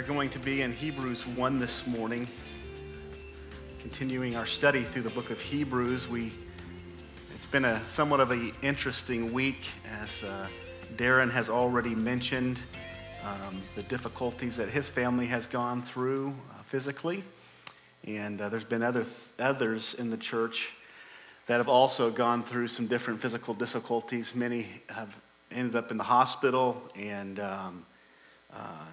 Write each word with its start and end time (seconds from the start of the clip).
are 0.00 0.02
going 0.02 0.30
to 0.30 0.38
be 0.38 0.62
in 0.62 0.72
Hebrews 0.72 1.26
1 1.26 1.58
this 1.58 1.86
morning, 1.86 2.26
continuing 3.80 4.34
our 4.34 4.46
study 4.46 4.82
through 4.82 5.02
the 5.02 5.10
book 5.10 5.28
of 5.28 5.38
Hebrews. 5.38 6.08
We, 6.08 6.32
it's 7.34 7.44
been 7.44 7.66
a 7.66 7.86
somewhat 7.86 8.18
of 8.20 8.30
an 8.30 8.52
interesting 8.62 9.30
week, 9.30 9.66
as 10.00 10.22
uh, 10.22 10.46
Darren 10.96 11.30
has 11.30 11.50
already 11.50 11.94
mentioned, 11.94 12.58
um, 13.22 13.60
the 13.76 13.82
difficulties 13.82 14.56
that 14.56 14.70
his 14.70 14.88
family 14.88 15.26
has 15.26 15.46
gone 15.46 15.82
through 15.82 16.28
uh, 16.50 16.62
physically. 16.62 17.22
And 18.06 18.40
uh, 18.40 18.48
there's 18.48 18.64
been 18.64 18.82
other, 18.82 19.04
others 19.38 19.92
in 19.92 20.08
the 20.08 20.16
church 20.16 20.72
that 21.46 21.58
have 21.58 21.68
also 21.68 22.10
gone 22.10 22.42
through 22.42 22.68
some 22.68 22.86
different 22.86 23.20
physical 23.20 23.52
difficulties. 23.52 24.34
Many 24.34 24.66
have 24.88 25.14
ended 25.50 25.76
up 25.76 25.90
in 25.90 25.98
the 25.98 26.04
hospital 26.04 26.80
and 26.96 27.38
um, 27.38 27.84
uh, 28.50 28.86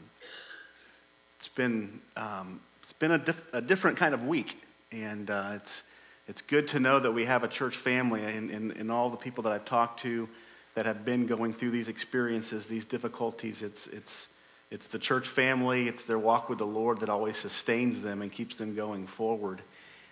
it's 1.37 1.47
been, 1.47 2.01
um, 2.15 2.59
it's 2.81 2.93
been 2.93 3.11
a, 3.11 3.17
dif- 3.17 3.53
a, 3.53 3.61
different 3.61 3.97
kind 3.97 4.13
of 4.13 4.23
week, 4.23 4.61
and 4.91 5.29
uh, 5.29 5.51
it's, 5.55 5.83
it's 6.27 6.41
good 6.41 6.67
to 6.69 6.79
know 6.79 6.99
that 6.99 7.11
we 7.11 7.25
have 7.25 7.43
a 7.43 7.47
church 7.47 7.75
family 7.75 8.23
and, 8.23 8.49
and, 8.49 8.71
and 8.71 8.91
all 8.91 9.09
the 9.09 9.17
people 9.17 9.43
that 9.43 9.53
I've 9.53 9.65
talked 9.65 9.99
to 10.01 10.27
that 10.73 10.85
have 10.85 11.05
been 11.05 11.25
going 11.25 11.53
through 11.53 11.71
these 11.71 11.87
experiences, 11.87 12.67
these 12.67 12.85
difficulties. 12.85 13.61
It's, 13.61 13.87
it's, 13.87 14.29
it's 14.71 14.87
the 14.87 14.99
church 14.99 15.27
family, 15.27 15.87
it's 15.87 16.03
their 16.03 16.19
walk 16.19 16.49
with 16.49 16.57
the 16.57 16.67
Lord 16.67 16.99
that 16.99 17.09
always 17.09 17.37
sustains 17.37 18.01
them 18.01 18.21
and 18.21 18.31
keeps 18.31 18.55
them 18.55 18.75
going 18.75 19.07
forward. 19.07 19.61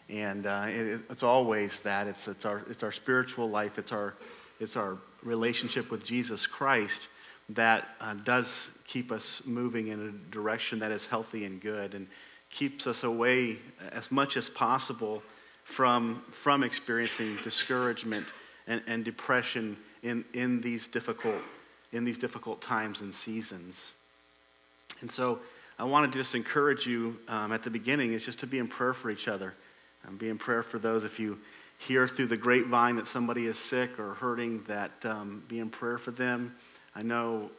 And 0.10 0.46
uh, 0.46 0.66
it, 0.68 1.02
it's 1.10 1.24
always 1.24 1.80
that. 1.82 2.08
It's, 2.08 2.28
it's, 2.28 2.46
our, 2.46 2.64
it's 2.70 2.84
our 2.84 2.92
spiritual 2.92 3.50
life, 3.50 3.78
it's 3.80 3.92
our, 3.92 4.14
it's 4.60 4.78
our 4.78 4.98
relationship 5.24 5.90
with 5.90 6.04
Jesus 6.04 6.46
Christ 6.48 7.10
that 7.50 7.88
uh, 8.00 8.14
does 8.14 8.68
keep 8.86 9.12
us 9.12 9.42
moving 9.46 9.88
in 9.88 10.08
a 10.08 10.32
direction 10.32 10.80
that 10.80 10.92
is 10.92 11.06
healthy 11.06 11.46
and 11.46 11.62
good 11.62 11.94
and 11.94 12.08
keeps 12.50 12.88
us 12.88 13.04
away 13.04 13.58
as 13.92 14.12
much 14.12 14.38
as 14.38 14.50
possible 14.50 15.22
from, 15.64 16.24
from 16.32 16.64
experiencing 16.64 17.36
discouragement 17.44 18.26
and, 18.68 18.82
and 18.88 19.04
depression 19.04 19.76
in, 20.04 20.24
in, 20.34 20.62
these 20.62 20.88
difficult, 20.88 21.42
in 21.92 22.06
these 22.06 22.18
difficult 22.18 22.62
times 22.62 23.02
and 23.02 23.14
seasons. 23.14 23.94
And 25.02 25.12
so 25.12 25.40
I 25.78 25.84
want 25.84 26.12
to 26.12 26.18
just 26.18 26.36
encourage 26.36 26.86
you 26.86 27.18
um, 27.28 27.52
at 27.52 27.64
the 27.64 27.70
beginning 27.70 28.14
is 28.14 28.24
just 28.24 28.40
to 28.40 28.48
be 28.48 28.60
in 28.60 28.68
prayer 28.68 28.94
for 28.94 29.10
each 29.10 29.28
other. 29.28 29.54
And 30.08 30.20
be 30.20 30.30
in 30.30 30.38
prayer 30.38 30.62
for 30.62 30.78
those 30.78 31.04
if 31.04 31.20
you 31.20 31.40
hear 31.80 32.08
through 32.08 32.28
the 32.28 32.38
grapevine 32.38 32.96
that 32.96 33.08
somebody 33.08 33.48
is 33.48 33.58
sick 33.58 34.00
or 34.00 34.14
hurting, 34.14 34.64
that 34.68 34.92
um, 35.04 35.44
be 35.48 35.60
in 35.60 35.70
prayer 35.70 35.98
for 35.98 36.12
them. 36.12 36.56
I 36.96 37.02
know 37.02 37.50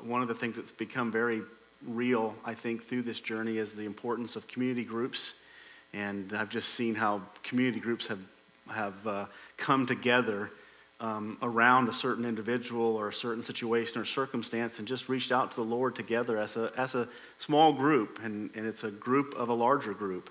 one 0.00 0.22
of 0.22 0.28
the 0.28 0.34
things 0.34 0.56
that's 0.56 0.72
become 0.72 1.10
very 1.10 1.42
real, 1.86 2.34
I 2.44 2.54
think, 2.54 2.86
through 2.86 3.02
this 3.02 3.20
journey 3.20 3.58
is 3.58 3.74
the 3.74 3.84
importance 3.84 4.36
of 4.36 4.48
community 4.48 4.84
groups. 4.84 5.34
And 5.92 6.32
I've 6.32 6.48
just 6.48 6.70
seen 6.70 6.94
how 6.94 7.22
community 7.42 7.80
groups 7.80 8.06
have, 8.06 8.18
have 8.68 9.06
uh, 9.06 9.26
come 9.56 9.86
together 9.86 10.50
um, 11.00 11.38
around 11.42 11.88
a 11.88 11.92
certain 11.92 12.24
individual 12.24 12.96
or 12.96 13.08
a 13.08 13.12
certain 13.12 13.44
situation 13.44 14.00
or 14.00 14.04
circumstance 14.04 14.78
and 14.78 14.88
just 14.88 15.08
reached 15.08 15.32
out 15.32 15.50
to 15.50 15.56
the 15.56 15.62
Lord 15.62 15.94
together 15.94 16.38
as 16.38 16.56
a, 16.56 16.72
as 16.76 16.94
a 16.94 17.08
small 17.38 17.72
group. 17.72 18.20
And, 18.22 18.50
and 18.54 18.66
it's 18.66 18.84
a 18.84 18.90
group 18.90 19.34
of 19.34 19.48
a 19.48 19.54
larger 19.54 19.92
group. 19.92 20.30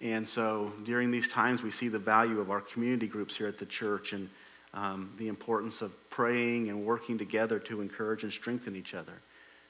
And 0.00 0.26
so 0.28 0.72
during 0.84 1.10
these 1.10 1.28
times, 1.28 1.62
we 1.62 1.70
see 1.70 1.88
the 1.88 1.98
value 1.98 2.40
of 2.40 2.50
our 2.50 2.60
community 2.60 3.06
groups 3.06 3.36
here 3.36 3.48
at 3.48 3.58
the 3.58 3.66
church. 3.66 4.12
And 4.12 4.28
um, 4.74 5.12
the 5.18 5.28
importance 5.28 5.82
of 5.82 5.92
praying 6.10 6.68
and 6.68 6.84
working 6.84 7.18
together 7.18 7.58
to 7.58 7.80
encourage 7.80 8.22
and 8.22 8.32
strengthen 8.32 8.76
each 8.76 8.94
other. 8.94 9.12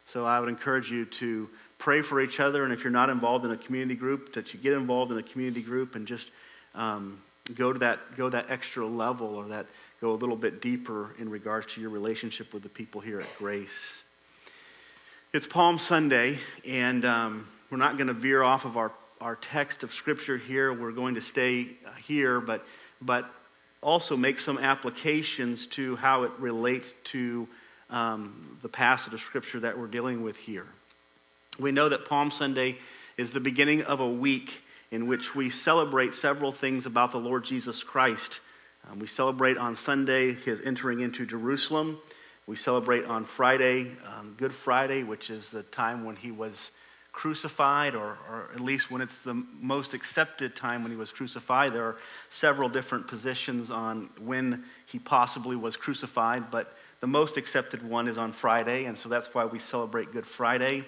So 0.06 0.26
I 0.26 0.40
would 0.40 0.48
encourage 0.48 0.90
you 0.90 1.04
to 1.04 1.48
pray 1.78 2.02
for 2.02 2.20
each 2.20 2.40
other, 2.40 2.64
and 2.64 2.72
if 2.72 2.82
you're 2.82 2.90
not 2.90 3.10
involved 3.10 3.44
in 3.44 3.52
a 3.52 3.56
community 3.56 3.94
group, 3.94 4.34
that 4.34 4.52
you 4.52 4.60
get 4.60 4.72
involved 4.72 5.12
in 5.12 5.18
a 5.18 5.22
community 5.22 5.62
group 5.62 5.94
and 5.94 6.06
just 6.06 6.30
um, 6.74 7.20
go 7.54 7.72
to 7.72 7.78
that 7.78 8.16
go 8.16 8.28
that 8.28 8.50
extra 8.50 8.86
level 8.86 9.34
or 9.34 9.46
that 9.48 9.66
go 10.00 10.12
a 10.12 10.14
little 10.14 10.36
bit 10.36 10.60
deeper 10.60 11.14
in 11.18 11.28
regards 11.28 11.72
to 11.74 11.80
your 11.80 11.90
relationship 11.90 12.52
with 12.52 12.62
the 12.62 12.68
people 12.68 13.00
here 13.00 13.20
at 13.20 13.26
Grace. 13.38 14.02
It's 15.32 15.46
Palm 15.46 15.78
Sunday, 15.78 16.38
and 16.66 17.04
um, 17.04 17.48
we're 17.70 17.78
not 17.78 17.96
going 17.96 18.08
to 18.08 18.14
veer 18.14 18.42
off 18.42 18.64
of 18.64 18.76
our, 18.76 18.90
our 19.20 19.36
text 19.36 19.84
of 19.84 19.94
Scripture 19.94 20.36
here. 20.36 20.72
We're 20.72 20.90
going 20.90 21.14
to 21.14 21.20
stay 21.20 21.68
here, 22.04 22.40
but 22.40 22.66
but 23.00 23.32
also 23.82 24.16
make 24.16 24.38
some 24.38 24.58
applications 24.58 25.66
to 25.68 25.96
how 25.96 26.24
it 26.24 26.32
relates 26.38 26.94
to 27.04 27.48
um, 27.88 28.58
the 28.62 28.68
passage 28.68 29.14
of 29.14 29.20
Scripture 29.20 29.60
that 29.60 29.78
we're 29.78 29.86
dealing 29.86 30.22
with 30.22 30.36
here. 30.36 30.66
We 31.58 31.72
know 31.72 31.88
that 31.88 32.06
Palm 32.06 32.30
Sunday 32.30 32.78
is 33.16 33.30
the 33.30 33.40
beginning 33.40 33.82
of 33.82 34.00
a 34.00 34.08
week 34.08 34.62
in 34.90 35.06
which 35.06 35.34
we 35.34 35.50
celebrate 35.50 36.14
several 36.14 36.52
things 36.52 36.86
about 36.86 37.12
the 37.12 37.18
Lord 37.18 37.44
Jesus 37.44 37.82
Christ. 37.82 38.40
Um, 38.90 38.98
we 38.98 39.06
celebrate 39.06 39.58
on 39.58 39.76
Sunday 39.76 40.32
his 40.32 40.60
entering 40.62 41.00
into 41.00 41.26
Jerusalem. 41.26 41.98
We 42.46 42.56
celebrate 42.56 43.04
on 43.04 43.24
Friday, 43.24 43.92
um, 44.06 44.34
Good 44.36 44.52
Friday, 44.52 45.02
which 45.02 45.30
is 45.30 45.50
the 45.50 45.62
time 45.64 46.04
when 46.04 46.16
he 46.16 46.30
was 46.30 46.70
crucified, 47.12 47.94
or, 47.94 48.18
or 48.28 48.50
at 48.54 48.60
least 48.60 48.90
when 48.90 49.00
it's 49.00 49.20
the 49.20 49.34
most 49.60 49.94
accepted 49.94 50.54
time 50.54 50.82
when 50.82 50.92
he 50.92 50.96
was 50.96 51.10
crucified. 51.10 51.72
There 51.72 51.84
are 51.84 51.98
several 52.28 52.68
different 52.68 53.06
positions 53.08 53.70
on 53.70 54.10
when 54.18 54.64
he 54.86 54.98
possibly 54.98 55.56
was 55.56 55.76
crucified, 55.76 56.50
but 56.50 56.76
the 57.00 57.06
most 57.06 57.36
accepted 57.36 57.82
one 57.82 58.08
is 58.08 58.18
on 58.18 58.32
Friday, 58.32 58.84
and 58.84 58.98
so 58.98 59.08
that's 59.08 59.34
why 59.34 59.44
we 59.44 59.58
celebrate 59.58 60.12
Good 60.12 60.26
Friday. 60.26 60.84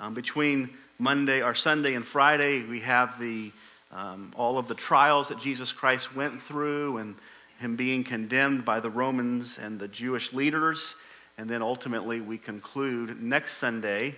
Um, 0.00 0.14
between 0.14 0.70
Monday 0.98 1.42
or 1.42 1.54
Sunday 1.54 1.94
and 1.94 2.04
Friday, 2.04 2.64
we 2.64 2.80
have 2.80 3.18
the, 3.18 3.52
um, 3.92 4.32
all 4.36 4.58
of 4.58 4.68
the 4.68 4.74
trials 4.74 5.28
that 5.28 5.38
Jesus 5.38 5.72
Christ 5.72 6.14
went 6.14 6.42
through 6.42 6.98
and 6.98 7.14
him 7.58 7.76
being 7.76 8.02
condemned 8.02 8.64
by 8.64 8.80
the 8.80 8.90
Romans 8.90 9.58
and 9.58 9.78
the 9.78 9.88
Jewish 9.88 10.32
leaders. 10.32 10.96
And 11.38 11.48
then 11.48 11.62
ultimately, 11.62 12.20
we 12.20 12.36
conclude 12.36 13.22
next 13.22 13.56
Sunday 13.56 14.16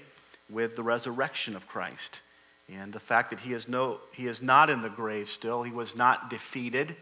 with 0.50 0.76
the 0.76 0.82
resurrection 0.82 1.56
of 1.56 1.66
Christ 1.66 2.20
and 2.72 2.92
the 2.92 3.00
fact 3.00 3.30
that 3.30 3.40
he 3.40 3.52
is, 3.52 3.68
no, 3.68 4.00
he 4.12 4.26
is 4.26 4.40
not 4.40 4.70
in 4.70 4.82
the 4.82 4.88
grave 4.88 5.28
still. 5.28 5.62
He 5.62 5.72
was 5.72 5.94
not 5.94 6.30
defeated, 6.30 6.96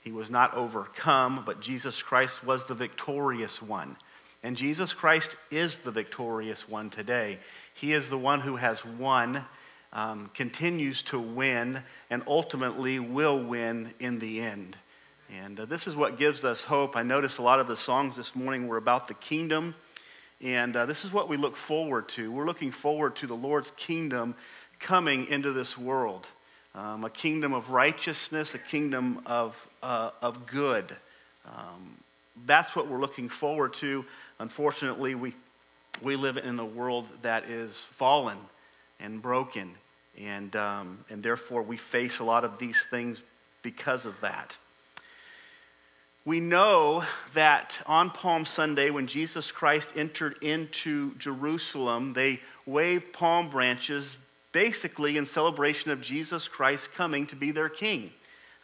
he 0.00 0.12
was 0.12 0.30
not 0.30 0.54
overcome, 0.54 1.42
but 1.44 1.60
Jesus 1.60 2.02
Christ 2.02 2.44
was 2.44 2.64
the 2.64 2.74
victorious 2.74 3.60
one. 3.60 3.96
And 4.42 4.56
Jesus 4.56 4.92
Christ 4.92 5.36
is 5.50 5.80
the 5.80 5.90
victorious 5.90 6.68
one 6.68 6.90
today. 6.90 7.40
He 7.74 7.92
is 7.92 8.08
the 8.08 8.18
one 8.18 8.40
who 8.40 8.54
has 8.56 8.84
won, 8.84 9.44
um, 9.92 10.30
continues 10.34 11.02
to 11.04 11.18
win, 11.18 11.82
and 12.10 12.22
ultimately 12.28 13.00
will 13.00 13.42
win 13.42 13.92
in 13.98 14.20
the 14.20 14.40
end. 14.40 14.76
And 15.34 15.58
uh, 15.58 15.64
this 15.64 15.88
is 15.88 15.96
what 15.96 16.18
gives 16.18 16.44
us 16.44 16.62
hope. 16.62 16.94
I 16.94 17.02
noticed 17.02 17.38
a 17.38 17.42
lot 17.42 17.58
of 17.58 17.66
the 17.66 17.76
songs 17.76 18.14
this 18.14 18.36
morning 18.36 18.68
were 18.68 18.76
about 18.76 19.08
the 19.08 19.14
kingdom 19.14 19.74
and 20.42 20.76
uh, 20.76 20.86
this 20.86 21.04
is 21.04 21.12
what 21.12 21.28
we 21.28 21.36
look 21.36 21.56
forward 21.56 22.08
to. 22.10 22.30
We're 22.30 22.46
looking 22.46 22.70
forward 22.70 23.16
to 23.16 23.26
the 23.26 23.34
Lord's 23.34 23.72
kingdom 23.76 24.34
coming 24.78 25.26
into 25.28 25.52
this 25.52 25.78
world 25.78 26.26
um, 26.76 27.04
a 27.04 27.10
kingdom 27.10 27.54
of 27.54 27.70
righteousness, 27.70 28.54
a 28.54 28.58
kingdom 28.58 29.22
of, 29.24 29.68
uh, 29.82 30.10
of 30.20 30.46
good. 30.46 30.94
Um, 31.46 31.96
that's 32.44 32.76
what 32.76 32.86
we're 32.86 33.00
looking 33.00 33.28
forward 33.28 33.72
to. 33.74 34.04
Unfortunately, 34.38 35.14
we, 35.14 35.34
we 36.02 36.16
live 36.16 36.36
in 36.36 36.58
a 36.58 36.64
world 36.64 37.06
that 37.22 37.44
is 37.44 37.80
fallen 37.92 38.36
and 39.00 39.22
broken, 39.22 39.74
and, 40.20 40.54
um, 40.54 41.04
and 41.08 41.22
therefore 41.22 41.62
we 41.62 41.78
face 41.78 42.18
a 42.18 42.24
lot 42.24 42.44
of 42.44 42.58
these 42.58 42.86
things 42.90 43.22
because 43.62 44.04
of 44.04 44.20
that. 44.20 44.54
We 46.26 46.40
know 46.40 47.04
that 47.34 47.78
on 47.86 48.10
Palm 48.10 48.44
Sunday, 48.44 48.90
when 48.90 49.06
Jesus 49.06 49.52
Christ 49.52 49.92
entered 49.94 50.42
into 50.42 51.14
Jerusalem, 51.18 52.14
they 52.14 52.40
waved 52.66 53.12
palm 53.12 53.48
branches 53.48 54.18
basically 54.50 55.18
in 55.18 55.24
celebration 55.24 55.92
of 55.92 56.00
Jesus 56.00 56.48
Christ 56.48 56.92
coming 56.92 57.28
to 57.28 57.36
be 57.36 57.52
their 57.52 57.68
king. 57.68 58.10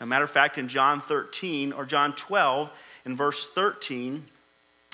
As 0.01 0.05
a 0.05 0.07
matter 0.07 0.25
of 0.25 0.31
fact, 0.33 0.59
in 0.59 0.67
John 0.67 1.01
13 1.03 1.73
or 1.73 1.85
John 1.85 2.15
12, 2.15 2.69
in 3.05 3.17
verse 3.17 3.49
13, 3.55 4.25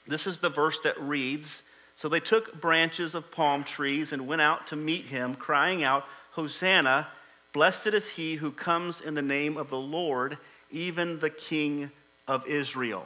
this 0.06 0.26
is 0.26 0.36
the 0.36 0.50
verse 0.50 0.78
that 0.80 1.00
reads 1.00 1.62
So 1.96 2.06
they 2.06 2.20
took 2.20 2.60
branches 2.60 3.14
of 3.14 3.30
palm 3.30 3.64
trees 3.64 4.12
and 4.12 4.26
went 4.26 4.42
out 4.42 4.66
to 4.66 4.76
meet 4.76 5.06
him, 5.06 5.36
crying 5.36 5.84
out, 5.84 6.04
Hosanna, 6.32 7.08
blessed 7.54 7.94
is 7.94 8.08
he 8.08 8.34
who 8.34 8.50
comes 8.50 9.00
in 9.00 9.14
the 9.14 9.22
name 9.22 9.56
of 9.56 9.70
the 9.70 9.78
Lord, 9.78 10.36
even 10.70 11.18
the 11.18 11.30
King 11.30 11.90
of 12.28 12.46
Israel. 12.46 13.04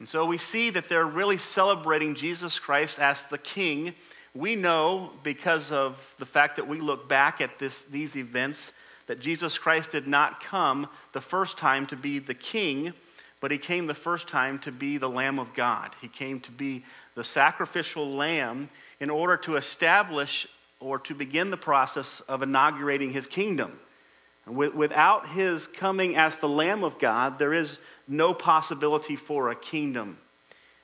And 0.00 0.08
so 0.08 0.26
we 0.26 0.38
see 0.38 0.70
that 0.70 0.88
they're 0.88 1.06
really 1.06 1.38
celebrating 1.38 2.14
Jesus 2.14 2.58
Christ 2.58 2.98
as 2.98 3.24
the 3.24 3.38
king. 3.38 3.94
We 4.34 4.56
know 4.56 5.12
because 5.22 5.70
of 5.70 6.14
the 6.18 6.26
fact 6.26 6.56
that 6.56 6.66
we 6.66 6.80
look 6.80 7.08
back 7.08 7.40
at 7.40 7.58
this, 7.58 7.84
these 7.84 8.16
events 8.16 8.72
that 9.06 9.20
Jesus 9.20 9.56
Christ 9.58 9.92
did 9.92 10.08
not 10.08 10.42
come 10.42 10.88
the 11.12 11.20
first 11.20 11.58
time 11.58 11.86
to 11.88 11.96
be 11.96 12.18
the 12.18 12.34
king, 12.34 12.92
but 13.40 13.50
he 13.50 13.58
came 13.58 13.86
the 13.86 13.94
first 13.94 14.26
time 14.26 14.58
to 14.60 14.72
be 14.72 14.96
the 14.98 15.08
Lamb 15.08 15.38
of 15.38 15.54
God. 15.54 15.94
He 16.00 16.08
came 16.08 16.40
to 16.40 16.50
be 16.50 16.84
the 17.14 17.22
sacrificial 17.22 18.10
lamb 18.10 18.68
in 19.00 19.10
order 19.10 19.36
to 19.38 19.56
establish 19.56 20.46
or 20.80 20.98
to 21.00 21.14
begin 21.14 21.50
the 21.50 21.56
process 21.56 22.20
of 22.28 22.42
inaugurating 22.42 23.12
his 23.12 23.26
kingdom. 23.26 23.78
Without 24.46 25.28
his 25.28 25.66
coming 25.66 26.16
as 26.16 26.36
the 26.36 26.48
Lamb 26.48 26.84
of 26.84 26.98
God, 26.98 27.38
there 27.38 27.54
is 27.54 27.78
no 28.06 28.34
possibility 28.34 29.16
for 29.16 29.50
a 29.50 29.54
kingdom. 29.54 30.18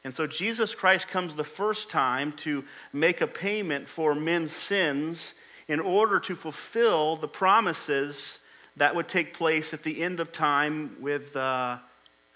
And 0.02 0.14
so 0.14 0.26
Jesus 0.26 0.74
Christ 0.74 1.08
comes 1.08 1.34
the 1.34 1.44
first 1.44 1.90
time 1.90 2.32
to 2.38 2.64
make 2.92 3.20
a 3.20 3.26
payment 3.26 3.88
for 3.88 4.14
men's 4.14 4.52
sins 4.52 5.34
in 5.68 5.78
order 5.78 6.18
to 6.20 6.34
fulfill 6.34 7.16
the 7.16 7.28
promises 7.28 8.38
that 8.76 8.94
would 8.94 9.08
take 9.08 9.34
place 9.34 9.74
at 9.74 9.82
the 9.82 10.02
end 10.02 10.20
of 10.20 10.32
time 10.32 10.96
with, 11.00 11.36
uh, 11.36 11.78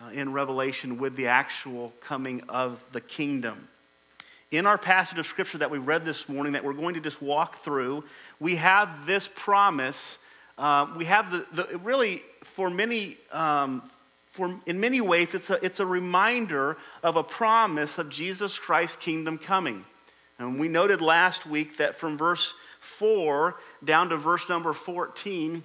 uh, 0.00 0.08
in 0.12 0.32
Revelation 0.32 0.98
with 0.98 1.16
the 1.16 1.28
actual 1.28 1.92
coming 2.00 2.42
of 2.50 2.84
the 2.92 3.00
kingdom. 3.00 3.68
In 4.50 4.66
our 4.66 4.78
passage 4.78 5.18
of 5.18 5.26
scripture 5.26 5.58
that 5.58 5.70
we 5.70 5.78
read 5.78 6.04
this 6.04 6.28
morning, 6.28 6.52
that 6.52 6.62
we're 6.62 6.74
going 6.74 6.94
to 6.94 7.00
just 7.00 7.22
walk 7.22 7.64
through, 7.64 8.04
we 8.40 8.56
have 8.56 9.06
this 9.06 9.28
promise. 9.34 10.18
Uh, 10.56 10.86
we 10.96 11.04
have 11.04 11.30
the, 11.30 11.46
the, 11.52 11.78
really, 11.78 12.22
for 12.42 12.70
many, 12.70 13.16
um, 13.32 13.82
for, 14.28 14.54
in 14.66 14.78
many 14.78 15.00
ways, 15.00 15.34
it's 15.34 15.50
a, 15.50 15.64
it's 15.64 15.80
a 15.80 15.86
reminder 15.86 16.76
of 17.02 17.16
a 17.16 17.22
promise 17.22 17.98
of 17.98 18.08
Jesus 18.08 18.58
Christ's 18.58 18.96
kingdom 18.96 19.38
coming. 19.38 19.84
And 20.38 20.58
we 20.58 20.68
noted 20.68 21.00
last 21.00 21.46
week 21.46 21.76
that 21.78 21.96
from 21.96 22.18
verse 22.18 22.54
4 22.80 23.56
down 23.84 24.10
to 24.10 24.16
verse 24.16 24.48
number 24.48 24.72
14, 24.72 25.62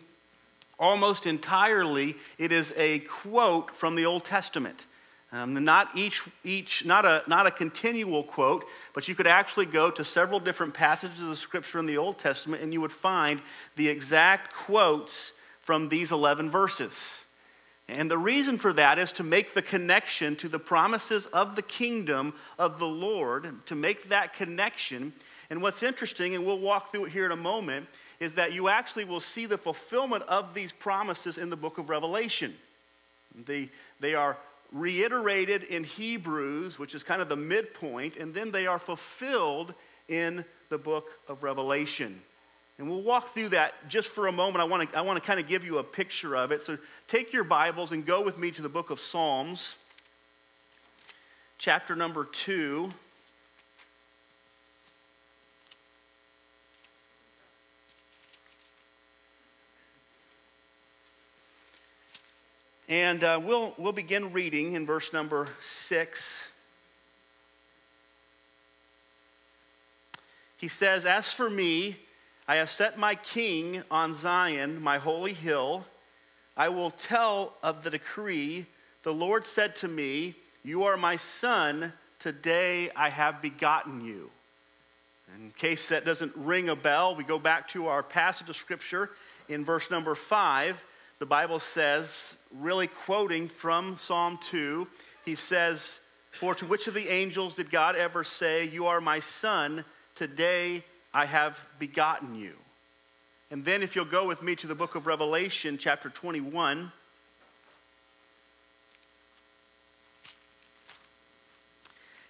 almost 0.80 1.26
entirely 1.26 2.16
it 2.38 2.52
is 2.52 2.74
a 2.78 3.00
quote 3.00 3.76
from 3.76 3.96
the 3.96 4.06
Old 4.06 4.26
Testament. 4.26 4.86
Um, 5.32 5.64
not 5.64 5.96
each, 5.96 6.24
each 6.44 6.86
not, 6.86 7.06
a, 7.06 7.22
not 7.28 7.46
a 7.46 7.52
continual 7.52 8.24
quote, 8.24 8.66
but 8.94 9.08
you 9.08 9.14
could 9.14 9.28
actually 9.28 9.68
go 9.68 9.92
to 9.92 10.04
several 10.04 10.40
different 10.40 10.74
passages 10.74 11.22
of 11.22 11.38
Scripture 11.38 11.78
in 11.78 11.86
the 11.86 11.98
Old 11.98 12.18
Testament 12.18 12.64
and 12.64 12.74
you 12.74 12.82
would 12.82 12.92
find 12.92 13.42
the 13.76 13.88
exact 13.88 14.54
quotes 14.54 15.32
from 15.62 15.88
these 15.88 16.12
11 16.12 16.50
verses. 16.50 17.20
And 17.88 18.10
the 18.10 18.18
reason 18.18 18.58
for 18.58 18.74
that 18.74 19.00
is 19.00 19.12
to 19.14 19.24
make 19.24 19.54
the 19.54 19.62
connection 19.62 20.36
to 20.38 20.50
the 20.50 20.60
promises 20.60 21.26
of 21.28 21.56
the 21.56 21.62
kingdom 21.62 22.34
of 22.58 22.80
the 22.80 22.88
Lord, 22.88 23.66
to 23.68 23.76
make 23.76 24.10
that 24.10 24.34
connection. 24.34 25.14
And 25.50 25.62
what's 25.62 25.82
interesting, 25.82 26.36
and 26.36 26.46
we'll 26.46 26.60
walk 26.60 26.92
through 26.92 27.06
it 27.06 27.12
here 27.12 27.26
in 27.26 27.32
a 27.32 27.36
moment, 27.36 27.88
is 28.20 28.36
that 28.36 28.54
you 28.54 28.68
actually 28.68 29.06
will 29.06 29.20
see 29.20 29.48
the 29.48 29.58
fulfillment 29.58 30.24
of 30.24 30.54
these 30.54 30.72
promises 30.72 31.38
in 31.38 31.50
the 31.50 31.56
book 31.56 31.78
of 31.78 31.90
Revelation. 31.90 32.56
The, 33.46 33.70
they 34.00 34.14
are 34.14 34.38
reiterated 34.72 35.64
in 35.64 35.84
Hebrews, 35.84 36.78
which 36.78 36.94
is 36.94 37.04
kind 37.04 37.22
of 37.22 37.30
the 37.30 37.36
midpoint, 37.36 38.18
and 38.18 38.34
then 38.34 38.52
they 38.52 38.68
are 38.68 38.80
fulfilled 38.80 39.74
in 40.08 40.46
the 40.70 40.78
book 40.78 41.10
of 41.28 41.44
Revelation. 41.44 42.22
And 42.78 42.90
we'll 42.90 43.02
walk 43.02 43.34
through 43.34 43.50
that 43.50 43.90
just 43.90 44.10
for 44.10 44.28
a 44.28 44.32
moment. 44.32 44.62
I 44.62 44.64
want 44.64 44.90
to, 44.90 44.98
I 44.98 45.02
want 45.02 45.22
to 45.22 45.26
kind 45.26 45.40
of 45.40 45.48
give 45.48 45.66
you 45.66 45.80
a 45.80 45.84
picture 45.84 46.36
of 46.36 46.52
it. 46.52 46.62
So 46.66 46.78
take 47.08 47.34
your 47.34 47.44
Bibles 47.44 47.92
and 47.92 48.06
go 48.06 48.22
with 48.22 48.38
me 48.38 48.52
to 48.52 48.62
the 48.62 48.70
book 48.70 48.90
of 48.90 49.00
Psalms, 49.00 49.76
chapter 51.58 51.96
number 51.96 52.26
2. 52.26 52.90
And 62.90 63.24
uh, 63.24 63.40
we'll, 63.42 63.76
we'll 63.78 63.92
begin 63.92 64.34
reading 64.34 64.74
in 64.74 64.88
verse 64.88 65.14
number 65.14 65.48
six. 65.62 66.48
He 70.58 70.68
says, 70.68 71.06
As 71.06 71.32
for 71.32 71.52
me, 71.52 71.98
I 72.48 72.56
have 72.56 72.72
set 72.72 72.98
my 72.98 73.14
king 73.14 73.84
on 73.92 74.16
Zion, 74.16 74.82
my 74.82 74.98
holy 74.98 75.34
hill. 75.34 75.86
I 76.58 76.70
will 76.70 76.90
tell 76.90 77.54
of 77.62 77.84
the 77.84 77.92
decree. 77.92 78.66
The 79.04 79.14
Lord 79.14 79.46
said 79.46 79.76
to 79.78 79.88
me, 79.88 80.36
You 80.64 80.84
are 80.86 80.98
my 80.98 81.16
son. 81.18 81.94
Today 82.18 82.90
I 82.96 83.10
have 83.10 83.40
begotten 83.40 84.04
you. 84.04 84.32
In 85.36 85.52
case 85.52 85.90
that 85.90 86.06
doesn't 86.06 86.36
ring 86.36 86.70
a 86.70 86.76
bell, 86.76 87.16
we 87.16 87.24
go 87.24 87.38
back 87.38 87.68
to 87.70 87.86
our 87.86 88.02
passage 88.02 88.50
of 88.50 88.56
scripture 88.56 89.12
in 89.48 89.64
verse 89.64 89.92
number 89.92 90.16
five 90.16 90.84
the 91.20 91.26
Bible 91.26 91.60
says, 91.60 92.38
really 92.58 92.88
quoting 92.88 93.48
from 93.48 93.98
Psalm 93.98 94.40
2, 94.50 94.88
he 95.26 95.36
says, 95.36 96.00
For 96.32 96.56
to 96.56 96.66
which 96.66 96.88
of 96.88 96.94
the 96.94 97.08
angels 97.08 97.56
did 97.56 97.72
God 97.72 97.96
ever 97.96 98.24
say, 98.24 98.66
You 98.68 98.88
are 98.88 99.02
my 99.02 99.20
son, 99.20 99.86
today 100.16 100.84
I 101.14 101.26
have 101.26 101.58
begotten 101.78 102.36
you? 102.36 102.54
And 103.52 103.66
then, 103.66 103.82
if 103.82 103.96
you'll 103.96 104.06
go 104.06 104.28
with 104.28 104.44
me 104.44 104.56
to 104.58 104.68
the 104.68 104.76
book 104.76 104.94
of 104.94 105.08
Revelation, 105.08 105.78
chapter 105.80 106.10
21. 106.10 106.92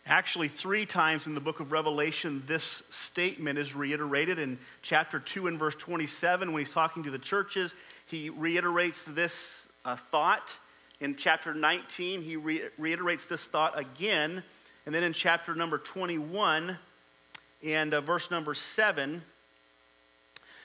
Actually, 0.06 0.48
three 0.48 0.88
times 0.88 1.28
in 1.28 1.36
the 1.36 1.42
book 1.42 1.60
of 1.60 1.72
Revelation, 1.72 2.42
this 2.48 2.82
statement 2.90 3.60
is 3.60 3.76
reiterated 3.76 4.40
in 4.40 4.58
chapter 4.82 5.20
2 5.20 5.48
and 5.48 5.60
verse 5.60 5.76
27 5.76 6.52
when 6.52 6.64
he's 6.64 6.74
talking 6.74 7.04
to 7.04 7.12
the 7.12 7.20
churches. 7.20 7.76
He 8.08 8.32
reiterates 8.32 9.04
this 9.04 9.68
uh, 9.90 9.96
thought. 10.12 10.56
In 11.00 11.16
chapter 11.16 11.54
19, 11.54 12.22
he 12.22 12.36
re- 12.36 12.64
reiterates 12.78 13.26
this 13.26 13.44
thought 13.44 13.78
again. 13.78 14.44
And 14.86 14.94
then 14.94 15.04
in 15.04 15.14
chapter 15.14 15.56
number 15.56 15.78
21 15.78 16.78
and 17.64 17.94
uh, 17.94 18.02
verse 18.02 18.30
number 18.30 18.54
7, 18.54 19.22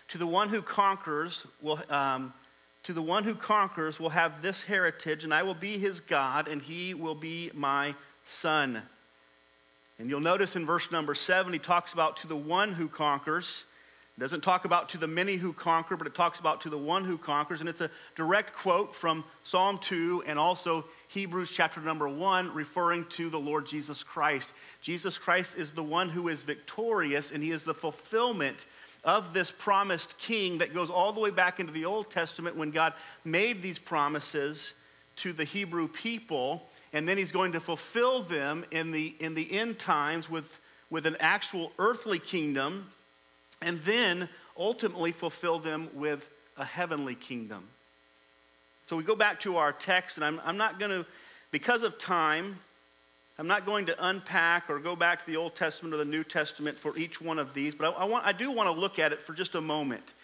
to 0.08 0.18
the 0.18 0.26
one 0.26 0.48
who 0.48 0.62
conquers 0.62 1.44
will. 1.60 1.80
Um, 1.88 2.32
to 2.84 2.92
the 2.92 3.00
one 3.00 3.24
who 3.24 3.34
conquers 3.34 3.98
will 3.98 4.10
have 4.10 4.42
this 4.42 4.60
heritage, 4.60 5.24
and 5.24 5.32
I 5.32 5.42
will 5.42 5.54
be 5.54 5.78
his 5.78 6.00
God, 6.00 6.48
and 6.48 6.60
he 6.60 6.92
will 6.92 7.14
be 7.14 7.50
my 7.54 7.94
son. 8.26 8.82
And 9.98 10.10
you'll 10.10 10.20
notice 10.20 10.54
in 10.54 10.66
verse 10.66 10.92
number 10.92 11.14
seven, 11.14 11.54
he 11.54 11.58
talks 11.58 11.94
about 11.94 12.18
to 12.18 12.26
the 12.26 12.36
one 12.36 12.74
who 12.74 12.86
conquers. 12.88 13.64
It 14.16 14.20
doesn't 14.20 14.42
talk 14.42 14.64
about 14.64 14.88
to 14.90 14.98
the 14.98 15.08
many 15.08 15.34
who 15.34 15.52
conquer, 15.52 15.96
but 15.96 16.06
it 16.06 16.14
talks 16.14 16.38
about 16.38 16.60
to 16.60 16.70
the 16.70 16.78
one 16.78 17.04
who 17.04 17.18
conquers. 17.18 17.58
And 17.58 17.68
it's 17.68 17.80
a 17.80 17.90
direct 18.14 18.54
quote 18.54 18.94
from 18.94 19.24
Psalm 19.42 19.76
2 19.78 20.22
and 20.26 20.38
also 20.38 20.84
Hebrews 21.08 21.50
chapter 21.50 21.80
number 21.80 22.08
1, 22.08 22.54
referring 22.54 23.06
to 23.06 23.28
the 23.28 23.40
Lord 23.40 23.66
Jesus 23.66 24.04
Christ. 24.04 24.52
Jesus 24.80 25.18
Christ 25.18 25.56
is 25.56 25.72
the 25.72 25.82
one 25.82 26.08
who 26.08 26.28
is 26.28 26.44
victorious, 26.44 27.32
and 27.32 27.42
he 27.42 27.50
is 27.50 27.64
the 27.64 27.74
fulfillment 27.74 28.66
of 29.02 29.34
this 29.34 29.50
promised 29.50 30.16
king 30.16 30.58
that 30.58 30.72
goes 30.72 30.90
all 30.90 31.12
the 31.12 31.20
way 31.20 31.30
back 31.30 31.58
into 31.58 31.72
the 31.72 31.84
Old 31.84 32.08
Testament 32.08 32.56
when 32.56 32.70
God 32.70 32.94
made 33.24 33.62
these 33.62 33.80
promises 33.80 34.74
to 35.16 35.32
the 35.32 35.44
Hebrew 35.44 35.88
people. 35.88 36.68
And 36.92 37.08
then 37.08 37.18
he's 37.18 37.32
going 37.32 37.50
to 37.52 37.60
fulfill 37.60 38.22
them 38.22 38.64
in 38.70 38.92
the, 38.92 39.16
in 39.18 39.34
the 39.34 39.52
end 39.52 39.80
times 39.80 40.30
with, 40.30 40.60
with 40.88 41.04
an 41.04 41.16
actual 41.18 41.72
earthly 41.80 42.20
kingdom 42.20 42.86
and 43.64 43.80
then 43.82 44.28
ultimately 44.56 45.10
fulfill 45.10 45.58
them 45.58 45.88
with 45.94 46.28
a 46.56 46.64
heavenly 46.64 47.14
kingdom. 47.14 47.64
So 48.86 48.96
we 48.96 49.02
go 49.02 49.16
back 49.16 49.40
to 49.40 49.56
our 49.56 49.72
text, 49.72 50.18
and 50.18 50.24
I'm, 50.24 50.40
I'm 50.44 50.56
not 50.56 50.78
going 50.78 50.90
to, 50.90 51.06
because 51.50 51.82
of 51.82 51.98
time, 51.98 52.58
I'm 53.38 53.46
not 53.46 53.66
going 53.66 53.86
to 53.86 54.08
unpack 54.08 54.70
or 54.70 54.78
go 54.78 54.94
back 54.94 55.24
to 55.24 55.26
the 55.26 55.36
Old 55.36 55.56
Testament 55.56 55.94
or 55.94 55.98
the 55.98 56.04
New 56.04 56.22
Testament 56.22 56.78
for 56.78 56.96
each 56.96 57.20
one 57.20 57.38
of 57.38 57.54
these, 57.54 57.74
but 57.74 57.94
I, 57.94 58.02
I, 58.02 58.04
want, 58.04 58.26
I 58.26 58.32
do 58.32 58.52
want 58.52 58.68
to 58.68 58.78
look 58.78 58.98
at 58.98 59.12
it 59.12 59.20
for 59.22 59.32
just 59.32 59.54
a 59.54 59.60
moment. 59.60 60.14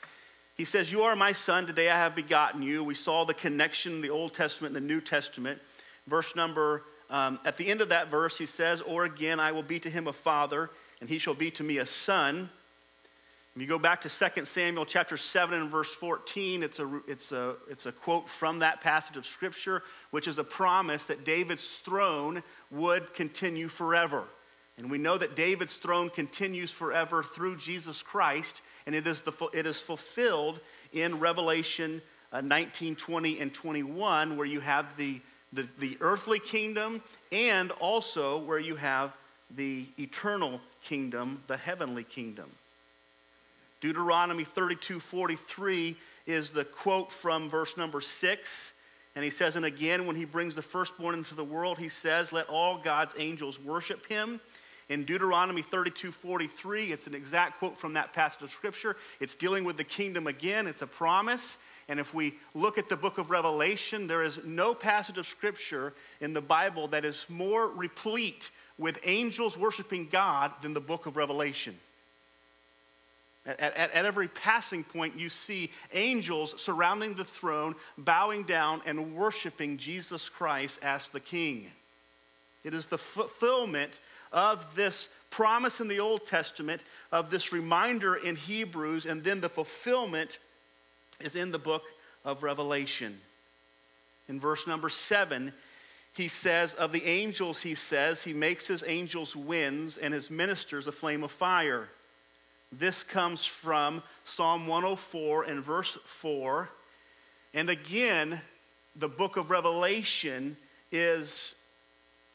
He 0.57 0.65
says, 0.65 0.93
You 0.93 1.03
are 1.03 1.17
my 1.17 1.33
son, 1.33 1.67
today 1.67 1.89
I 1.89 1.97
have 1.97 2.15
begotten 2.15 2.63
you. 2.63 2.85
We 2.85 2.95
saw 2.95 3.25
the 3.25 3.35
connection 3.35 4.03
the 4.03 4.11
Old 4.11 4.35
Testament 4.35 4.77
and 4.77 4.85
the 4.85 4.87
New 4.87 5.01
Testament. 5.01 5.59
Verse 6.07 6.37
number, 6.37 6.85
um, 7.09 7.41
at 7.45 7.57
the 7.57 7.67
end 7.67 7.81
of 7.81 7.89
that 7.89 8.11
verse, 8.11 8.37
he 8.37 8.47
says, 8.47 8.81
Or 8.83 9.05
again, 9.05 9.41
I 9.41 9.53
will 9.53 9.63
be 9.63 9.81
to 9.81 9.91
him 9.91 10.07
a 10.07 10.13
father, 10.13 10.71
and 11.01 11.09
he 11.09 11.19
shall 11.19 11.35
be 11.35 11.51
to 11.53 11.65
me 11.65 11.79
a 11.79 11.87
son. 11.87 12.51
If 13.57 13.63
you 13.63 13.67
go 13.67 13.81
back 13.81 14.01
to 14.03 14.09
2 14.09 14.45
Samuel 14.45 14.87
chapter 14.87 15.17
7 15.17 15.61
and 15.61 15.71
verse 15.71 15.93
14, 15.93 16.63
it's 16.63 16.79
a, 16.79 17.01
it's, 17.09 17.33
a, 17.33 17.57
it's 17.69 17.87
a 17.87 17.93
quote 17.93 18.29
from 18.29 18.61
that 18.61 18.81
passage 18.81 19.17
of 19.17 19.27
Scripture, 19.27 19.83
which 20.13 20.29
is 20.29 20.39
a 20.39 20.45
promise 20.45 21.05
that 21.07 21.25
David's 21.25 21.79
throne 21.79 22.45
would 22.71 23.13
continue 23.13 23.67
forever. 23.67 24.23
And 24.79 24.89
we 24.89 24.99
know 24.99 25.19
that 25.19 25.35
David's 25.35 25.77
throne 25.77 26.11
continues 26.11 26.71
forever 26.71 27.25
through 27.25 27.57
Jesus 27.57 28.03
Christ, 28.03 28.63
and 28.87 28.95
it 28.95 29.07
is, 29.09 29.23
the, 29.23 29.33
it 29.53 29.67
is 29.67 29.81
fulfilled 29.81 30.61
in 30.93 31.19
Revelation 31.19 32.01
uh, 32.33 32.41
19, 32.41 32.95
20, 32.95 33.41
and 33.41 33.53
21, 33.53 34.37
where 34.37 34.47
you 34.47 34.61
have 34.61 34.97
the, 34.97 35.21
the, 35.53 35.67
the 35.81 35.99
earthly 36.01 36.39
kingdom 36.39 37.03
and 37.33 37.73
also 37.73 38.39
where 38.39 38.61
you 38.61 38.77
have 38.77 39.13
the 39.57 39.89
eternal 39.99 40.61
kingdom, 40.81 41.43
the 41.49 41.57
heavenly 41.57 42.05
kingdom. 42.05 42.49
Deuteronomy 43.81 44.45
32 44.45 45.01
43 45.01 45.97
is 46.27 46.53
the 46.53 46.65
quote 46.65 47.11
from 47.11 47.49
verse 47.49 47.77
number 47.77 48.01
6. 48.01 48.73
And 49.17 49.25
he 49.25 49.31
says, 49.31 49.57
And 49.57 49.65
again, 49.65 50.07
when 50.07 50.17
he 50.17 50.25
brings 50.25 50.55
the 50.55 50.63
firstborn 50.63 51.15
into 51.15 51.35
the 51.35 51.45
world, 51.45 51.79
he 51.79 51.89
says, 51.89 52.33
Let 52.33 52.49
all 52.49 52.79
God's 52.79 53.15
angels 53.19 53.59
worship 53.59 54.07
him. 54.07 54.41
in 54.89 55.05
Deuteronomy 55.05 55.63
32 55.63 56.13
43. 56.13 56.93
It's 56.93 57.07
an 57.07 57.15
exact 57.15 57.59
quote 57.59 57.79
from 57.79 57.93
that 57.95 58.13
passage 58.13 58.43
of 58.43 58.51
Scripture. 58.51 58.97
It's 59.21 59.35
dealing 59.35 59.65
with 59.65 59.77
the 59.77 59.85
kingdom 59.85 60.27
again, 60.27 60.67
it's 60.67 60.83
a 60.83 60.87
promise. 60.87 61.59
And 61.89 61.99
if 61.99 62.15
we 62.15 62.35
look 62.55 62.79
at 62.79 62.89
the 62.89 62.97
book 62.97 63.19
of 63.19 63.31
Revelation, 63.31 64.07
there 64.07 64.23
is 64.23 64.39
no 64.45 64.75
passage 64.75 65.19
of 65.19 65.27
Scripture 65.27 65.93
in 66.21 66.33
the 66.33 66.41
Bible 66.41 66.87
that 66.89 67.05
is 67.05 67.27
more 67.29 67.67
replete 67.69 68.51
with 68.79 68.99
angels 69.03 69.59
worshiping 69.59 70.09
God 70.11 70.53
than 70.63 70.73
the 70.73 70.81
book 70.81 71.07
of 71.07 71.17
Revelation. 71.17 71.77
At, 73.47 73.61
at, 73.61 73.93
at, 73.93 74.05
every 74.05 74.29
passing 74.29 74.85
point, 74.85 75.19
you 75.19 75.31
see 75.31 75.71
angels 75.95 76.61
surrounding 76.61 77.15
the 77.15 77.25
throne, 77.25 77.75
bowing 77.97 78.43
down 78.43 78.83
and 78.85 79.15
worshiping 79.15 79.79
Jesus 79.79 80.29
Christ 80.29 80.79
as 80.83 81.09
the 81.09 81.21
King. 81.21 81.71
It 82.65 82.75
is 82.75 82.87
the 82.87 82.99
fulfillment 82.99 84.01
of 84.33 84.77
this 84.77 85.09
promise 85.31 85.81
in 85.81 85.89
the 85.89 86.01
Old 86.01 86.27
Testament, 86.27 86.83
of 87.13 87.31
this 87.31 87.53
reminder 87.53 88.17
in 88.17 88.37
Hebrews, 88.37 89.07
and 89.07 89.25
then 89.25 89.41
the 89.41 89.49
fulfillment 89.49 90.39
is 91.21 91.35
in 91.35 91.51
the 91.51 91.59
book 91.59 91.85
of 92.25 92.43
Revelation. 92.43 93.19
In 94.29 94.39
verse 94.39 94.67
number 94.67 94.89
seven, 94.89 95.53
he 96.13 96.29
says, 96.29 96.75
Of 96.75 96.93
the 96.93 97.05
angels, 97.05 97.63
he 97.63 97.75
says, 97.75 98.23
he 98.23 98.33
makes 98.33 98.67
his 98.67 98.85
angels 98.87 99.35
winds 99.35 99.97
and 99.97 100.13
his 100.13 100.31
ministers 100.31 100.87
a 100.87 100.93
flame 100.93 101.25
of 101.25 101.31
fire. 101.31 101.89
This 102.73 103.03
comes 103.03 103.45
from 103.45 104.03
Psalm 104.25 104.67
104 104.67 105.45
and 105.45 105.63
verse 105.63 105.99
4. 106.05 106.69
And 107.53 107.69
again, 107.69 108.41
the 108.95 109.09
book 109.09 109.37
of 109.37 109.51
Revelation 109.51 110.57
is 110.93 111.57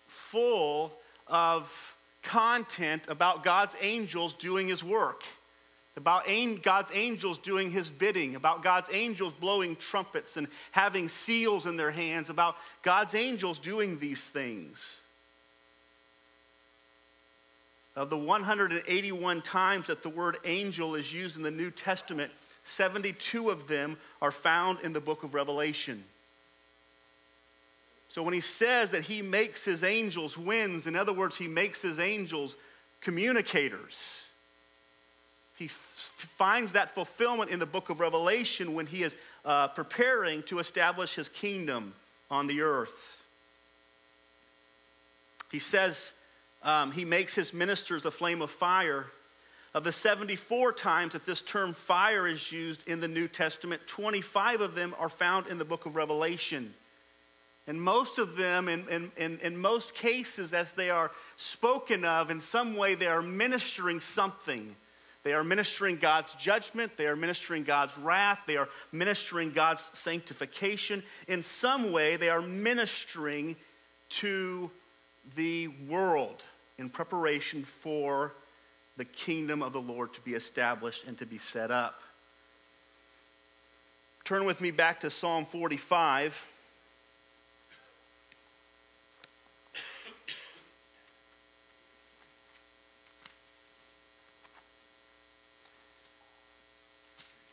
full 0.08 0.92
of 1.28 1.96
content 2.22 3.04
about 3.08 3.44
God's 3.44 3.76
angels 3.82 4.34
doing 4.34 4.68
his 4.68 4.84
work, 4.84 5.24
about 5.96 6.26
God's 6.64 6.92
angels 6.94 7.38
doing 7.38 7.72
his 7.72 7.88
bidding, 7.90 8.36
about 8.36 8.62
God's 8.62 8.90
angels 8.92 9.32
blowing 9.32 9.78
trumpets 9.78 10.36
and 10.36 10.48
having 10.72 11.08
seals 11.08 11.66
in 11.66 11.78
their 11.78 11.92
hands, 11.92 12.30
about 12.30 12.58
God's 12.82 13.16
angels 13.16 13.58
doing 13.58 14.00
these 14.00 14.30
things. 14.30 14.98
Of 17.96 18.10
the 18.10 18.18
181 18.18 19.42
times 19.42 19.88
that 19.88 20.04
the 20.04 20.10
word 20.10 20.38
angel 20.44 20.96
is 20.96 21.14
used 21.14 21.38
in 21.38 21.44
the 21.44 21.52
New 21.52 21.72
Testament, 21.72 22.32
72 22.66 23.50
of 23.50 23.68
them 23.68 23.98
are 24.22 24.32
found 24.32 24.80
in 24.82 24.92
the 24.92 25.00
book 25.00 25.24
of 25.24 25.34
Revelation. 25.34 26.04
So 28.10 28.24
when 28.24 28.34
he 28.34 28.42
says 28.42 28.92
that 28.92 29.04
he 29.04 29.22
makes 29.22 29.64
his 29.64 29.84
angels 29.84 30.38
winds, 30.38 30.88
in 30.88 30.96
other 30.96 31.14
words, 31.14 31.36
he 31.36 31.48
makes 31.48 31.82
his 31.82 32.00
angels 32.00 32.56
communicators. 33.02 34.24
He 35.58 35.66
f- 35.66 36.12
finds 36.38 36.74
that 36.74 36.96
fulfillment 36.96 37.52
in 37.52 37.60
the 37.60 37.66
book 37.66 37.90
of 37.90 38.00
Revelation 38.00 38.74
when 38.74 38.86
he 38.86 39.04
is 39.04 39.16
uh, 39.46 39.68
preparing 39.70 40.44
to 40.44 40.60
establish 40.60 41.14
his 41.14 41.30
kingdom 41.30 41.94
on 42.32 42.48
the 42.48 42.62
earth. 42.62 43.22
He 45.52 45.60
says 45.60 46.12
um, 46.66 46.92
he 46.92 47.06
makes 47.06 47.36
his 47.36 47.54
ministers 47.54 48.04
a 48.06 48.12
flame 48.12 48.42
of 48.42 48.52
fire. 48.52 49.06
Of 49.76 49.84
the 49.84 49.92
74 49.92 50.74
times 50.74 51.14
that 51.14 51.26
this 51.26 51.42
term 51.42 51.74
fire 51.74 52.28
is 52.28 52.52
used 52.52 52.88
in 52.88 53.02
the 53.02 53.08
New 53.08 53.28
Testament, 53.28 53.82
25 53.88 54.62
of 54.62 54.74
them 54.74 54.96
are 54.98 55.10
found 55.10 55.48
in 55.48 55.58
the 55.58 55.66
book 55.66 55.86
of 55.86 55.96
Revelation. 55.96 56.74
And 57.68 57.82
most 57.82 58.18
of 58.18 58.36
them, 58.36 58.68
in, 58.68 58.88
in, 58.90 59.12
in, 59.18 59.40
in, 59.40 59.58
most 59.58 59.94
cases, 59.94 60.54
as 60.54 60.72
they 60.72 60.90
are 60.90 61.12
spoken 61.36 62.06
of, 62.06 62.30
in 62.30 62.40
some 62.40 62.76
way, 62.76 62.96
they 62.96 63.08
are 63.08 63.22
ministering 63.22 64.00
something. 64.00 64.76
They 65.24 65.34
are 65.34 65.44
ministering 65.44 65.98
God's 65.98 66.34
judgment, 66.36 66.94
they 66.98 67.08
are 67.08 67.16
ministering 67.16 67.64
God's 67.64 67.98
wrath, 67.98 68.42
they 68.46 68.58
are 68.58 68.70
ministering 68.92 69.52
God's 69.52 69.90
sanctification. 69.94 71.04
In 71.28 71.42
some 71.42 71.92
way, 71.92 72.16
they 72.16 72.30
are 72.30 72.44
ministering 72.44 73.56
to 74.10 74.70
the 75.36 75.70
world 75.90 76.44
in 76.78 76.90
preparation 76.90 77.64
for 77.64 78.34
the 78.98 79.06
kingdom 79.06 79.62
of 79.62 79.74
the 79.74 79.82
Lord 79.82 80.14
to 80.14 80.22
be 80.22 80.34
established 80.34 81.06
and 81.06 81.18
to 81.20 81.26
be 81.26 81.38
set 81.38 81.72
up. 81.72 82.02
Turn 84.24 84.46
with 84.46 84.60
me 84.62 84.72
back 84.72 85.02
to 85.02 85.10
Psalm 85.10 85.46
45. 85.46 86.44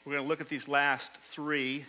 We're 0.04 0.12
going 0.12 0.24
to 0.24 0.28
look 0.28 0.40
at 0.40 0.48
these 0.48 0.66
last 0.66 1.14
three. 1.18 1.86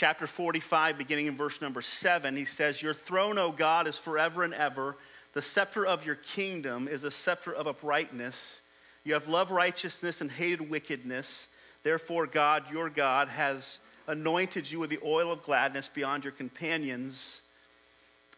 Chapter 0.00 0.26
45, 0.26 0.96
beginning 0.96 1.26
in 1.26 1.36
verse 1.36 1.60
number 1.60 1.82
7, 1.82 2.34
he 2.34 2.46
says, 2.46 2.80
Your 2.80 2.94
throne, 2.94 3.36
O 3.36 3.52
God, 3.52 3.86
is 3.86 3.98
forever 3.98 4.44
and 4.44 4.54
ever. 4.54 4.96
The 5.34 5.42
scepter 5.42 5.84
of 5.84 6.06
your 6.06 6.14
kingdom 6.14 6.88
is 6.88 7.02
the 7.02 7.10
scepter 7.10 7.52
of 7.52 7.66
uprightness. 7.66 8.62
You 9.04 9.12
have 9.12 9.28
loved 9.28 9.50
righteousness 9.50 10.22
and 10.22 10.30
hated 10.30 10.70
wickedness. 10.70 11.48
Therefore, 11.82 12.26
God, 12.26 12.64
your 12.72 12.88
God, 12.88 13.28
has 13.28 13.78
anointed 14.06 14.70
you 14.70 14.78
with 14.80 14.88
the 14.88 15.00
oil 15.04 15.30
of 15.30 15.42
gladness 15.42 15.90
beyond 15.92 16.24
your 16.24 16.32
companions. 16.32 17.42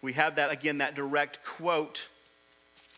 We 0.02 0.14
have 0.14 0.34
that 0.34 0.50
again, 0.50 0.78
that 0.78 0.96
direct 0.96 1.44
quote. 1.44 2.02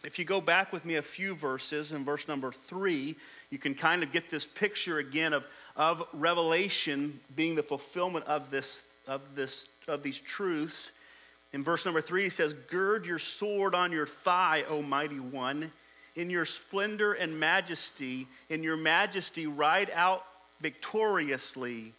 If 0.04 0.18
you 0.18 0.25
go 0.25 0.40
back 0.40 0.73
with 0.73 0.87
me 0.87 0.97
a 0.97 1.02
few 1.02 1.35
verses, 1.35 1.92
in 1.92 2.02
verse 2.02 2.28
number 2.28 2.50
three, 2.50 3.16
you 3.50 3.59
can 3.59 3.75
kind 3.75 4.02
of 4.02 4.11
get 4.11 4.30
this 4.30 4.47
picture 4.47 5.00
again 5.00 5.35
of 5.35 5.44
of 5.76 6.07
Revelation 6.12 7.21
being 7.35 7.54
the 7.54 7.62
fulfillment 7.62 8.25
of 8.26 8.50
this, 8.50 8.85
of 9.07 9.35
this, 9.35 9.66
of 9.88 10.02
these 10.02 10.21
truths. 10.21 10.93
In 11.52 11.62
verse 11.64 11.85
number 11.85 12.00
three, 12.00 12.25
he 12.25 12.31
says, 12.31 12.52
Gird 12.52 13.07
your 13.07 13.19
sword 13.19 13.75
on 13.75 13.93
your 13.93 14.07
thigh, 14.07 14.64
O 14.69 14.83
mighty 14.83 15.21
one. 15.21 15.71
In 16.16 16.31
your 16.31 16.45
splendor 16.45 17.14
and 17.14 17.38
majesty, 17.38 18.28
in 18.49 18.62
your 18.62 18.76
majesty, 18.76 19.47
ride 19.47 19.90
out 19.95 20.25
victoriously. 20.61 21.93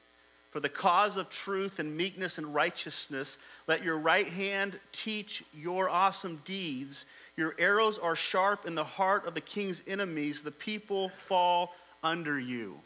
For 0.51 0.61
the 0.61 0.69
cause 0.69 1.17
of 1.17 1.29
truth 1.29 1.79
and 1.79 1.97
meekness 1.97 2.37
and 2.37 2.55
righteousness, 2.55 3.37
let 3.67 3.83
your 3.83 3.97
right 3.97 4.27
hand 4.27 4.79
teach 4.93 5.43
your 5.53 5.89
awesome 5.89 6.41
deeds. 6.45 7.03
Your 7.35 7.55
arrows 7.59 7.97
are 7.97 8.15
sharp 8.15 8.65
in 8.65 8.73
the 8.73 8.83
heart 8.85 9.27
of 9.27 9.33
the 9.33 9.41
king's 9.41 9.83
enemies. 9.85 10.41
The 10.41 10.51
people 10.51 11.09
fall 11.09 11.73
under 12.01 12.39
you. 12.39 12.79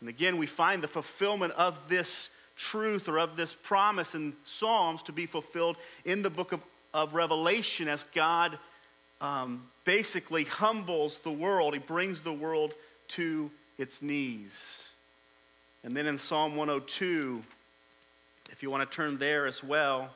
And 0.00 0.08
again, 0.08 0.36
we 0.36 0.46
find 0.46 0.82
the 0.82 0.88
fulfillment 0.88 1.52
of 1.54 1.78
this 1.88 2.28
truth 2.56 3.08
or 3.08 3.18
of 3.18 3.36
this 3.36 3.54
promise 3.54 4.14
in 4.14 4.34
Psalms 4.44 5.02
to 5.04 5.12
be 5.12 5.26
fulfilled 5.26 5.76
in 6.04 6.22
the 6.22 6.30
book 6.30 6.52
of, 6.52 6.60
of 6.92 7.14
Revelation 7.14 7.88
as 7.88 8.04
God 8.14 8.58
um, 9.20 9.66
basically 9.84 10.44
humbles 10.44 11.18
the 11.18 11.32
world. 11.32 11.74
He 11.74 11.80
brings 11.80 12.20
the 12.20 12.32
world 12.32 12.74
to 13.08 13.50
its 13.78 14.02
knees. 14.02 14.84
And 15.82 15.96
then 15.96 16.06
in 16.06 16.18
Psalm 16.18 16.56
102, 16.56 17.42
if 18.50 18.62
you 18.62 18.70
want 18.70 18.88
to 18.88 18.96
turn 18.96 19.18
there 19.18 19.46
as 19.46 19.62
well, 19.62 20.10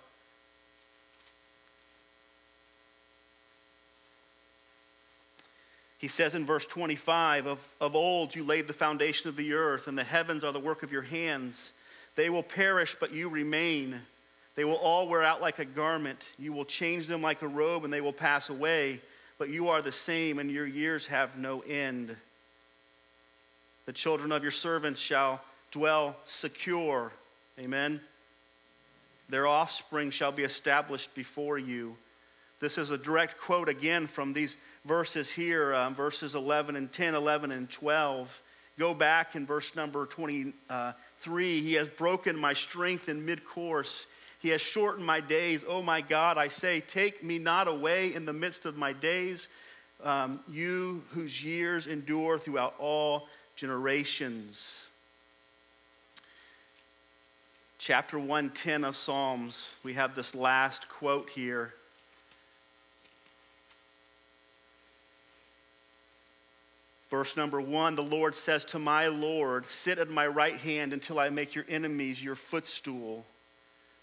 He 5.99 6.09
says 6.09 6.35
in 6.35 6.47
verse 6.47 6.65
25 6.65 7.47
of, 7.47 7.75
of 7.81 7.97
old 7.97 8.35
you 8.35 8.45
laid 8.45 8.69
the 8.69 8.73
foundation 8.73 9.29
of 9.29 9.37
the 9.37 9.53
earth, 9.53 9.89
and 9.89 9.99
the 9.99 10.05
heavens 10.05 10.45
are 10.45 10.53
the 10.53 10.61
work 10.61 10.83
of 10.85 10.93
your 10.93 11.03
hands. 11.03 11.73
They 12.15 12.31
will 12.31 12.45
perish, 12.45 12.97
but 12.99 13.13
you 13.13 13.29
remain. 13.29 14.01
They 14.55 14.65
will 14.65 14.77
all 14.77 15.09
wear 15.09 15.23
out 15.23 15.41
like 15.41 15.59
a 15.59 15.65
garment. 15.65 16.21
You 16.39 16.53
will 16.53 16.65
change 16.65 17.09
them 17.09 17.21
like 17.21 17.43
a 17.43 17.49
robe, 17.49 17.85
and 17.85 17.93
they 17.93 18.01
will 18.01 18.13
pass 18.13 18.49
away. 18.49 19.01
But 19.39 19.51
you 19.51 19.69
are 19.69 19.83
the 19.83 19.93
same, 19.93 20.39
and 20.39 20.51
your 20.51 20.67
years 20.67 21.07
have 21.09 21.37
no 21.37 21.61
end. 21.61 22.17
The 23.87 23.93
children 23.93 24.31
of 24.33 24.43
your 24.43 24.53
servants 24.53 25.01
shall 25.01 25.41
dwell 25.73 26.17
secure. 26.25 27.13
Amen. 27.59 28.01
Their 29.29 29.47
offspring 29.47 30.11
shall 30.11 30.33
be 30.33 30.45
established 30.45 31.15
before 31.15 31.59
you. 31.59 31.97
This 32.61 32.79
is 32.79 32.91
a 32.91 32.99
direct 32.99 33.39
quote 33.39 33.69
again 33.69 34.07
from 34.07 34.33
these 34.33 34.57
verses 34.89 35.31
here, 35.31 35.75
um, 35.75 35.95
verses 35.95 36.35
11 36.35 36.75
and 36.75 36.91
10, 36.91 37.15
11 37.15 37.53
and 37.53 37.71
12. 37.71 38.43
Go 38.79 38.95
back 38.95 39.37
in 39.37 39.47
verse 39.47 39.77
number 39.77 40.07
23. 40.07 41.61
He 41.61 41.75
has 41.75 41.89
broken 41.89 42.37
my 42.37 42.55
strength 42.55 43.09
in 43.09 43.25
mid 43.25 43.45
course. 43.45 44.07
He 44.41 44.49
has 44.49 44.61
shortened 44.61 45.07
my 45.07 45.21
days. 45.21 45.65
Oh 45.69 45.83
my 45.83 46.01
God, 46.01 46.39
I 46.39 46.49
say, 46.49 46.81
take 46.81 47.23
me 47.23 47.39
not 47.39 47.69
away 47.69 48.15
in 48.15 48.25
the 48.25 48.33
midst 48.33 48.65
of 48.65 48.77
my 48.77 48.93
days, 48.93 49.49
um, 50.03 50.41
you 50.49 51.05
whose 51.11 51.43
years 51.45 51.87
endure 51.87 52.39
throughout 52.39 52.75
all 52.79 53.29
generations. 53.57 54.89
chapter 57.79 58.19
110 58.19 58.85
of 58.85 58.97
Psalms, 58.97 59.69
we 59.85 59.95
have 59.95 60.15
this 60.15 60.35
last 60.35 60.89
quote 60.89 61.31
here. 61.31 61.75
Verse 67.11 67.37
number 67.37 67.61
one 67.61 67.95
the 67.95 68.03
Lord 68.03 68.37
says 68.37 68.65
to 68.67 68.79
my 68.79 69.07
Lord, 69.07 69.67
Sit 69.67 69.99
at 69.99 70.11
my 70.11 70.27
right 70.27 70.57
hand 70.57 70.93
until 70.93 71.19
I 71.19 71.31
make 71.31 71.55
your 71.55 71.65
enemies 71.69 72.23
your 72.23 72.35
footstool. 72.35 73.25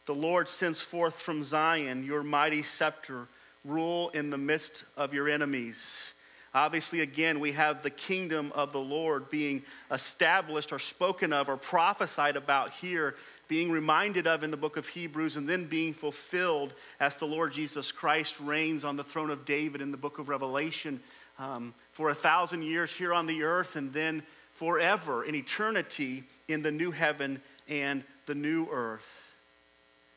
The 0.05 0.15
Lord 0.15 0.49
sends 0.49 0.81
forth 0.81 1.15
from 1.15 1.43
Zion 1.43 2.03
your 2.03 2.23
mighty 2.23 2.63
scepter, 2.63 3.27
rule 3.63 4.09
in 4.09 4.29
the 4.29 4.37
midst 4.37 4.83
of 4.95 5.13
your 5.13 5.29
enemies. 5.29 6.13
Obviously, 6.53 7.01
again, 7.01 7.39
we 7.39 7.51
have 7.51 7.83
the 7.83 7.89
kingdom 7.89 8.51
of 8.55 8.71
the 8.71 8.79
Lord 8.79 9.29
being 9.29 9.61
established 9.91 10.71
or 10.71 10.79
spoken 10.79 11.33
of 11.33 11.49
or 11.49 11.57
prophesied 11.57 12.37
about 12.37 12.71
here, 12.71 13.15
being 13.47 13.69
reminded 13.69 14.25
of 14.25 14.41
in 14.41 14.51
the 14.51 14.57
book 14.57 14.77
of 14.77 14.87
Hebrews, 14.87 15.35
and 15.35 15.49
then 15.49 15.65
being 15.65 15.93
fulfilled 15.93 16.73
as 16.99 17.17
the 17.17 17.27
Lord 17.27 17.51
Jesus 17.51 17.91
Christ 17.91 18.39
reigns 18.39 18.85
on 18.85 18.95
the 18.95 19.03
throne 19.03 19.31
of 19.31 19.43
David 19.43 19.81
in 19.81 19.91
the 19.91 19.97
book 19.97 20.17
of 20.17 20.29
Revelation 20.29 21.01
um, 21.39 21.73
for 21.95 22.09
a 22.09 22.15
thousand 22.15 22.61
years 22.61 22.91
here 22.91 23.13
on 23.13 23.25
the 23.25 23.41
earth, 23.41 23.75
and 23.75 23.91
then 23.91 24.21
forever 24.51 25.25
in 25.25 25.33
eternity 25.33 26.23
in 26.47 26.61
the 26.61 26.71
new 26.71 26.91
heaven 26.91 27.41
and 27.67 28.03
the 28.27 28.35
new 28.35 28.67
earth. 28.71 29.33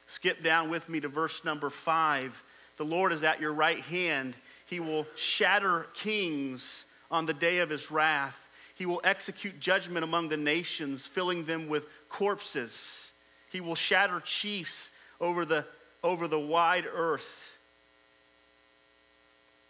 Skip 0.06 0.42
down 0.42 0.68
with 0.68 0.88
me 0.90 1.00
to 1.00 1.08
verse 1.08 1.42
number 1.44 1.70
five. 1.70 2.44
The 2.76 2.84
Lord 2.84 3.12
is 3.12 3.22
at 3.22 3.40
your 3.40 3.54
right 3.54 3.80
hand 3.80 4.36
he 4.68 4.80
will 4.80 5.06
shatter 5.14 5.86
kings 5.94 6.84
on 7.10 7.24
the 7.24 7.32
day 7.32 7.58
of 7.58 7.70
his 7.70 7.90
wrath. 7.90 8.36
He 8.74 8.84
will 8.84 9.00
execute 9.02 9.58
judgment 9.60 10.04
among 10.04 10.28
the 10.28 10.36
nations, 10.36 11.06
filling 11.06 11.46
them 11.46 11.68
with 11.68 11.86
corpses. 12.10 13.10
He 13.50 13.62
will 13.62 13.74
shatter 13.74 14.20
chiefs 14.20 14.90
over 15.22 15.46
the, 15.46 15.64
over 16.04 16.28
the 16.28 16.38
wide 16.38 16.84
earth. 16.92 17.56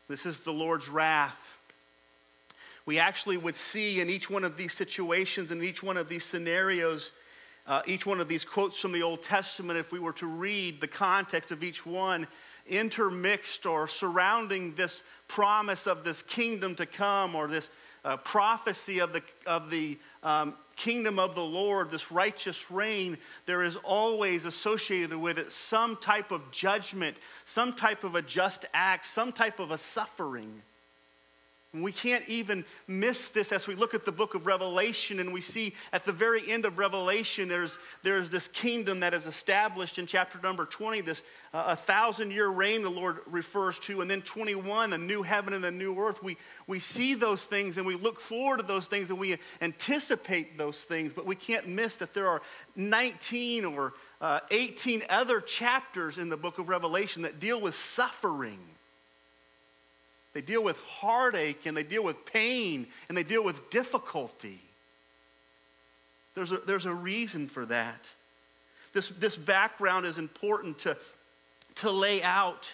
This 0.09 0.27
is 0.27 0.41
the 0.41 0.53
Lord's 0.53 0.89
wrath. 0.89 1.55
We 2.89 2.99
actually 2.99 3.37
would 3.37 3.55
see 3.55 4.01
in 4.01 4.09
each 4.09 4.31
one 4.31 4.45
of 4.45 4.57
these 4.57 4.73
situations, 4.73 5.51
in 5.51 5.63
each 5.63 5.83
one 5.83 5.99
of 5.99 6.09
these 6.09 6.25
scenarios, 6.25 7.13
uh, 7.67 7.83
each 7.87 8.07
one 8.07 8.19
of 8.19 8.29
these 8.29 8.47
quotes 8.47 8.81
from 8.81 8.93
the 8.93 9.03
Old 9.03 9.23
Testament, 9.23 9.79
if 9.79 9.93
we 9.93 9.99
were 9.99 10.15
to 10.15 10.27
read 10.27 10.81
the 10.81 10.89
context 10.89 11.51
of 11.51 11.63
each 11.63 11.85
one, 11.85 12.27
intermixed 12.67 13.67
or 13.67 13.89
surrounding 13.89 14.75
this 14.75 15.03
promise 15.29 15.87
of 15.87 16.03
this 16.03 16.23
kingdom 16.23 16.75
to 16.77 16.87
come 16.87 17.35
or 17.35 17.47
this 17.47 17.69
uh, 18.07 18.17
prophecy 18.17 19.01
of 19.01 19.13
the, 19.13 19.21
of 19.47 19.69
the 19.69 19.99
um, 20.23 20.55
kingdom 20.75 21.19
of 21.19 21.35
the 21.35 21.45
Lord, 21.45 21.91
this 21.91 22.11
righteous 22.11 22.71
reign, 22.71 23.19
there 23.45 23.63
is 23.63 23.77
always 23.77 24.47
associated 24.47 25.19
with 25.19 25.39
it 25.39 25.53
some 25.53 25.97
type 25.97 26.31
of 26.31 26.51
judgment, 26.51 27.19
some 27.45 27.75
type 27.75 28.03
of 28.03 28.15
a 28.15 28.23
just 28.23 28.65
act, 28.73 29.07
some 29.07 29.31
type 29.31 29.59
of 29.59 29.73
a 29.73 29.77
suffering. 29.77 30.63
We 31.75 31.93
can't 31.93 32.27
even 32.31 32.65
miss 32.87 33.29
this 33.29 33.53
as 33.53 33.67
we 33.67 33.75
look 33.75 33.93
at 33.93 34.07
the 34.07 34.13
book 34.13 34.35
of 34.35 34.47
Revelation 34.47 35.21
and 35.21 35.35
we 35.35 35.43
see 35.43 35.75
at 35.93 36.03
the 36.07 36.13
very 36.13 36.51
end 36.51 36.65
of 36.65 36.79
Revelation 36.79 37.47
there's, 37.47 37.77
there's 38.03 38.31
this 38.31 38.49
kingdom 38.49 39.01
that 39.01 39.13
is 39.13 39.27
established 39.27 39.99
in 39.99 40.07
chapter 40.07 40.39
number 40.43 40.65
20, 40.65 41.03
this 41.03 41.23
uh, 41.53 41.65
a 41.67 41.77
thousand 41.77 42.31
year 42.31 42.49
reign 42.49 42.81
the 42.81 42.89
Lord 42.89 43.19
refers 43.27 43.79
to, 43.81 44.01
and 44.01 44.11
then 44.11 44.23
21, 44.23 44.89
the 44.89 44.97
new 44.97 45.23
heaven 45.23 45.53
and 45.53 45.63
the 45.63 45.71
new 45.71 45.95
earth. 45.99 46.23
We, 46.23 46.39
we 46.67 46.81
see 46.81 47.13
those 47.13 47.45
things 47.45 47.77
and 47.77 47.85
we 47.85 47.97
look 47.97 48.19
forward 48.19 48.61
to 48.61 48.67
those 48.67 48.87
things 48.87 49.11
and 49.11 49.19
we 49.19 49.37
anticipate 49.61 50.57
those 50.57 50.79
things, 50.79 51.13
but 51.13 51.27
we 51.27 51.35
can't 51.35 51.69
miss 51.69 51.97
that 51.97 52.15
there 52.15 52.29
are 52.29 52.41
19 52.77 53.67
or 53.67 53.93
uh, 54.23 54.41
18 54.51 55.03
other 55.11 55.39
chapters 55.43 56.17
in 56.17 56.31
the 56.31 56.37
book 56.39 56.59
of 56.59 56.71
Revelation 56.71 57.21
that 57.23 57.39
deal 57.39 57.61
with 57.61 57.77
suffering 57.77 58.59
they 60.39 60.43
deal 60.43 60.63
with 60.63 60.77
heartache 60.87 61.67
and 61.67 61.77
they 61.77 61.83
deal 61.83 62.05
with 62.05 62.25
pain 62.25 62.87
and 63.09 63.19
they 63.19 63.25
deal 63.25 63.43
with 63.43 63.71
difficulty. 63.71 64.63
There's 66.37 66.53
a, 66.53 66.59
there's 66.59 66.87
a 66.87 66.95
reason 66.95 67.49
for 67.49 67.67
that. 67.67 68.05
This, 68.93 69.09
this 69.09 69.35
background 69.35 70.07
is 70.07 70.17
important 70.17 70.79
to, 70.79 70.97
to 71.75 71.91
lay 71.91 72.23
out 72.23 72.73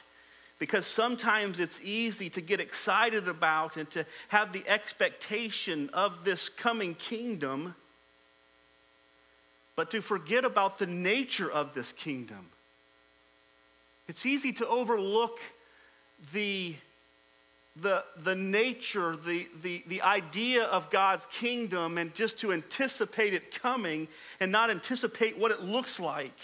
because 0.59 0.85
sometimes 0.85 1.59
it's 1.59 1.81
easy 1.83 2.29
to 2.29 2.42
get 2.42 2.61
excited 2.61 3.29
about 3.29 3.79
and 3.79 3.90
to 3.92 4.05
have 4.29 4.53
the 4.53 4.68
expectation 4.68 5.88
of 5.94 6.22
this 6.22 6.50
coming 6.50 6.94
kingdom, 6.94 7.74
but 9.74 9.90
to 9.90 10.03
forget 10.03 10.44
about 10.44 10.79
the 10.79 10.87
nature 10.87 11.50
of 11.50 11.72
this 11.72 11.92
kingdom. 11.92 12.50
It's 14.07 14.27
easy 14.27 14.53
to 14.53 14.68
overlook 14.68 15.40
the 16.35 16.74
the, 17.77 18.05
the 18.19 18.37
nature, 18.37 19.17
the, 19.17 19.49
the, 19.63 19.83
the 19.89 20.03
idea 20.03 20.65
of 20.65 20.91
God's 20.91 21.27
kingdom, 21.27 21.99
and 21.99 22.15
just 22.15 22.39
to 22.41 22.53
anticipate 22.53 23.35
it 23.35 23.53
coming 23.61 24.07
and 24.39 24.53
not 24.53 24.71
anticipate 24.71 25.37
what 25.39 25.51
it 25.51 25.63
looks 25.63 25.99
like. 25.99 26.39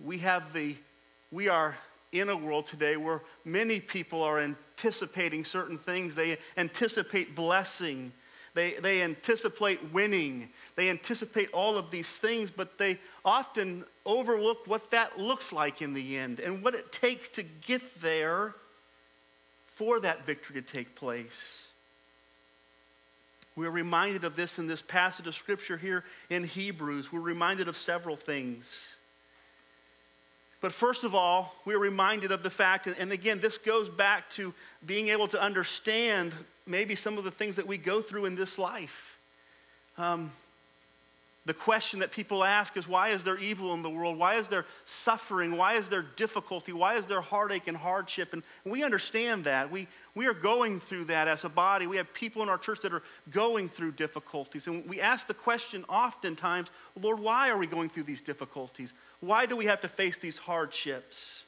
We 0.00 0.18
have 0.18 0.52
the, 0.52 0.76
we 1.30 1.48
are 1.48 1.76
in 2.12 2.28
a 2.28 2.36
world 2.36 2.66
today 2.66 2.96
where 2.96 3.22
many 3.44 3.78
people 3.78 4.22
are 4.22 4.40
anticipating 4.40 5.44
certain 5.44 5.78
things. 5.78 6.14
They 6.14 6.38
anticipate 6.56 7.36
blessing, 7.36 8.12
they, 8.54 8.72
they 8.72 9.02
anticipate 9.02 9.92
winning, 9.92 10.50
they 10.76 10.90
anticipate 10.90 11.50
all 11.52 11.78
of 11.78 11.90
these 11.90 12.16
things, 12.16 12.50
but 12.50 12.78
they 12.78 12.98
often 13.24 13.84
overlook 14.04 14.66
what 14.66 14.90
that 14.90 15.18
looks 15.18 15.52
like 15.52 15.80
in 15.80 15.94
the 15.94 16.16
end 16.16 16.40
and 16.40 16.62
what 16.62 16.74
it 16.74 16.92
takes 16.92 17.28
to 17.30 17.42
get 17.42 18.00
there 18.00 18.54
for 19.66 20.00
that 20.00 20.26
victory 20.26 20.60
to 20.60 20.62
take 20.62 20.94
place. 20.94 21.68
We're 23.54 23.70
reminded 23.70 24.24
of 24.24 24.34
this 24.34 24.58
in 24.58 24.66
this 24.66 24.82
passage 24.82 25.26
of 25.26 25.34
scripture 25.34 25.76
here 25.76 26.04
in 26.30 26.44
Hebrews. 26.44 27.12
We're 27.12 27.20
reminded 27.20 27.68
of 27.68 27.76
several 27.76 28.16
things. 28.16 28.96
But 30.60 30.72
first 30.72 31.04
of 31.04 31.14
all, 31.14 31.54
we're 31.64 31.78
reminded 31.78 32.32
of 32.32 32.42
the 32.42 32.50
fact, 32.50 32.86
and 32.86 33.12
again, 33.12 33.40
this 33.40 33.58
goes 33.58 33.88
back 33.88 34.30
to 34.30 34.54
being 34.86 35.08
able 35.08 35.28
to 35.28 35.42
understand 35.42 36.32
maybe 36.66 36.94
some 36.94 37.18
of 37.18 37.24
the 37.24 37.30
things 37.30 37.56
that 37.56 37.66
we 37.66 37.76
go 37.76 38.00
through 38.00 38.26
in 38.26 38.36
this 38.36 38.58
life. 38.58 39.18
Um, 39.98 40.30
the 41.44 41.54
question 41.54 41.98
that 42.00 42.12
people 42.12 42.44
ask 42.44 42.76
is 42.76 42.86
why 42.86 43.08
is 43.08 43.24
there 43.24 43.36
evil 43.36 43.74
in 43.74 43.82
the 43.82 43.90
world? 43.90 44.16
Why 44.16 44.36
is 44.36 44.46
there 44.46 44.64
suffering? 44.84 45.56
Why 45.56 45.74
is 45.74 45.88
there 45.88 46.02
difficulty? 46.02 46.72
Why 46.72 46.94
is 46.94 47.06
there 47.06 47.20
heartache 47.20 47.66
and 47.66 47.76
hardship? 47.76 48.32
And 48.32 48.44
we 48.64 48.84
understand 48.84 49.42
that. 49.44 49.68
We, 49.68 49.88
we 50.14 50.26
are 50.26 50.34
going 50.34 50.78
through 50.78 51.06
that 51.06 51.26
as 51.26 51.42
a 51.42 51.48
body. 51.48 51.88
We 51.88 51.96
have 51.96 52.14
people 52.14 52.44
in 52.44 52.48
our 52.48 52.58
church 52.58 52.80
that 52.82 52.92
are 52.92 53.02
going 53.32 53.68
through 53.68 53.92
difficulties. 53.92 54.68
And 54.68 54.88
we 54.88 55.00
ask 55.00 55.26
the 55.26 55.34
question 55.34 55.84
oftentimes, 55.88 56.68
Lord, 57.00 57.18
why 57.18 57.50
are 57.50 57.58
we 57.58 57.66
going 57.66 57.88
through 57.88 58.04
these 58.04 58.22
difficulties? 58.22 58.94
Why 59.18 59.44
do 59.44 59.56
we 59.56 59.64
have 59.64 59.80
to 59.80 59.88
face 59.88 60.18
these 60.18 60.38
hardships? 60.38 61.44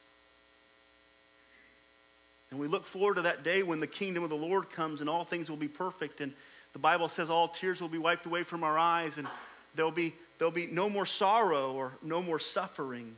And 2.51 2.59
we 2.59 2.67
look 2.67 2.85
forward 2.85 3.15
to 3.17 3.23
that 3.23 3.45
day 3.45 3.63
when 3.63 3.79
the 3.79 3.87
kingdom 3.87 4.25
of 4.25 4.31
the 4.31 4.37
Lord 4.37 4.71
comes 4.71 5.01
and 5.01 5.09
all 5.09 5.25
things 5.25 5.49
will 5.49 5.57
be 5.57 5.69
perfect. 5.69 6.21
And 6.21 6.33
the 6.73 6.79
Bible 6.81 7.09
says 7.09 7.31
all 7.31 7.47
tears 7.47 7.81
will 7.81 7.89
be 7.89 7.99
wiped 7.99 8.27
away 8.27 8.43
from 8.43 8.65
our 8.65 8.77
eyes. 8.77 9.19
And 9.19 9.29
There'll 9.75 9.91
be, 9.91 10.15
there'll 10.39 10.53
be 10.53 10.67
no 10.67 10.89
more 10.89 11.07
sorrow 11.07 11.73
or 11.73 11.93
no 12.03 12.23
more 12.23 12.39
suffering. 12.39 13.17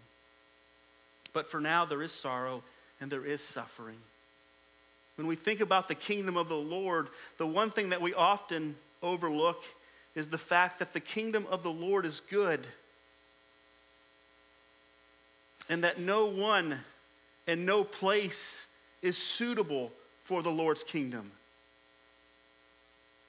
But 1.33 1.51
for 1.51 1.61
now, 1.61 1.85
there 1.85 2.03
is 2.03 2.13
sorrow 2.13 2.63
and 3.01 3.11
there 3.11 3.25
is 3.27 3.41
suffering. 3.41 3.99
When 5.17 5.27
we 5.27 5.35
think 5.35 5.61
about 5.61 5.89
the 5.89 5.95
kingdom 5.95 6.37
of 6.37 6.49
the 6.49 6.57
Lord, 6.57 7.09
the 7.39 7.47
one 7.47 7.71
thing 7.71 7.91
that 7.91 8.01
we 8.01 8.15
often 8.15 8.77
overlook 9.03 9.63
is 10.15 10.29
the 10.29 10.39
fact 10.39 10.79
that 10.79 10.93
the 10.93 11.01
kingdom 11.01 11.47
of 11.51 11.63
the 11.63 11.73
Lord 11.73 12.07
is 12.07 12.21
good 12.21 12.67
and 15.69 15.85
that 15.85 15.99
no 15.99 16.27
one 16.27 16.79
and 17.47 17.67
no 17.67 17.85
place 17.85 18.67
is 19.03 19.17
suitable 19.17 19.93
for 20.23 20.43
the 20.43 20.51
Lord's 20.51 20.85
kingdom. 20.85 21.31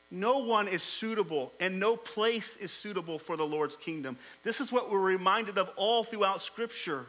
No 0.09 0.39
one 0.39 0.67
is 0.67 0.83
suitable 0.83 1.51
and 1.59 1.79
no 1.79 1.97
place 1.97 2.55
is 2.57 2.71
suitable 2.71 3.19
for 3.19 3.35
the 3.35 3.45
Lord's 3.45 3.75
kingdom. 3.75 4.17
This 4.43 4.61
is 4.61 4.71
what 4.71 4.89
we're 4.89 4.99
reminded 4.99 5.57
of 5.57 5.69
all 5.75 6.03
throughout 6.03 6.41
Scripture. 6.41 7.05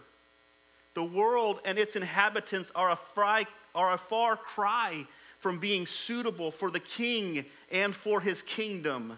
The 0.94 1.04
world 1.04 1.60
and 1.64 1.78
its 1.78 1.94
inhabitants 1.94 2.72
are 2.74 2.90
a, 2.90 2.96
fry, 2.96 3.46
are 3.74 3.92
a 3.92 3.98
far 3.98 4.36
cry 4.36 5.06
from 5.38 5.60
being 5.60 5.86
suitable 5.86 6.50
for 6.50 6.70
the 6.70 6.80
king 6.80 7.44
and 7.70 7.94
for 7.94 8.20
his 8.20 8.42
kingdom. 8.42 9.16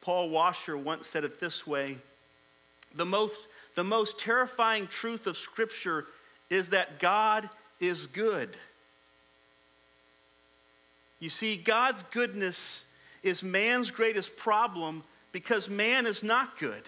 Paul 0.00 0.30
Washer 0.30 0.76
once 0.76 1.06
said 1.06 1.24
it 1.24 1.38
this 1.38 1.66
way 1.66 1.98
the 2.96 3.06
most, 3.06 3.38
the 3.76 3.84
most 3.84 4.18
terrifying 4.18 4.88
truth 4.88 5.28
of 5.28 5.36
Scripture 5.36 6.06
is 6.48 6.70
that 6.70 6.98
God 6.98 7.48
is 7.78 8.08
good. 8.08 8.56
You 11.20 11.30
see, 11.30 11.56
God's 11.56 12.02
goodness 12.10 12.84
is 13.22 13.42
man's 13.42 13.90
greatest 13.90 14.36
problem 14.36 15.04
because 15.32 15.68
man 15.68 16.06
is 16.06 16.22
not 16.22 16.58
good. 16.58 16.82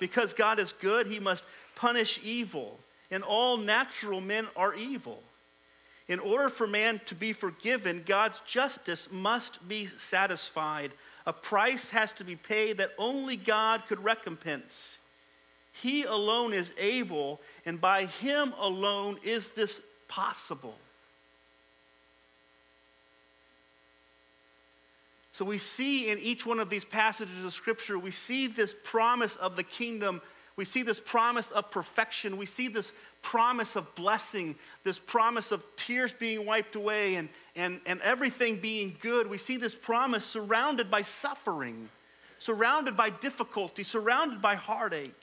Because 0.00 0.32
God 0.32 0.58
is 0.58 0.72
good, 0.72 1.06
he 1.06 1.20
must 1.20 1.44
punish 1.74 2.18
evil, 2.24 2.78
and 3.10 3.22
all 3.22 3.56
natural 3.56 4.20
men 4.20 4.46
are 4.56 4.74
evil. 4.74 5.22
In 6.08 6.18
order 6.18 6.48
for 6.48 6.66
man 6.66 7.00
to 7.06 7.14
be 7.14 7.32
forgiven, 7.32 8.02
God's 8.06 8.40
justice 8.46 9.08
must 9.10 9.66
be 9.68 9.86
satisfied. 9.86 10.92
A 11.26 11.32
price 11.32 11.90
has 11.90 12.12
to 12.14 12.24
be 12.24 12.36
paid 12.36 12.78
that 12.78 12.92
only 12.98 13.36
God 13.36 13.84
could 13.88 14.02
recompense. 14.02 14.98
He 15.72 16.04
alone 16.04 16.52
is 16.52 16.72
able, 16.78 17.40
and 17.64 17.80
by 17.80 18.06
Him 18.06 18.52
alone 18.58 19.18
is 19.22 19.50
this 19.50 19.80
possible. 20.08 20.76
So 25.32 25.46
we 25.46 25.58
see 25.58 26.10
in 26.10 26.18
each 26.18 26.44
one 26.44 26.60
of 26.60 26.68
these 26.68 26.84
passages 26.84 27.44
of 27.44 27.52
Scripture, 27.52 27.98
we 27.98 28.10
see 28.10 28.46
this 28.46 28.74
promise 28.84 29.34
of 29.36 29.56
the 29.56 29.62
kingdom. 29.62 30.20
We 30.56 30.66
see 30.66 30.82
this 30.82 31.00
promise 31.00 31.50
of 31.50 31.70
perfection. 31.70 32.36
We 32.36 32.44
see 32.44 32.68
this 32.68 32.92
promise 33.22 33.74
of 33.74 33.94
blessing, 33.94 34.56
this 34.84 34.98
promise 34.98 35.50
of 35.50 35.64
tears 35.76 36.12
being 36.12 36.44
wiped 36.44 36.76
away 36.76 37.14
and, 37.14 37.30
and, 37.56 37.80
and 37.86 38.00
everything 38.02 38.56
being 38.56 38.94
good. 39.00 39.28
We 39.28 39.38
see 39.38 39.56
this 39.56 39.74
promise 39.74 40.24
surrounded 40.24 40.90
by 40.90 41.00
suffering, 41.00 41.88
surrounded 42.38 42.94
by 42.96 43.08
difficulty, 43.08 43.84
surrounded 43.84 44.42
by 44.42 44.56
heartache. 44.56 45.22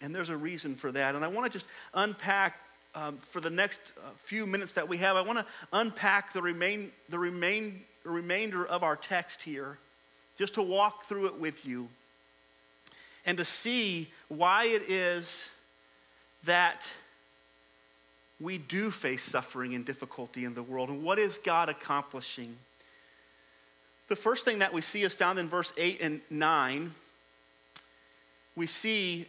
And 0.00 0.14
there's 0.14 0.30
a 0.30 0.36
reason 0.36 0.74
for 0.74 0.90
that. 0.92 1.14
And 1.14 1.24
I 1.24 1.28
want 1.28 1.52
to 1.52 1.58
just 1.58 1.66
unpack 1.92 2.56
um, 2.94 3.18
for 3.18 3.40
the 3.40 3.50
next 3.50 3.92
uh, 3.98 4.10
few 4.24 4.46
minutes 4.46 4.72
that 4.72 4.88
we 4.88 4.96
have, 4.96 5.16
I 5.16 5.20
want 5.20 5.38
to 5.38 5.46
unpack 5.72 6.32
the, 6.32 6.42
remain, 6.42 6.90
the 7.08 7.18
remain, 7.18 7.82
remainder 8.04 8.66
of 8.66 8.82
our 8.82 8.96
text 8.96 9.42
here, 9.42 9.78
just 10.36 10.54
to 10.54 10.62
walk 10.62 11.04
through 11.04 11.26
it 11.26 11.38
with 11.38 11.66
you 11.66 11.88
and 13.26 13.36
to 13.38 13.44
see 13.44 14.10
why 14.28 14.64
it 14.64 14.88
is 14.88 15.48
that 16.44 16.88
we 18.40 18.56
do 18.56 18.90
face 18.90 19.22
suffering 19.22 19.74
and 19.74 19.84
difficulty 19.84 20.44
in 20.44 20.54
the 20.54 20.62
world 20.62 20.88
and 20.88 21.02
what 21.02 21.18
is 21.18 21.38
God 21.38 21.68
accomplishing. 21.68 22.56
The 24.08 24.16
first 24.16 24.44
thing 24.44 24.60
that 24.60 24.72
we 24.72 24.80
see 24.80 25.02
is 25.02 25.12
found 25.12 25.38
in 25.38 25.48
verse 25.48 25.72
8 25.76 26.00
and 26.00 26.20
9. 26.30 26.94
We 28.56 28.66
see, 28.66 29.26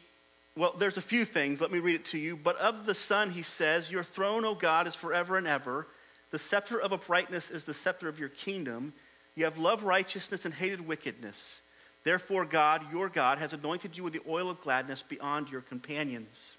well, 0.56 0.76
there's 0.78 0.98
a 0.98 1.02
few 1.02 1.26
things. 1.26 1.60
Let 1.60 1.72
me 1.72 1.80
read 1.80 1.96
it 1.96 2.06
to 2.06 2.18
you. 2.18 2.38
But 2.38 2.56
of 2.58 2.86
the 2.86 2.96
Son, 2.96 3.32
he 3.32 3.44
says, 3.44 3.92
Your 3.92 4.04
throne, 4.04 4.46
O 4.46 4.56
God, 4.56 4.88
is 4.88 4.96
forever 4.96 5.38
and 5.38 5.48
ever. 5.48 5.88
The 6.32 6.40
scepter 6.40 6.80
of 6.80 6.94
uprightness 6.94 7.50
is 7.50 7.64
the 7.64 7.74
scepter 7.74 8.08
of 8.08 8.20
your 8.20 8.30
kingdom. 8.30 8.94
You 9.36 9.46
have 9.46 9.58
loved 9.58 9.84
righteousness 9.84 10.46
and 10.46 10.54
hated 10.54 10.88
wickedness. 10.88 11.62
Therefore, 12.04 12.46
God, 12.46 12.92
your 12.92 13.10
God, 13.10 13.40
has 13.40 13.54
anointed 13.54 13.98
you 13.98 14.04
with 14.04 14.14
the 14.14 14.22
oil 14.28 14.50
of 14.50 14.62
gladness 14.62 15.04
beyond 15.08 15.50
your 15.50 15.62
companions. 15.62 16.54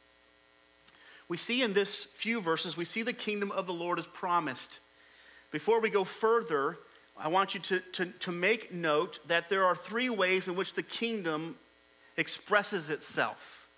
We 1.29 1.37
see 1.37 1.63
in 1.63 1.73
this 1.73 2.07
few 2.07 2.41
verses, 2.41 2.77
we 2.77 2.85
see 2.85 3.03
the 3.03 3.13
kingdom 3.13 3.53
of 3.53 3.67
the 3.67 3.73
Lord 3.73 3.99
is 3.99 4.07
promised. 4.07 4.81
Before 5.53 5.81
we 5.81 5.89
go 5.89 6.05
further, 6.05 6.79
I 7.17 7.29
want 7.29 7.55
you 7.55 7.61
to, 7.61 7.81
to, 7.93 8.07
to 8.07 8.33
make 8.33 8.73
note 8.73 9.21
that 9.29 9.49
there 9.49 9.65
are 9.65 9.77
three 9.77 10.11
ways 10.11 10.49
in 10.49 10.57
which 10.57 10.75
the 10.75 10.83
kingdom 10.83 11.57
expresses 12.17 12.91
itself. 12.91 13.69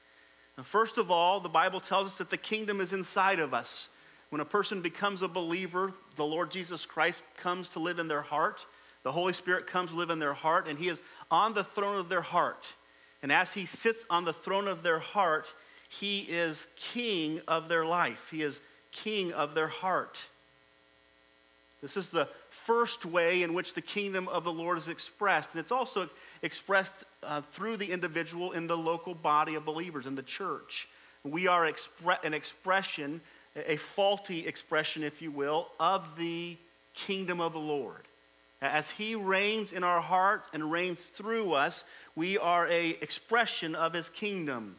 Now, 0.56 0.64
first 0.64 0.98
of 0.98 1.10
all, 1.10 1.40
the 1.40 1.48
Bible 1.48 1.80
tells 1.80 2.08
us 2.08 2.14
that 2.16 2.30
the 2.30 2.36
kingdom 2.36 2.80
is 2.80 2.92
inside 2.92 3.40
of 3.40 3.52
us. 3.52 3.88
When 4.32 4.40
a 4.40 4.46
person 4.46 4.80
becomes 4.80 5.20
a 5.20 5.28
believer, 5.28 5.92
the 6.16 6.24
Lord 6.24 6.50
Jesus 6.50 6.86
Christ 6.86 7.22
comes 7.36 7.68
to 7.68 7.80
live 7.80 7.98
in 7.98 8.08
their 8.08 8.22
heart. 8.22 8.64
The 9.02 9.12
Holy 9.12 9.34
Spirit 9.34 9.66
comes 9.66 9.90
to 9.90 9.96
live 9.98 10.08
in 10.08 10.20
their 10.20 10.32
heart, 10.32 10.66
and 10.68 10.78
He 10.78 10.88
is 10.88 11.02
on 11.30 11.52
the 11.52 11.64
throne 11.64 11.98
of 11.98 12.08
their 12.08 12.22
heart. 12.22 12.64
And 13.22 13.30
as 13.30 13.52
He 13.52 13.66
sits 13.66 14.06
on 14.08 14.24
the 14.24 14.32
throne 14.32 14.68
of 14.68 14.82
their 14.82 15.00
heart, 15.00 15.44
He 15.90 16.20
is 16.20 16.66
king 16.76 17.42
of 17.46 17.68
their 17.68 17.84
life, 17.84 18.30
He 18.30 18.42
is 18.42 18.62
king 18.90 19.34
of 19.34 19.54
their 19.54 19.68
heart. 19.68 20.18
This 21.82 21.98
is 21.98 22.08
the 22.08 22.26
first 22.48 23.04
way 23.04 23.42
in 23.42 23.52
which 23.52 23.74
the 23.74 23.82
kingdom 23.82 24.28
of 24.28 24.44
the 24.44 24.52
Lord 24.52 24.78
is 24.78 24.88
expressed. 24.88 25.50
And 25.50 25.60
it's 25.60 25.72
also 25.72 26.08
expressed 26.40 27.04
uh, 27.22 27.42
through 27.42 27.76
the 27.76 27.92
individual 27.92 28.52
in 28.52 28.66
the 28.66 28.78
local 28.78 29.14
body 29.14 29.56
of 29.56 29.66
believers, 29.66 30.06
in 30.06 30.14
the 30.14 30.22
church. 30.22 30.88
We 31.22 31.48
are 31.48 31.70
expre- 31.70 32.24
an 32.24 32.32
expression 32.32 33.20
a 33.56 33.76
faulty 33.76 34.46
expression, 34.46 35.02
if 35.02 35.20
you 35.20 35.30
will, 35.30 35.68
of 35.78 36.16
the 36.16 36.56
kingdom 36.94 37.40
of 37.40 37.52
the 37.52 37.58
Lord. 37.58 38.08
As 38.60 38.90
he 38.90 39.14
reigns 39.14 39.72
in 39.72 39.82
our 39.82 40.00
heart 40.00 40.44
and 40.52 40.70
reigns 40.70 41.06
through 41.06 41.52
us, 41.52 41.84
we 42.14 42.38
are 42.38 42.68
a 42.68 42.90
expression 43.00 43.74
of 43.74 43.92
his 43.92 44.08
kingdom. 44.08 44.76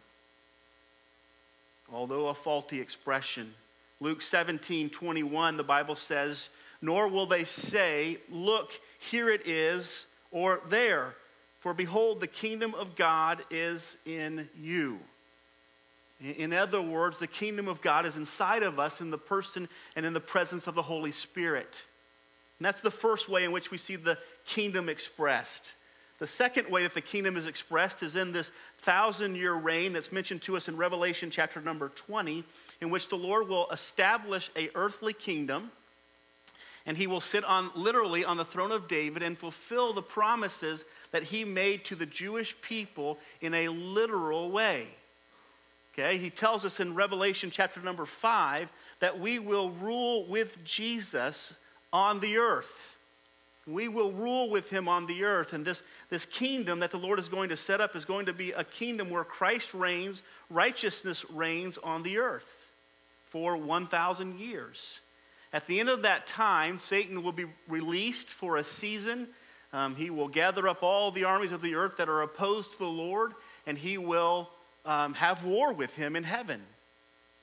Although 1.91 2.27
a 2.27 2.33
faulty 2.33 2.79
expression. 2.79 3.53
Luke 3.99 4.21
17, 4.21 4.89
21, 4.89 5.57
the 5.57 5.63
Bible 5.63 5.95
says, 5.95 6.49
Nor 6.81 7.09
will 7.09 7.25
they 7.25 7.43
say, 7.43 8.17
Look, 8.29 8.71
here 8.99 9.29
it 9.29 9.47
is, 9.47 10.05
or 10.31 10.61
there, 10.69 11.15
for 11.59 11.73
behold, 11.73 12.19
the 12.19 12.27
kingdom 12.27 12.73
of 12.75 12.95
God 12.95 13.43
is 13.51 13.97
in 14.05 14.49
you. 14.59 14.99
In 16.23 16.53
other 16.53 16.81
words, 16.81 17.19
the 17.19 17.27
kingdom 17.27 17.67
of 17.67 17.81
God 17.81 18.05
is 18.05 18.15
inside 18.15 18.63
of 18.63 18.79
us 18.79 19.01
in 19.01 19.11
the 19.11 19.17
person 19.17 19.67
and 19.95 20.05
in 20.05 20.13
the 20.13 20.21
presence 20.21 20.67
of 20.67 20.75
the 20.75 20.81
Holy 20.81 21.11
Spirit. 21.11 21.83
And 22.59 22.65
that's 22.65 22.79
the 22.79 22.91
first 22.91 23.27
way 23.27 23.43
in 23.43 23.51
which 23.51 23.71
we 23.71 23.77
see 23.77 23.97
the 23.97 24.17
kingdom 24.45 24.87
expressed. 24.87 25.73
The 26.19 26.27
second 26.27 26.69
way 26.69 26.83
that 26.83 26.93
the 26.93 27.01
kingdom 27.01 27.35
is 27.35 27.45
expressed 27.45 28.03
is 28.03 28.15
in 28.15 28.31
this 28.31 28.51
thousand 28.79 29.35
year 29.35 29.53
reign 29.53 29.91
that's 29.91 30.13
mentioned 30.13 30.41
to 30.43 30.55
us 30.55 30.69
in 30.69 30.77
Revelation 30.77 31.29
chapter 31.29 31.59
number 31.59 31.89
20, 31.89 32.45
in 32.79 32.89
which 32.89 33.09
the 33.09 33.17
Lord 33.17 33.49
will 33.49 33.69
establish 33.69 34.49
a 34.55 34.69
earthly 34.75 35.11
kingdom 35.11 35.71
and 36.85 36.97
he 36.97 37.07
will 37.07 37.21
sit 37.21 37.43
on 37.45 37.71
literally 37.75 38.25
on 38.25 38.37
the 38.37 38.45
throne 38.45 38.71
of 38.71 38.87
David 38.87 39.23
and 39.23 39.37
fulfill 39.37 39.93
the 39.93 40.01
promises 40.01 40.83
that 41.11 41.23
he 41.23 41.45
made 41.45 41.85
to 41.85 41.95
the 41.95 42.05
Jewish 42.05 42.59
people 42.61 43.19
in 43.41 43.53
a 43.53 43.69
literal 43.69 44.51
way. 44.51 44.87
Okay, 45.93 46.17
he 46.17 46.31
tells 46.31 46.65
us 46.65 46.79
in 46.79 46.95
Revelation 46.95 47.51
chapter 47.51 47.79
number 47.79 48.05
five 48.05 48.71
that 48.99 49.19
we 49.19 49.37
will 49.37 49.69
rule 49.69 50.25
with 50.25 50.63
Jesus 50.63 51.53
on 51.91 52.19
the 52.19 52.37
earth. 52.37 52.95
We 53.67 53.87
will 53.87 54.11
rule 54.11 54.49
with 54.49 54.69
him 54.69 54.87
on 54.87 55.05
the 55.05 55.23
earth. 55.23 55.53
And 55.53 55.63
this, 55.63 55.83
this 56.09 56.25
kingdom 56.25 56.79
that 56.79 56.91
the 56.91 56.97
Lord 56.97 57.19
is 57.19 57.29
going 57.29 57.49
to 57.49 57.57
set 57.57 57.79
up 57.79 57.95
is 57.95 58.05
going 58.05 58.25
to 58.25 58.33
be 58.33 58.51
a 58.51 58.63
kingdom 58.63 59.09
where 59.09 59.23
Christ 59.23 59.73
reigns, 59.73 60.23
righteousness 60.49 61.25
reigns 61.29 61.77
on 61.77 62.03
the 62.03 62.17
earth 62.17 62.71
for 63.29 63.55
1,000 63.55 64.39
years. 64.39 64.99
At 65.53 65.67
the 65.67 65.79
end 65.79 65.89
of 65.89 66.01
that 66.01 66.25
time, 66.25 66.77
Satan 66.77 67.23
will 67.23 67.31
be 67.31 67.45
released 67.69 68.29
for 68.29 68.57
a 68.57 68.63
season. 68.63 69.27
Um, 69.71 69.95
he 69.95 70.09
will 70.09 70.27
gather 70.27 70.67
up 70.67 70.81
all 70.81 71.11
the 71.11 71.23
armies 71.23 71.51
of 71.51 71.61
the 71.61 71.75
earth 71.75 71.97
that 71.97 72.09
are 72.09 72.23
opposed 72.23 72.71
to 72.73 72.79
the 72.79 72.85
Lord, 72.85 73.33
and 73.67 73.77
he 73.77 73.97
will 73.97 74.49
um, 74.85 75.13
have 75.13 75.43
war 75.43 75.73
with 75.73 75.93
him 75.95 76.15
in 76.15 76.23
heaven. 76.23 76.61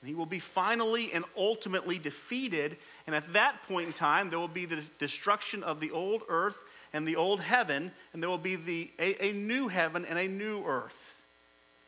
And 0.01 0.09
he 0.09 0.15
will 0.15 0.25
be 0.25 0.39
finally 0.39 1.11
and 1.13 1.23
ultimately 1.37 1.99
defeated. 1.99 2.77
And 3.05 3.15
at 3.15 3.33
that 3.33 3.61
point 3.67 3.87
in 3.87 3.93
time, 3.93 4.29
there 4.29 4.39
will 4.39 4.47
be 4.47 4.65
the 4.65 4.81
destruction 4.97 5.63
of 5.63 5.79
the 5.79 5.91
old 5.91 6.23
earth 6.27 6.57
and 6.93 7.07
the 7.07 7.15
old 7.15 7.39
heaven, 7.39 7.91
and 8.11 8.21
there 8.21 8.29
will 8.29 8.37
be 8.37 8.57
the, 8.57 8.91
a, 8.99 9.27
a 9.27 9.31
new 9.31 9.67
heaven 9.67 10.05
and 10.05 10.19
a 10.19 10.27
new 10.27 10.63
earth. 10.65 11.21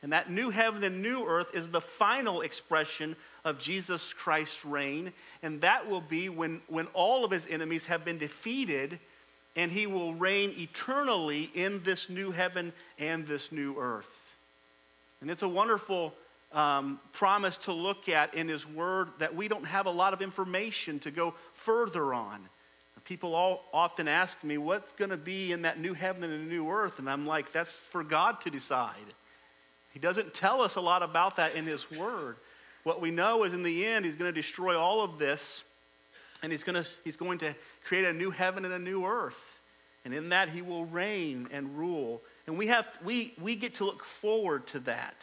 And 0.01 0.13
that 0.13 0.29
new 0.29 0.49
heaven 0.49 0.83
and 0.83 1.01
new 1.01 1.25
earth 1.25 1.47
is 1.53 1.69
the 1.69 1.81
final 1.81 2.41
expression 2.41 3.15
of 3.43 3.57
Jesus 3.57 4.13
Christ's 4.13 4.63
reign. 4.63 5.11
And 5.41 5.61
that 5.61 5.89
will 5.89 6.01
be 6.01 6.29
when, 6.29 6.61
when 6.67 6.87
all 6.87 7.25
of 7.25 7.31
his 7.31 7.47
enemies 7.47 7.85
have 7.87 8.05
been 8.05 8.17
defeated, 8.17 8.99
and 9.55 9.71
he 9.71 9.87
will 9.87 10.13
reign 10.13 10.53
eternally 10.57 11.49
in 11.53 11.81
this 11.83 12.09
new 12.09 12.31
heaven 12.31 12.73
and 12.99 13.25
this 13.27 13.51
new 13.51 13.77
earth. 13.77 14.22
And 15.23 15.31
it's 15.31 15.41
a 15.41 15.47
wonderful 15.47 16.13
um, 16.51 16.99
promise 17.13 17.55
to 17.59 17.71
look 17.71 18.09
at 18.09 18.33
in 18.33 18.49
His 18.49 18.67
Word 18.67 19.07
that 19.19 19.33
we 19.33 19.47
don't 19.47 19.65
have 19.65 19.85
a 19.85 19.89
lot 19.89 20.11
of 20.11 20.21
information 20.21 20.99
to 20.99 21.11
go 21.11 21.33
further 21.53 22.13
on. 22.13 22.41
People 23.05 23.33
all 23.33 23.63
often 23.73 24.09
ask 24.09 24.43
me, 24.43 24.57
what's 24.57 24.91
going 24.91 25.11
to 25.11 25.17
be 25.17 25.53
in 25.53 25.61
that 25.61 25.79
new 25.79 25.93
heaven 25.93 26.23
and 26.23 26.33
the 26.33 26.53
new 26.53 26.69
earth? 26.69 26.99
And 26.99 27.09
I'm 27.09 27.25
like, 27.25 27.53
that's 27.53 27.85
for 27.87 28.03
God 28.03 28.41
to 28.41 28.49
decide. 28.49 28.95
He 29.93 29.99
doesn't 29.99 30.33
tell 30.33 30.61
us 30.61 30.75
a 30.75 30.81
lot 30.81 31.03
about 31.03 31.37
that 31.37 31.55
in 31.55 31.65
His 31.65 31.89
Word. 31.89 32.35
What 32.83 32.99
we 32.99 33.09
know 33.09 33.45
is 33.45 33.53
in 33.53 33.63
the 33.63 33.85
end, 33.85 34.03
He's 34.03 34.15
going 34.15 34.33
to 34.33 34.41
destroy 34.41 34.77
all 34.77 35.01
of 35.01 35.19
this, 35.19 35.63
and 36.41 36.51
He's 36.51 36.63
to, 36.63 36.85
he's 37.05 37.15
going 37.15 37.37
to 37.39 37.55
create 37.85 38.03
a 38.03 38.11
new 38.11 38.29
heaven 38.29 38.65
and 38.65 38.73
a 38.73 38.79
new 38.79 39.05
earth. 39.05 39.61
And 40.03 40.13
in 40.13 40.27
that, 40.29 40.49
He 40.49 40.61
will 40.61 40.83
reign 40.83 41.47
and 41.49 41.77
rule 41.77 42.21
and 42.47 42.57
we, 42.57 42.67
have, 42.67 42.87
we, 43.03 43.33
we 43.41 43.55
get 43.55 43.75
to 43.75 43.85
look 43.85 44.03
forward 44.03 44.67
to 44.67 44.79
that. 44.81 45.15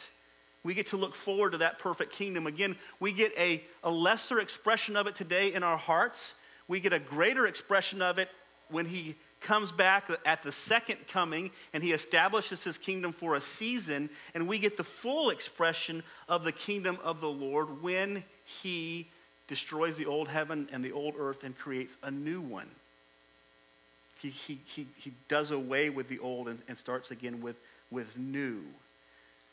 We 0.63 0.73
get 0.73 0.87
to 0.87 0.97
look 0.97 1.15
forward 1.15 1.53
to 1.53 1.59
that 1.59 1.79
perfect 1.79 2.11
kingdom. 2.13 2.47
Again, 2.47 2.75
we 2.99 3.13
get 3.13 3.31
a, 3.37 3.63
a 3.83 3.91
lesser 3.91 4.39
expression 4.39 4.95
of 4.95 5.07
it 5.07 5.15
today 5.15 5.53
in 5.53 5.63
our 5.63 5.77
hearts. 5.77 6.35
we 6.67 6.79
get 6.79 6.93
a 6.93 6.99
greater 6.99 7.47
expression 7.47 8.01
of 8.01 8.19
it 8.19 8.29
when 8.69 8.85
he 8.85 9.15
comes 9.41 9.71
back 9.71 10.09
at 10.25 10.43
the 10.43 10.51
second 10.51 10.97
coming 11.07 11.51
and 11.73 11.83
he 11.83 11.91
establishes 11.91 12.63
his 12.63 12.77
kingdom 12.77 13.11
for 13.11 13.35
a 13.35 13.41
season, 13.41 14.09
and 14.33 14.47
we 14.47 14.59
get 14.59 14.77
the 14.77 14.83
full 14.83 15.31
expression 15.31 16.03
of 16.29 16.43
the 16.43 16.51
kingdom 16.51 16.97
of 17.03 17.21
the 17.21 17.29
Lord 17.29 17.81
when 17.81 18.23
he 18.45 19.09
destroys 19.47 19.97
the 19.97 20.05
old 20.05 20.27
heaven 20.27 20.69
and 20.71 20.85
the 20.85 20.91
old 20.91 21.15
earth 21.17 21.43
and 21.43 21.57
creates 21.57 21.97
a 22.03 22.11
new 22.11 22.39
one. 22.39 22.69
He, 24.21 24.29
he, 24.29 24.59
he, 24.65 24.87
he 24.97 25.13
does 25.27 25.51
away 25.51 25.89
with 25.89 26.07
the 26.07 26.19
old 26.19 26.47
and, 26.47 26.59
and 26.67 26.77
starts 26.77 27.09
again 27.11 27.41
with, 27.41 27.55
with 27.89 28.17
new. 28.17 28.61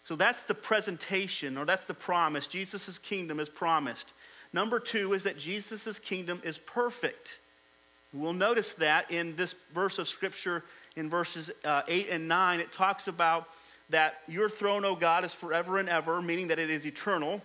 So 0.04 0.14
that's 0.14 0.44
the 0.44 0.54
presentation, 0.54 1.56
or 1.56 1.64
that's 1.64 1.84
the 1.84 1.94
promise. 1.94 2.46
Jesus' 2.46 2.98
kingdom 2.98 3.40
is 3.40 3.48
promised. 3.48 4.12
Number 4.52 4.78
two 4.80 5.12
is 5.12 5.24
that 5.24 5.38
Jesus' 5.38 5.98
kingdom 5.98 6.40
is 6.44 6.58
perfect. 6.58 7.38
We'll 8.12 8.32
notice 8.32 8.74
that 8.74 9.10
in 9.10 9.36
this 9.36 9.54
verse 9.74 9.98
of 9.98 10.08
Scripture, 10.08 10.64
in 10.96 11.10
verses 11.10 11.50
uh, 11.64 11.82
8 11.86 12.08
and 12.10 12.28
9, 12.28 12.60
it 12.60 12.72
talks 12.72 13.08
about 13.08 13.48
that 13.90 14.20
your 14.26 14.48
throne, 14.48 14.84
O 14.84 14.94
God, 14.94 15.24
is 15.24 15.34
forever 15.34 15.78
and 15.78 15.88
ever, 15.88 16.20
meaning 16.20 16.48
that 16.48 16.58
it 16.58 16.70
is 16.70 16.86
eternal. 16.86 17.42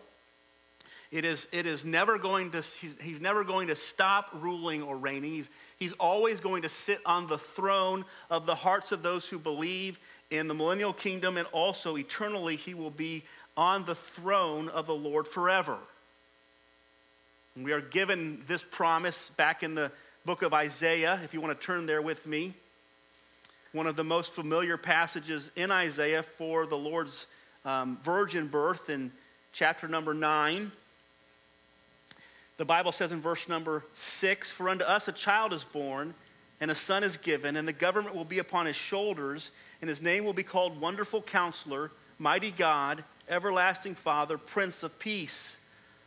It 1.13 1.25
is, 1.25 1.47
it 1.51 1.67
is 1.67 1.85
never 1.85 2.17
going 2.17 2.49
to, 2.51 2.61
he's, 2.61 2.95
he's 2.99 3.21
never 3.21 3.43
going 3.43 3.67
to 3.67 3.75
stop 3.75 4.31
ruling 4.33 4.81
or 4.81 4.97
reigning. 4.97 5.31
He's, 5.31 5.49
he's 5.77 5.91
always 5.93 6.39
going 6.39 6.63
to 6.63 6.69
sit 6.69 7.01
on 7.05 7.27
the 7.27 7.37
throne 7.37 8.03
of 8.31 8.47
the 8.47 8.55
hearts 8.55 8.91
of 8.91 9.03
those 9.03 9.27
who 9.27 9.37
believe 9.37 9.99
in 10.31 10.47
the 10.47 10.55
millennial 10.55 10.91
kingdom, 10.91 11.37
and 11.37 11.47
also 11.51 11.99
eternally, 11.99 12.55
he 12.55 12.73
will 12.73 12.89
be 12.89 13.23
on 13.55 13.85
the 13.85 13.93
throne 13.93 14.69
of 14.69 14.87
the 14.87 14.95
Lord 14.95 15.27
forever. 15.27 15.77
And 17.55 17.63
we 17.63 17.73
are 17.73 17.81
given 17.81 18.41
this 18.47 18.63
promise 18.63 19.29
back 19.37 19.61
in 19.61 19.75
the 19.75 19.91
book 20.25 20.41
of 20.41 20.51
Isaiah, 20.51 21.19
if 21.23 21.31
you 21.31 21.41
want 21.41 21.59
to 21.59 21.63
turn 21.63 21.85
there 21.85 22.01
with 22.01 22.25
me. 22.25 22.55
One 23.71 23.85
of 23.85 23.95
the 23.95 24.03
most 24.03 24.31
familiar 24.31 24.77
passages 24.77 25.51
in 25.55 25.69
Isaiah 25.69 26.23
for 26.23 26.65
the 26.65 26.77
Lord's 26.77 27.27
um, 27.65 27.99
virgin 28.03 28.47
birth 28.47 28.89
in 28.89 29.11
chapter 29.51 29.87
number 29.87 30.15
9. 30.15 30.71
The 32.57 32.65
Bible 32.65 32.91
says 32.91 33.11
in 33.11 33.19
verse 33.19 33.49
number 33.49 33.83
6 33.93 34.51
For 34.51 34.69
unto 34.69 34.85
us 34.85 35.07
a 35.07 35.11
child 35.11 35.53
is 35.53 35.63
born, 35.63 36.13
and 36.59 36.69
a 36.69 36.75
son 36.75 37.03
is 37.03 37.17
given, 37.17 37.55
and 37.55 37.67
the 37.67 37.73
government 37.73 38.15
will 38.15 38.25
be 38.25 38.39
upon 38.39 38.67
his 38.67 38.75
shoulders, 38.75 39.51
and 39.81 39.89
his 39.89 40.01
name 40.01 40.23
will 40.23 40.33
be 40.33 40.43
called 40.43 40.79
Wonderful 40.79 41.23
Counselor, 41.23 41.91
Mighty 42.19 42.51
God, 42.51 43.03
Everlasting 43.27 43.95
Father, 43.95 44.37
Prince 44.37 44.83
of 44.83 44.97
Peace. 44.99 45.57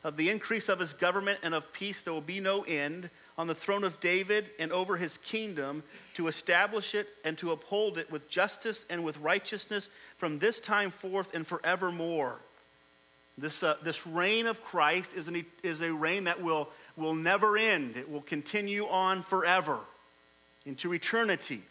Of 0.04 0.16
the 0.16 0.30
increase 0.30 0.68
of 0.68 0.78
his 0.78 0.92
government 0.92 1.40
and 1.42 1.52
of 1.52 1.72
peace 1.72 2.02
there 2.02 2.12
will 2.12 2.20
be 2.20 2.38
no 2.38 2.62
end 2.62 3.10
on 3.36 3.48
the 3.48 3.56
throne 3.56 3.82
of 3.82 3.98
David 3.98 4.50
and 4.60 4.72
over 4.72 4.96
his 4.96 5.18
kingdom 5.18 5.82
to 6.14 6.28
establish 6.28 6.94
it 6.94 7.08
and 7.24 7.36
to 7.38 7.50
uphold 7.50 7.98
it 7.98 8.08
with 8.08 8.28
justice 8.28 8.86
and 8.88 9.02
with 9.02 9.18
righteousness 9.18 9.88
from 10.16 10.38
this 10.38 10.60
time 10.60 10.92
forth 10.92 11.34
and 11.34 11.44
forevermore. 11.44 12.40
This, 13.38 13.62
uh, 13.62 13.76
this 13.82 14.06
reign 14.06 14.46
of 14.46 14.64
Christ 14.64 15.12
is, 15.14 15.28
an, 15.28 15.44
is 15.62 15.82
a 15.82 15.92
reign 15.92 16.24
that 16.24 16.42
will, 16.42 16.70
will 16.96 17.14
never 17.14 17.58
end, 17.58 17.96
it 17.96 18.10
will 18.10 18.22
continue 18.22 18.86
on 18.86 19.22
forever 19.22 19.78
into 20.64 20.94
eternity. 20.94 21.62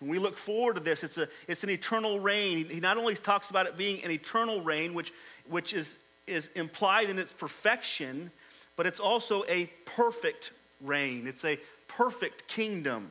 And 0.00 0.08
we 0.08 0.18
look 0.18 0.38
forward 0.38 0.76
to 0.76 0.80
this. 0.80 1.04
It's, 1.04 1.18
a, 1.18 1.28
it's 1.46 1.62
an 1.62 1.70
eternal 1.70 2.18
reign. 2.18 2.68
He 2.68 2.80
not 2.80 2.96
only 2.96 3.14
talks 3.14 3.50
about 3.50 3.66
it 3.66 3.76
being 3.76 4.02
an 4.02 4.10
eternal 4.10 4.62
reign, 4.62 4.94
which, 4.94 5.12
which 5.48 5.74
is, 5.74 5.98
is 6.26 6.48
implied 6.54 7.10
in 7.10 7.18
its 7.18 7.32
perfection, 7.32 8.30
but 8.76 8.86
it's 8.86 9.00
also 9.00 9.44
a 9.48 9.66
perfect 9.84 10.52
reign. 10.80 11.26
It's 11.26 11.44
a 11.44 11.60
perfect 11.86 12.48
kingdom. 12.48 13.10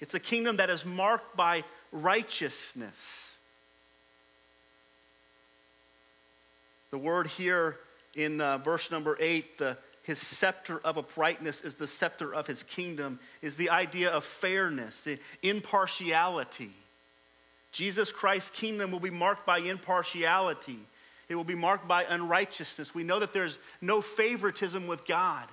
It's 0.00 0.14
a 0.14 0.20
kingdom 0.20 0.58
that 0.58 0.68
is 0.68 0.84
marked 0.84 1.36
by 1.36 1.64
righteousness. 1.90 3.35
The 6.90 6.98
word 6.98 7.26
here 7.26 7.78
in 8.14 8.40
uh, 8.40 8.58
verse 8.58 8.90
number 8.90 9.16
eight, 9.20 9.58
the, 9.58 9.76
his 10.02 10.18
scepter 10.18 10.80
of 10.84 10.98
uprightness 10.98 11.60
is 11.62 11.74
the 11.74 11.88
scepter 11.88 12.34
of 12.34 12.46
his 12.46 12.62
kingdom, 12.62 13.18
is 13.42 13.56
the 13.56 13.70
idea 13.70 14.10
of 14.10 14.24
fairness, 14.24 15.06
impartiality. 15.42 16.72
Jesus 17.72 18.12
Christ's 18.12 18.50
kingdom 18.50 18.90
will 18.90 19.00
be 19.00 19.10
marked 19.10 19.44
by 19.44 19.58
impartiality. 19.58 20.78
It 21.28 21.34
will 21.34 21.44
be 21.44 21.54
marked 21.54 21.88
by 21.88 22.04
unrighteousness. 22.04 22.94
We 22.94 23.04
know 23.04 23.18
that 23.18 23.32
there's 23.32 23.58
no 23.80 24.00
favoritism 24.00 24.86
with 24.86 25.06
God 25.06 25.48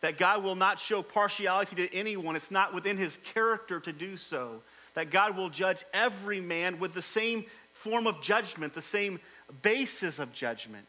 that 0.00 0.18
God 0.18 0.42
will 0.42 0.54
not 0.54 0.80
show 0.80 1.02
partiality 1.02 1.76
to 1.76 1.94
anyone. 1.94 2.36
It's 2.36 2.50
not 2.50 2.74
within 2.74 2.96
his 2.96 3.18
character 3.34 3.80
to 3.80 3.92
do 3.92 4.16
so. 4.16 4.62
That 4.94 5.10
God 5.10 5.36
will 5.36 5.50
judge 5.50 5.84
every 5.92 6.40
man 6.40 6.78
with 6.78 6.94
the 6.94 7.02
same 7.02 7.44
form 7.72 8.06
of 8.06 8.20
judgment, 8.20 8.74
the 8.74 8.82
same 8.82 9.20
basis 9.52 10.18
of 10.18 10.32
judgment. 10.32 10.86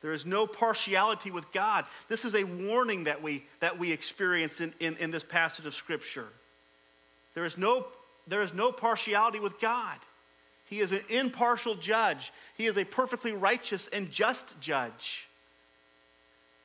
There 0.00 0.12
is 0.12 0.26
no 0.26 0.46
partiality 0.46 1.30
with 1.30 1.50
God. 1.52 1.84
This 2.08 2.24
is 2.24 2.34
a 2.34 2.44
warning 2.44 3.04
that 3.04 3.22
we, 3.22 3.44
that 3.60 3.78
we 3.78 3.92
experience 3.92 4.60
in, 4.60 4.74
in, 4.80 4.96
in 4.96 5.10
this 5.12 5.22
passage 5.22 5.64
of 5.64 5.74
Scripture. 5.74 6.28
There 7.34 7.44
is, 7.44 7.56
no, 7.56 7.86
there 8.26 8.42
is 8.42 8.52
no 8.52 8.72
partiality 8.72 9.38
with 9.38 9.60
God. 9.60 9.98
He 10.64 10.80
is 10.80 10.90
an 10.90 11.02
impartial 11.08 11.74
judge, 11.74 12.32
He 12.56 12.66
is 12.66 12.76
a 12.76 12.84
perfectly 12.84 13.32
righteous 13.32 13.88
and 13.92 14.10
just 14.10 14.58
judge 14.60 15.28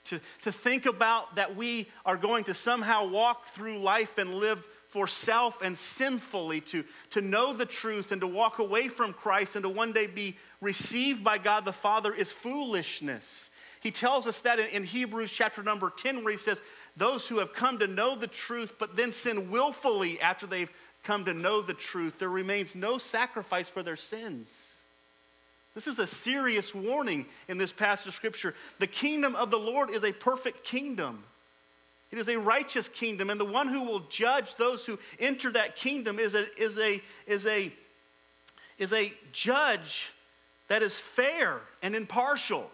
to, 0.07 0.19
to 0.43 0.51
think 0.51 0.85
about 0.85 1.35
that 1.35 1.55
we 1.55 1.87
are 2.05 2.17
going 2.17 2.45
to 2.45 2.53
somehow 2.53 3.07
walk 3.07 3.47
through 3.47 3.79
life 3.79 4.17
and 4.17 4.35
live 4.35 4.67
for 4.87 5.07
self 5.07 5.61
and 5.61 5.77
sinfully, 5.77 6.61
to, 6.61 6.83
to 7.11 7.21
know 7.21 7.53
the 7.53 7.65
truth 7.65 8.11
and 8.11 8.21
to 8.21 8.27
walk 8.27 8.59
away 8.59 8.87
from 8.87 9.13
Christ 9.13 9.55
and 9.55 9.63
to 9.63 9.69
one 9.69 9.91
day 9.91 10.07
be 10.07 10.37
received 10.61 11.23
by 11.23 11.37
God 11.37 11.65
the 11.65 11.73
Father 11.73 12.13
is 12.13 12.31
foolishness. 12.31 13.49
He 13.81 13.91
tells 13.91 14.27
us 14.27 14.39
that 14.39 14.59
in, 14.59 14.67
in 14.67 14.83
Hebrews 14.83 15.31
chapter 15.31 15.61
number 15.61 15.89
10, 15.89 16.23
where 16.23 16.31
he 16.31 16.37
says, 16.37 16.61
Those 16.95 17.27
who 17.27 17.39
have 17.39 17.53
come 17.53 17.79
to 17.79 17.87
know 17.87 18.15
the 18.15 18.27
truth 18.27 18.73
but 18.79 18.95
then 18.95 19.11
sin 19.11 19.51
willfully 19.51 20.19
after 20.21 20.47
they've 20.47 20.71
come 21.03 21.25
to 21.25 21.33
know 21.33 21.61
the 21.61 21.73
truth, 21.73 22.19
there 22.19 22.29
remains 22.29 22.75
no 22.75 22.97
sacrifice 22.97 23.69
for 23.69 23.83
their 23.83 23.95
sins. 23.95 24.73
This 25.75 25.85
is 25.85 25.99
a 25.99 26.07
serious 26.07 26.73
warning 26.73 27.27
in 27.47 27.57
this 27.59 27.71
passage 27.71 28.07
of 28.07 28.13
Scripture. 28.15 28.55
The 28.79 28.87
kingdom 28.87 29.35
of 29.35 29.51
the 29.51 29.59
Lord 29.59 29.91
is 29.91 30.03
a 30.03 30.11
perfect 30.11 30.63
kingdom. 30.63 31.23
It 32.11 32.19
is 32.19 32.29
a 32.29 32.37
righteous 32.37 32.87
kingdom, 32.87 33.29
and 33.29 33.39
the 33.39 33.45
one 33.45 33.67
who 33.67 33.83
will 33.83 34.01
judge 34.01 34.55
those 34.55 34.85
who 34.85 34.97
enter 35.19 35.51
that 35.51 35.75
kingdom 35.75 36.19
is 36.19 36.33
a, 36.33 36.45
is 36.59 36.77
a, 36.77 37.01
is 37.25 37.45
a, 37.45 37.71
is 38.77 38.93
a 38.93 39.13
judge 39.33 40.13
that 40.69 40.81
is 40.81 40.97
fair 40.97 41.61
and 41.81 41.95
impartial. 41.95 42.69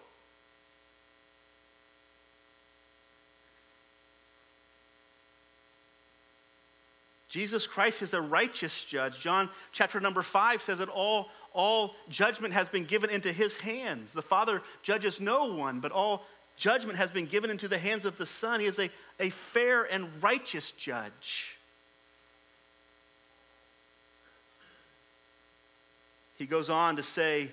Jesus 7.28 7.66
Christ 7.66 8.04
is 8.04 8.14
a 8.14 8.22
righteous 8.22 8.84
judge. 8.84 9.20
John 9.20 9.50
chapter 9.72 10.00
number 10.00 10.22
5 10.22 10.62
says 10.62 10.78
that 10.78 10.90
all 10.90 11.30
all 11.54 11.96
judgment 12.10 12.54
has 12.54 12.68
been 12.68 12.84
given 12.84 13.10
into 13.10 13.32
his 13.32 13.56
hands. 13.56 14.12
The 14.12 14.22
Father 14.22 14.62
judges 14.82 15.20
no 15.20 15.54
one, 15.54 15.80
but 15.80 15.92
all 15.92 16.26
judgment 16.58 16.98
has 16.98 17.12
been 17.12 17.26
given 17.26 17.50
into 17.50 17.68
the 17.68 17.78
hands 17.78 18.06
of 18.06 18.18
the 18.18 18.26
Son. 18.26 18.60
He 18.60 18.66
is 18.66 18.80
a, 18.80 18.90
a 19.20 19.30
fair 19.30 19.84
and 19.84 20.08
righteous 20.22 20.72
judge. 20.72 21.58
He 26.38 26.46
goes 26.46 26.70
on 26.70 26.96
to 26.98 27.04
say, 27.04 27.50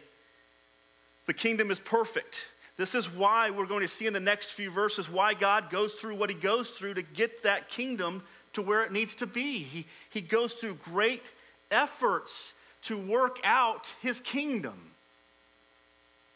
The 1.27 1.35
kingdom 1.35 1.71
is 1.71 1.81
perfect. 1.81 2.47
This 2.77 2.95
is 2.95 3.13
why 3.13 3.51
we're 3.51 3.67
going 3.67 3.83
to 3.83 3.89
see 3.89 4.07
in 4.07 4.15
the 4.15 4.21
next 4.21 4.53
few 4.53 4.71
verses 4.71 5.09
why 5.11 5.35
God 5.35 5.71
goes 5.71 5.93
through 5.93 6.17
what 6.17 6.31
he 6.31 6.35
goes 6.35 6.71
through 6.71 6.95
to 6.95 7.03
get 7.03 7.43
that 7.43 7.69
kingdom 7.69 8.23
to 8.55 8.63
where 8.63 8.83
it 8.83 8.91
needs 8.91 9.15
to 9.17 9.27
be. 9.27 9.59
He, 9.59 9.87
he 10.09 10.23
goes 10.23 10.55
through 10.55 10.75
great 10.77 11.23
efforts 11.71 12.55
to 12.83 12.99
work 12.99 13.39
out 13.45 13.87
his 14.01 14.21
kingdom, 14.21 14.93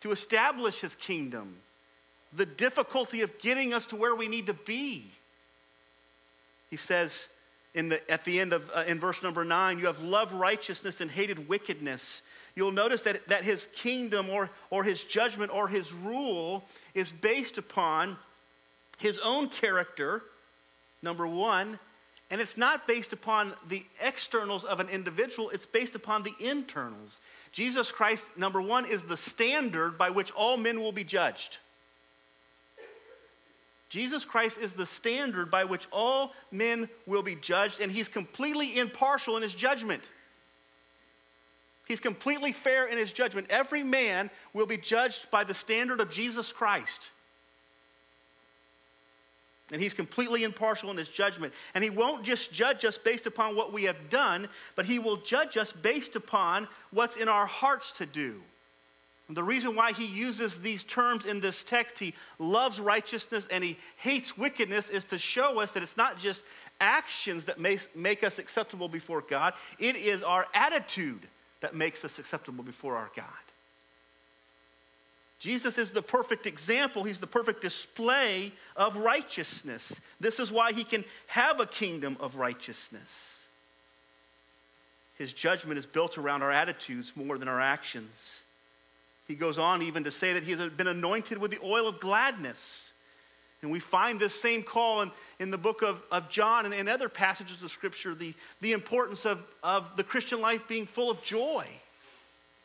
to 0.03 0.12
establish 0.12 0.81
his 0.81 0.94
kingdom, 0.94 1.57
the 2.37 2.47
difficulty 2.47 3.23
of 3.23 3.38
getting 3.38 3.73
us 3.73 3.87
to 3.87 3.97
where 3.97 4.14
we 4.14 4.29
need 4.29 4.47
to 4.47 4.55
be. 4.55 5.11
He 6.70 6.77
says 6.77 7.29
in 7.75 7.88
the, 7.88 8.11
at 8.11 8.25
the 8.25 8.40
end 8.40 8.53
of 8.53 8.70
uh, 8.75 8.85
in 8.87 8.99
verse 8.99 9.23
number 9.23 9.44
nine, 9.44 9.79
you 9.79 9.87
have 9.87 10.01
loved 10.01 10.33
righteousness 10.33 11.01
and 11.01 11.11
hated 11.11 11.49
wickedness. 11.49 12.23
You'll 12.57 12.73
notice 12.73 13.03
that, 13.03 13.27
that 13.29 13.44
his 13.44 13.68
kingdom 13.73 14.31
or, 14.31 14.51
or 14.70 14.85
his 14.85 15.03
judgment 15.03 15.53
or 15.53 15.68
his 15.68 15.92
rule 15.92 16.64
is 16.94 17.11
based 17.11 17.59
upon 17.59 18.16
his 18.99 19.18
own 19.18 19.49
character, 19.49 20.23
number 21.03 21.27
one, 21.27 21.81
and 22.31 22.40
it's 22.40 22.57
not 22.57 22.87
based 22.87 23.12
upon 23.12 23.55
the 23.68 23.85
externals 24.01 24.64
of 24.64 24.81
an 24.81 24.88
individual, 24.88 25.51
it's 25.51 25.66
based 25.66 25.94
upon 25.94 26.23
the 26.23 26.33
internals. 26.40 27.20
Jesus 27.53 27.92
Christ, 27.92 28.25
number 28.37 28.62
one, 28.62 28.87
is 28.87 29.05
the 29.05 29.16
standard 29.16 29.99
by 29.99 30.11
which 30.11 30.31
all 30.33 30.57
men 30.57 30.81
will 30.81 30.92
be 30.92 31.05
judged. 31.05 31.59
Jesus 33.94 34.24
Christ 34.24 34.59
is 34.59 34.72
the 34.72 34.87
standard 34.87 35.52
by 35.52 35.62
which 35.62 35.87
all 35.92 36.33
men 36.50 36.88
will 37.07 37.22
be 37.22 37.37
judged, 37.37 37.78
and 37.78 37.92
he's 37.92 38.09
completely 38.09 38.76
impartial 38.76 39.37
in 39.37 39.42
his 39.44 39.54
judgment. 39.54 40.02
He's 41.87 42.00
completely 42.00 42.50
fair 42.50 42.88
in 42.88 42.98
his 42.98 43.12
judgment. 43.12 43.46
Every 43.50 43.85
man 43.85 44.30
will 44.52 44.66
be 44.66 44.78
judged 44.78 45.30
by 45.30 45.44
the 45.44 45.54
standard 45.54 46.00
of 46.00 46.11
Jesus 46.11 46.50
Christ. 46.50 47.02
And 49.70 49.80
he's 49.80 49.94
completely 49.94 50.42
impartial 50.42 50.90
in 50.90 50.96
his 50.96 51.09
judgment. 51.09 51.54
And 51.72 51.85
he 51.85 51.90
won't 51.90 52.24
just 52.24 52.52
judge 52.52 52.85
us 52.85 52.98
based 52.98 53.26
upon 53.26 53.54
what 53.54 53.72
we 53.72 53.85
have 53.85 54.11
done, 54.11 54.48
but 54.74 54.87
he 54.87 54.98
will 54.98 55.18
judge 55.18 55.57
us 55.57 55.70
based 55.70 56.16
upon 56.16 56.66
what's 56.90 57.14
in 57.14 57.28
our 57.28 57.46
hearts 57.46 57.92
to 57.98 58.07
do. 58.07 58.42
And 59.28 59.37
the 59.37 59.42
reason 59.42 59.74
why 59.74 59.92
he 59.92 60.06
uses 60.06 60.60
these 60.60 60.84
terms 60.84 61.24
in 61.24 61.40
this 61.40 61.62
text, 61.62 61.98
he 61.98 62.14
loves 62.38 62.78
righteousness 62.78 63.46
and 63.50 63.64
he 63.64 63.78
hates 63.96 64.37
wickedness, 64.37 64.90
is 64.90 65.04
to 65.04 65.18
show 65.18 65.60
us 65.60 65.72
that 65.72 65.82
it's 65.82 65.96
not 65.96 66.18
just 66.18 66.42
actions 66.80 67.46
that 67.46 67.58
make, 67.58 67.96
make 67.96 68.22
us 68.22 68.38
acceptable 68.38 68.88
before 68.88 69.22
God, 69.22 69.54
it 69.78 69.96
is 69.96 70.22
our 70.22 70.46
attitude 70.52 71.26
that 71.60 71.74
makes 71.74 72.04
us 72.04 72.18
acceptable 72.18 72.62
before 72.62 72.96
our 72.96 73.10
God. 73.16 73.26
Jesus 75.38 75.78
is 75.78 75.90
the 75.90 76.02
perfect 76.02 76.46
example. 76.46 77.04
He's 77.04 77.18
the 77.18 77.26
perfect 77.26 77.62
display 77.62 78.52
of 78.76 78.96
righteousness. 78.96 80.00
This 80.20 80.40
is 80.40 80.50
why 80.50 80.72
he 80.72 80.84
can 80.84 81.04
have 81.26 81.60
a 81.60 81.66
kingdom 81.66 82.16
of 82.20 82.37
righteousness. 82.37 83.38
His 85.16 85.32
judgment 85.32 85.78
is 85.78 85.87
built 85.87 86.18
around 86.18 86.42
our 86.42 86.50
attitudes 86.50 87.12
more 87.14 87.38
than 87.38 87.48
our 87.48 87.60
actions. 87.60 88.40
He 89.26 89.34
goes 89.34 89.58
on 89.58 89.82
even 89.82 90.04
to 90.04 90.10
say 90.10 90.34
that 90.34 90.44
he 90.44 90.52
has 90.52 90.70
been 90.70 90.87
anointed 90.87 91.38
with 91.38 91.50
the 91.50 91.58
oil 91.64 91.88
of 91.88 92.00
gladness. 92.00 92.92
And 93.62 93.70
we 93.70 93.80
find 93.80 94.20
this 94.20 94.38
same 94.38 94.62
call 94.62 95.00
in, 95.00 95.10
in 95.38 95.50
the 95.50 95.56
book 95.56 95.82
of, 95.82 96.02
of 96.10 96.28
John 96.28 96.70
and 96.70 96.88
other 96.88 97.08
passages 97.08 97.62
of 97.62 97.70
Scripture 97.70 98.14
the, 98.14 98.34
the 98.60 98.72
importance 98.72 99.24
of, 99.24 99.42
of 99.62 99.96
the 99.96 100.04
Christian 100.04 100.42
life 100.42 100.68
being 100.68 100.84
full 100.84 101.10
of 101.10 101.22
joy. 101.22 101.66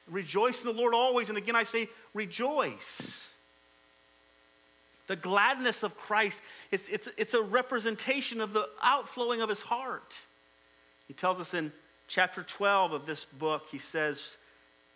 Rejoice 0.09 0.59
in 0.61 0.67
the 0.67 0.73
Lord 0.73 0.93
always. 0.93 1.29
And 1.29 1.37
again, 1.37 1.55
I 1.55 1.63
say, 1.63 1.87
rejoice. 2.13 3.27
The 5.07 5.15
gladness 5.15 5.83
of 5.83 5.97
Christ, 5.97 6.41
it's, 6.69 6.89
it's, 6.89 7.07
it's 7.17 7.33
a 7.33 7.41
representation 7.41 8.41
of 8.41 8.51
the 8.51 8.67
outflowing 8.83 9.41
of 9.41 9.47
his 9.47 9.61
heart. 9.61 10.19
He 11.07 11.13
tells 11.13 11.39
us 11.39 11.53
in 11.53 11.71
chapter 12.07 12.43
12 12.43 12.91
of 12.91 13.05
this 13.05 13.23
book, 13.23 13.67
he 13.71 13.79
says 13.79 14.35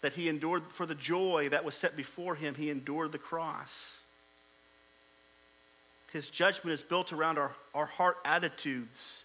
that 0.04 0.14
he 0.14 0.28
endured 0.28 0.64
for 0.68 0.86
the 0.86 0.94
joy 0.94 1.48
that 1.50 1.64
was 1.64 1.74
set 1.76 1.96
before 1.96 2.36
him, 2.36 2.56
he 2.56 2.70
endured 2.70 3.14
the 3.14 3.18
cross. 3.18 4.02
His 6.12 6.30
judgment 6.30 6.74
is 6.74 6.84
built 6.84 7.14
around 7.14 7.38
our, 7.38 7.54
our 7.74 7.86
heart 7.86 8.18
attitudes. 8.26 9.24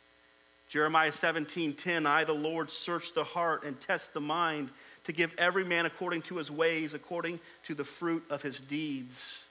Jeremiah 0.68 1.10
17 1.10 1.74
10, 1.74 2.06
I, 2.06 2.22
the 2.22 2.32
Lord, 2.32 2.70
search 2.70 3.12
the 3.12 3.24
heart 3.24 3.64
and 3.64 3.78
test 3.80 4.14
the 4.14 4.20
mind 4.20 4.70
to 5.04 5.12
give 5.12 5.32
every 5.36 5.64
man 5.64 5.84
according 5.84 6.22
to 6.22 6.36
his 6.36 6.48
ways, 6.48 6.94
according 6.94 7.40
to 7.66 7.74
the 7.74 7.84
fruit 7.84 8.22
of 8.30 8.40
his 8.40 8.60
deeds. 8.60 9.42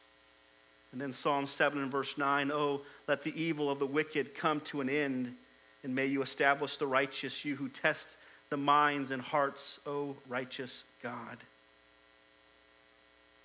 And 0.94 1.02
then 1.02 1.12
Psalm 1.12 1.46
7 1.46 1.82
and 1.82 1.92
verse 1.92 2.18
9 2.18 2.52
Oh, 2.54 2.84
let 3.06 3.24
the 3.24 3.38
evil 3.40 3.70
of 3.70 3.80
the 3.80 3.86
wicked 3.86 4.34
come 4.34 4.62
to 4.62 4.80
an 4.80 4.90
end, 4.90 5.36
and 5.84 5.94
may 5.94 6.06
you 6.06 6.22
establish 6.22 6.78
the 6.78 6.88
righteous, 6.88 7.44
you 7.44 7.58
who 7.58 7.68
test 7.68 8.08
the 8.50 8.58
minds 8.58 9.12
and 9.12 9.22
hearts, 9.22 9.80
O 9.86 10.16
righteous 10.30 10.86
God. 11.08 11.38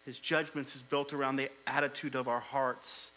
His 0.04 0.18
judgments 0.18 0.74
is 0.74 0.82
built 0.82 1.12
around 1.12 1.36
the 1.36 1.48
attitude 1.64 2.16
of 2.16 2.26
our 2.26 2.40
hearts. 2.40 3.12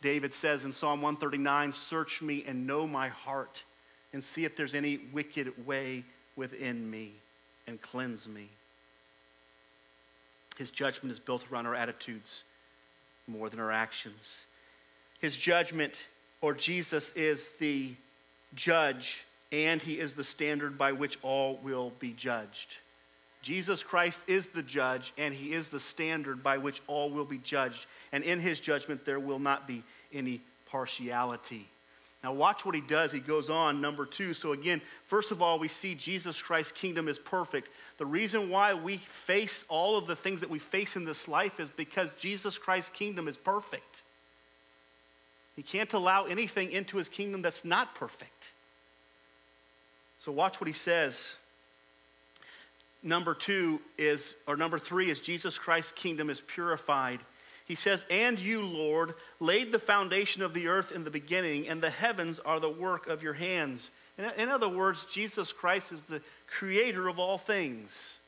David 0.00 0.32
says 0.32 0.64
in 0.64 0.72
Psalm 0.72 1.02
139 1.02 1.74
Search 1.74 2.22
me 2.22 2.42
and 2.46 2.66
know 2.66 2.86
my 2.86 3.08
heart, 3.08 3.64
and 4.14 4.24
see 4.24 4.46
if 4.46 4.56
there's 4.56 4.72
any 4.72 4.98
wicked 5.12 5.66
way 5.66 6.04
within 6.36 6.90
me 6.90 7.12
and 7.66 7.80
cleanse 7.82 8.26
me. 8.26 8.48
His 10.56 10.70
judgment 10.70 11.12
is 11.12 11.20
built 11.20 11.44
around 11.52 11.66
our 11.66 11.74
attitudes 11.74 12.44
more 13.26 13.50
than 13.50 13.60
our 13.60 13.72
actions. 13.72 14.46
His 15.18 15.36
judgment, 15.36 16.06
or 16.40 16.54
Jesus, 16.54 17.12
is 17.12 17.50
the 17.58 17.94
judge, 18.54 19.26
and 19.52 19.82
he 19.82 19.98
is 19.98 20.14
the 20.14 20.24
standard 20.24 20.78
by 20.78 20.92
which 20.92 21.18
all 21.20 21.58
will 21.62 21.92
be 21.98 22.14
judged. 22.14 22.78
Jesus 23.46 23.84
Christ 23.84 24.24
is 24.26 24.48
the 24.48 24.62
judge, 24.64 25.12
and 25.16 25.32
he 25.32 25.52
is 25.52 25.68
the 25.68 25.78
standard 25.78 26.42
by 26.42 26.58
which 26.58 26.82
all 26.88 27.10
will 27.10 27.24
be 27.24 27.38
judged. 27.38 27.86
And 28.10 28.24
in 28.24 28.40
his 28.40 28.58
judgment, 28.58 29.04
there 29.04 29.20
will 29.20 29.38
not 29.38 29.68
be 29.68 29.84
any 30.12 30.40
partiality. 30.68 31.68
Now, 32.24 32.32
watch 32.32 32.66
what 32.66 32.74
he 32.74 32.80
does. 32.80 33.12
He 33.12 33.20
goes 33.20 33.48
on, 33.48 33.80
number 33.80 34.04
two. 34.04 34.34
So, 34.34 34.50
again, 34.52 34.82
first 35.04 35.30
of 35.30 35.42
all, 35.42 35.60
we 35.60 35.68
see 35.68 35.94
Jesus 35.94 36.42
Christ's 36.42 36.72
kingdom 36.72 37.06
is 37.06 37.20
perfect. 37.20 37.68
The 37.98 38.06
reason 38.06 38.50
why 38.50 38.74
we 38.74 38.96
face 38.96 39.64
all 39.68 39.96
of 39.96 40.08
the 40.08 40.16
things 40.16 40.40
that 40.40 40.50
we 40.50 40.58
face 40.58 40.96
in 40.96 41.04
this 41.04 41.28
life 41.28 41.60
is 41.60 41.70
because 41.70 42.10
Jesus 42.18 42.58
Christ's 42.58 42.90
kingdom 42.90 43.28
is 43.28 43.36
perfect. 43.36 44.02
He 45.54 45.62
can't 45.62 45.92
allow 45.92 46.24
anything 46.24 46.72
into 46.72 46.96
his 46.96 47.08
kingdom 47.08 47.42
that's 47.42 47.64
not 47.64 47.94
perfect. 47.94 48.50
So, 50.18 50.32
watch 50.32 50.60
what 50.60 50.66
he 50.66 50.74
says. 50.74 51.36
Number 53.02 53.34
two 53.34 53.80
is, 53.98 54.34
or 54.46 54.56
number 54.56 54.78
three 54.78 55.10
is 55.10 55.20
Jesus 55.20 55.58
Christ's 55.58 55.92
kingdom 55.92 56.30
is 56.30 56.40
purified 56.40 57.20
he 57.66 57.74
says, 57.74 58.04
And 58.08 58.38
you, 58.38 58.62
Lord, 58.62 59.14
laid 59.40 59.72
the 59.72 59.80
foundation 59.80 60.40
of 60.40 60.54
the 60.54 60.68
earth 60.68 60.92
in 60.92 61.02
the 61.02 61.10
beginning, 61.10 61.68
and 61.68 61.82
the 61.82 61.90
heavens 61.90 62.38
are 62.38 62.60
the 62.60 62.70
work 62.70 63.08
of 63.08 63.24
your 63.24 63.34
hands. 63.34 63.90
In 64.38 64.48
other 64.48 64.68
words, 64.68 65.04
Jesus 65.12 65.52
Christ 65.52 65.90
is 65.90 66.02
the 66.02 66.22
creator 66.46 67.08
of 67.08 67.18
all 67.18 67.38
things. 67.38 68.18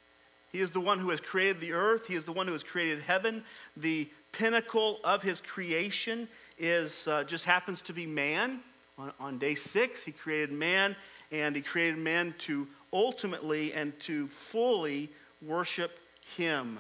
He 0.51 0.59
is 0.59 0.73
the 0.73 0.81
one 0.81 0.99
who 0.99 1.11
has 1.11 1.21
created 1.21 1.61
the 1.61 1.73
earth, 1.73 2.09
He 2.09 2.17
is 2.17 2.25
the 2.25 2.33
one 2.33 2.47
who 2.47 2.53
has 2.53 2.65
created 2.65 3.01
heaven. 3.03 3.45
The 3.77 4.11
pinnacle 4.33 4.99
of 5.05 5.23
His 5.23 5.41
creation 5.41 6.29
is, 6.59 7.07
uh, 7.07 7.23
just 7.23 7.45
happens 7.45 7.81
to 7.83 7.93
be 7.93 8.07
man. 8.07 8.61
On, 8.99 9.13
on 9.21 9.39
day 9.39 9.55
six, 9.55 10.03
He 10.03 10.11
created 10.11 10.51
man, 10.51 10.97
and 11.31 11.55
He 11.55 11.63
created 11.63 11.99
man 11.99 12.35
to 12.39 12.67
ultimately 12.93 13.73
and 13.73 13.99
to 14.01 14.27
fully 14.29 15.11
worship 15.43 15.99
Him. 16.37 16.79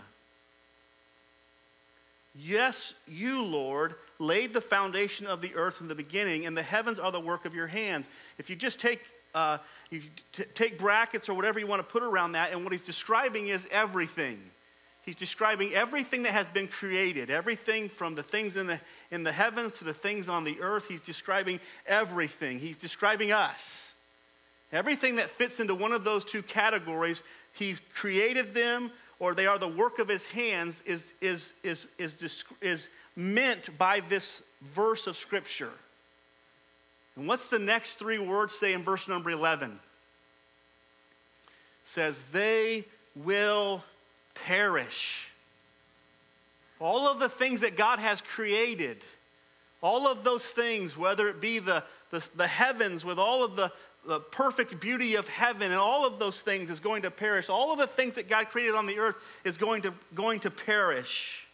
Yes, 2.35 2.94
you, 3.07 3.42
Lord, 3.42 3.94
laid 4.18 4.53
the 4.53 4.61
foundation 4.61 5.27
of 5.27 5.40
the 5.40 5.55
earth 5.55 5.81
in 5.81 5.88
the 5.88 5.94
beginning, 5.94 6.47
and 6.47 6.57
the 6.57 6.62
heavens 6.62 6.99
are 6.99 7.11
the 7.11 7.21
work 7.21 7.44
of 7.44 7.55
your 7.55 7.66
hands. 7.66 8.09
If 8.38 8.49
you 8.49 8.57
just 8.57 8.79
take, 8.79 9.01
uh, 9.35 9.59
you 9.90 10.03
t- 10.33 10.44
take 10.55 10.79
brackets 10.79 11.29
or 11.29 11.35
whatever 11.35 11.59
you 11.59 11.66
want 11.66 11.81
to 11.81 11.92
put 11.92 12.03
around 12.03 12.33
that, 12.33 12.53
and 12.53 12.62
what 12.62 12.73
he's 12.73 12.83
describing 12.83 13.49
is 13.49 13.66
everything. 13.71 14.38
He's 15.05 15.16
describing 15.16 15.73
everything 15.73 16.25
that 16.25 16.33
has 16.33 16.49
been 16.49 16.68
created, 16.68 17.31
everything 17.31 17.88
from 17.88 18.14
the 18.14 18.23
things 18.23 18.57
in 18.57 18.66
the, 18.66 18.79
in 19.11 19.25
the 19.25 19.33
heavens 19.33 19.73
to 19.75 19.85
the 19.85 19.94
things 19.94 20.29
on 20.29 20.44
the 20.44 20.61
earth. 20.61 20.87
He's 20.87 21.01
describing 21.01 21.61
everything. 21.87 22.59
He's 22.59 22.77
describing 22.77 23.33
us. 23.33 23.88
Everything 24.72 25.16
that 25.16 25.31
fits 25.31 25.61
into 25.61 25.74
one 25.74 25.92
of 25.92 26.04
those 26.04 26.24
two 26.24 26.42
categories, 26.42 27.22
he's 27.52 27.81
created 27.94 28.54
them 28.54 28.90
or 29.20 29.35
they 29.35 29.46
are 29.46 29.59
the 29.59 29.68
work 29.68 29.98
of 29.98 30.09
his 30.09 30.26
hands 30.26 30.83
is, 30.87 31.02
is, 31.20 31.54
is, 31.62 31.87
is, 31.98 32.44
is 32.61 32.88
meant 33.16 33.76
by 33.76 34.00
this 34.00 34.42
verse 34.62 35.07
of 35.07 35.16
Scripture. 35.16 35.72
And 37.16 37.26
what's 37.26 37.48
the 37.48 37.59
next 37.59 37.94
three 37.94 38.18
words 38.18 38.54
say 38.54 38.73
in 38.75 38.85
verse 38.85 39.08
number 39.08 39.31
11? 39.31 39.73
It 39.73 39.79
says, 41.85 42.23
They 42.33 42.85
will 43.16 43.83
perish. 44.35 45.29
All 46.81 47.08
of 47.08 47.19
the 47.19 47.29
things 47.29 47.62
that 47.62 47.77
God 47.77 47.98
has 47.98 48.21
created, 48.21 48.98
all 49.83 50.06
of 50.06 50.23
those 50.23 50.46
things, 50.46 50.96
whether 50.96 51.29
it 51.29 51.40
be 51.40 51.58
the, 51.58 51.83
the, 52.10 52.25
the 52.37 52.46
heavens 52.46 53.04
with 53.04 53.19
all 53.19 53.42
of 53.42 53.56
the, 53.56 53.73
the 54.09 54.21
perfect 54.21 54.81
beauty 54.81 55.17
of 55.17 55.29
heaven 55.29 55.71
and 55.71 55.75
all 55.75 56.06
of 56.06 56.19
those 56.19 56.40
things 56.40 56.71
is 56.71 56.81
going 56.81 57.02
to 57.02 57.11
perish. 57.11 57.50
All 57.50 57.73
of 57.73 57.79
the 57.79 57.87
things 57.87 58.15
that 58.15 58.27
God 58.27 58.48
created 58.48 58.75
on 58.75 58.87
the 58.87 58.98
earth 58.98 59.17
is 59.44 59.59
going 59.59 59.83
to, 59.83 59.92
going 60.15 60.40
to 60.40 60.50
perish. 60.50 61.46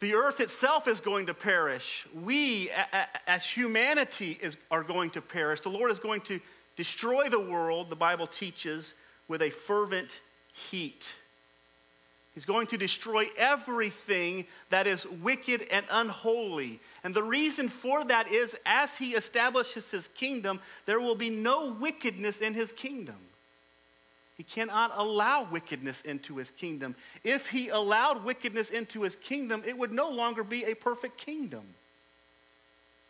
The 0.00 0.14
earth 0.14 0.40
itself 0.40 0.88
is 0.88 1.00
going 1.00 1.26
to 1.26 1.34
perish. 1.34 2.06
We, 2.24 2.70
as 3.26 3.44
humanity, 3.44 4.38
is, 4.40 4.56
are 4.70 4.82
going 4.82 5.10
to 5.10 5.20
perish. 5.20 5.60
The 5.60 5.68
Lord 5.68 5.92
is 5.92 5.98
going 5.98 6.22
to 6.22 6.40
destroy 6.74 7.28
the 7.28 7.38
world, 7.38 7.90
the 7.90 7.96
Bible 7.96 8.26
teaches, 8.26 8.94
with 9.28 9.42
a 9.42 9.50
fervent 9.50 10.20
heat. 10.70 11.06
He's 12.34 12.46
going 12.46 12.66
to 12.68 12.78
destroy 12.78 13.26
everything 13.36 14.46
that 14.70 14.86
is 14.86 15.06
wicked 15.06 15.68
and 15.70 15.84
unholy. 15.90 16.80
And 17.04 17.14
the 17.14 17.22
reason 17.22 17.68
for 17.68 18.04
that 18.04 18.30
is 18.30 18.54
as 18.64 18.96
he 18.96 19.14
establishes 19.14 19.90
his 19.90 20.08
kingdom, 20.08 20.60
there 20.86 21.00
will 21.00 21.16
be 21.16 21.30
no 21.30 21.72
wickedness 21.72 22.40
in 22.40 22.54
his 22.54 22.70
kingdom. 22.70 23.16
He 24.36 24.44
cannot 24.44 24.92
allow 24.94 25.48
wickedness 25.50 26.00
into 26.02 26.36
his 26.36 26.50
kingdom. 26.50 26.94
If 27.22 27.48
he 27.48 27.68
allowed 27.68 28.24
wickedness 28.24 28.70
into 28.70 29.02
his 29.02 29.16
kingdom, 29.16 29.62
it 29.66 29.76
would 29.76 29.92
no 29.92 30.10
longer 30.10 30.42
be 30.42 30.64
a 30.64 30.74
perfect 30.74 31.18
kingdom. 31.18 31.62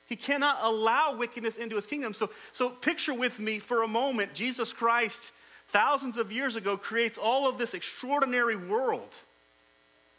He 0.08 0.16
cannot 0.16 0.58
allow 0.60 1.16
wickedness 1.16 1.56
into 1.56 1.76
his 1.76 1.86
kingdom. 1.86 2.12
So, 2.12 2.30
so 2.52 2.68
picture 2.68 3.14
with 3.14 3.38
me 3.38 3.58
for 3.58 3.82
a 3.82 3.88
moment 3.88 4.34
Jesus 4.34 4.72
Christ, 4.72 5.32
thousands 5.68 6.16
of 6.16 6.32
years 6.32 6.56
ago, 6.56 6.76
creates 6.76 7.16
all 7.16 7.48
of 7.48 7.56
this 7.56 7.72
extraordinary 7.72 8.56
world. 8.56 9.14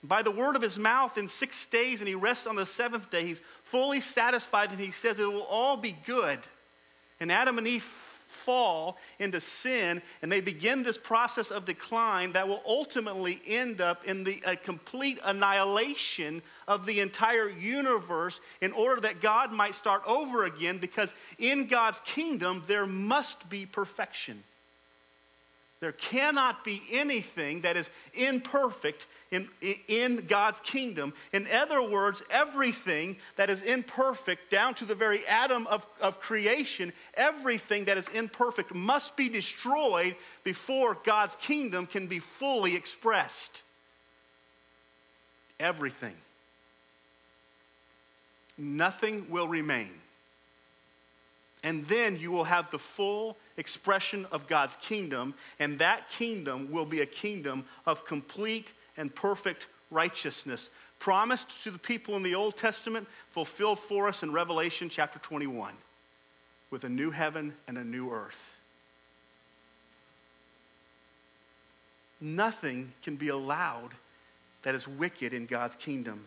By 0.03 0.21
the 0.21 0.32
word 0.32 0.55
of 0.55 0.61
his 0.61 0.80
mouth 0.80 1.17
in 1.17 1.28
six 1.30 1.65
days, 1.65 1.99
and 1.99 2.07
he 2.07 2.15
rests 2.15 2.47
on 2.47 2.55
the 2.55 2.65
seventh 2.65 3.09
day, 3.09 3.26
he's 3.26 3.41
fully 3.74 4.01
satisfied, 4.01 4.69
and 4.69 4.80
he 4.80 4.91
says 4.91 5.19
it 5.19 5.26
will 5.26 5.41
all 5.49 5.78
be 5.78 5.97
good. 6.05 6.38
And 7.19 7.32
Adam 7.32 7.57
and 7.57 7.65
Eve 7.65 7.82
fall 8.28 8.97
into 9.17 9.41
sin 9.41 10.01
and 10.21 10.32
they 10.32 10.41
begin 10.41 10.84
this 10.84 10.97
process 10.97 11.49
of 11.49 11.65
decline 11.65 12.34
that 12.34 12.47
will 12.47 12.61
ultimately 12.67 13.41
end 13.47 13.82
up 13.82 14.05
in 14.05 14.24
the 14.24 14.36
complete 14.63 15.19
annihilation 15.26 16.41
of 16.67 16.86
the 16.86 16.99
entire 16.99 17.49
universe 17.49 18.39
in 18.61 18.71
order 18.74 19.01
that 19.01 19.21
God 19.21 19.51
might 19.51 19.76
start 19.76 20.03
over 20.05 20.45
again 20.45 20.78
because 20.78 21.13
in 21.39 21.67
God's 21.67 21.99
kingdom 22.05 22.63
there 22.67 22.88
must 22.88 23.49
be 23.49 23.65
perfection. 23.65 24.43
There 25.84 25.92
cannot 25.92 26.64
be 26.64 26.82
anything 26.94 27.60
that 27.64 27.76
is 27.76 27.90
imperfect 28.14 29.06
in, 29.32 29.50
in 29.90 30.28
God's 30.28 30.62
kingdom. 30.62 31.14
In 31.34 31.46
other 31.54 31.82
words, 31.82 32.24
everything 32.30 33.18
that 33.36 33.50
is 33.50 33.62
imperfect, 33.62 34.50
down 34.50 34.76
to 34.76 34.86
the 34.86 34.96
very 34.96 35.28
atom 35.28 35.68
of, 35.68 35.86
of 36.00 36.22
creation, 36.22 36.94
everything 37.16 37.84
that 37.84 37.98
is 37.98 38.08
imperfect 38.14 38.74
must 38.74 39.18
be 39.18 39.28
destroyed 39.28 40.16
before 40.46 40.98
God's 41.04 41.36
kingdom 41.36 41.86
can 41.86 42.08
be 42.08 42.20
fully 42.20 42.78
expressed. 42.78 43.62
Everything. 45.60 46.16
Nothing 48.58 49.26
will 49.30 49.50
remain. 49.50 49.92
And 51.62 51.86
then 51.90 52.16
you 52.16 52.32
will 52.32 52.46
have 52.46 52.72
the 52.72 52.80
full 52.80 53.36
expression 53.58 54.26
of 54.32 54.47
God's 54.47 54.76
kingdom, 54.78 55.34
and 55.60 55.80
that 55.80 56.10
kingdom 56.10 56.72
will 56.72 56.86
be 56.86 57.01
a 57.01 57.06
kingdom 57.06 57.66
of 57.86 58.06
complete 58.06 58.72
and 58.97 59.14
perfect 59.14 59.68
righteousness, 59.91 60.70
promised 60.99 61.64
to 61.64 61.72
the 61.72 61.80
people 61.80 62.16
in 62.16 62.24
the 62.24 62.36
Old 62.36 62.58
Testament, 62.58 63.08
fulfilled 63.30 63.80
for 63.80 64.08
us 64.08 64.24
in 64.24 64.32
Revelation 64.32 64.89
chapter 64.89 65.20
21, 65.20 65.74
with 66.72 66.84
a 66.84 66.89
new 66.89 67.12
heaven 67.12 67.54
and 67.68 67.78
a 67.78 67.84
new 67.84 68.12
earth. 68.12 68.56
Nothing 72.20 72.93
can 73.04 73.18
be 73.18 73.28
allowed 73.28 73.91
that 74.62 74.76
is 74.76 74.88
wicked 74.88 75.34
in 75.34 75.45
God's 75.45 75.76
kingdom. 75.76 76.26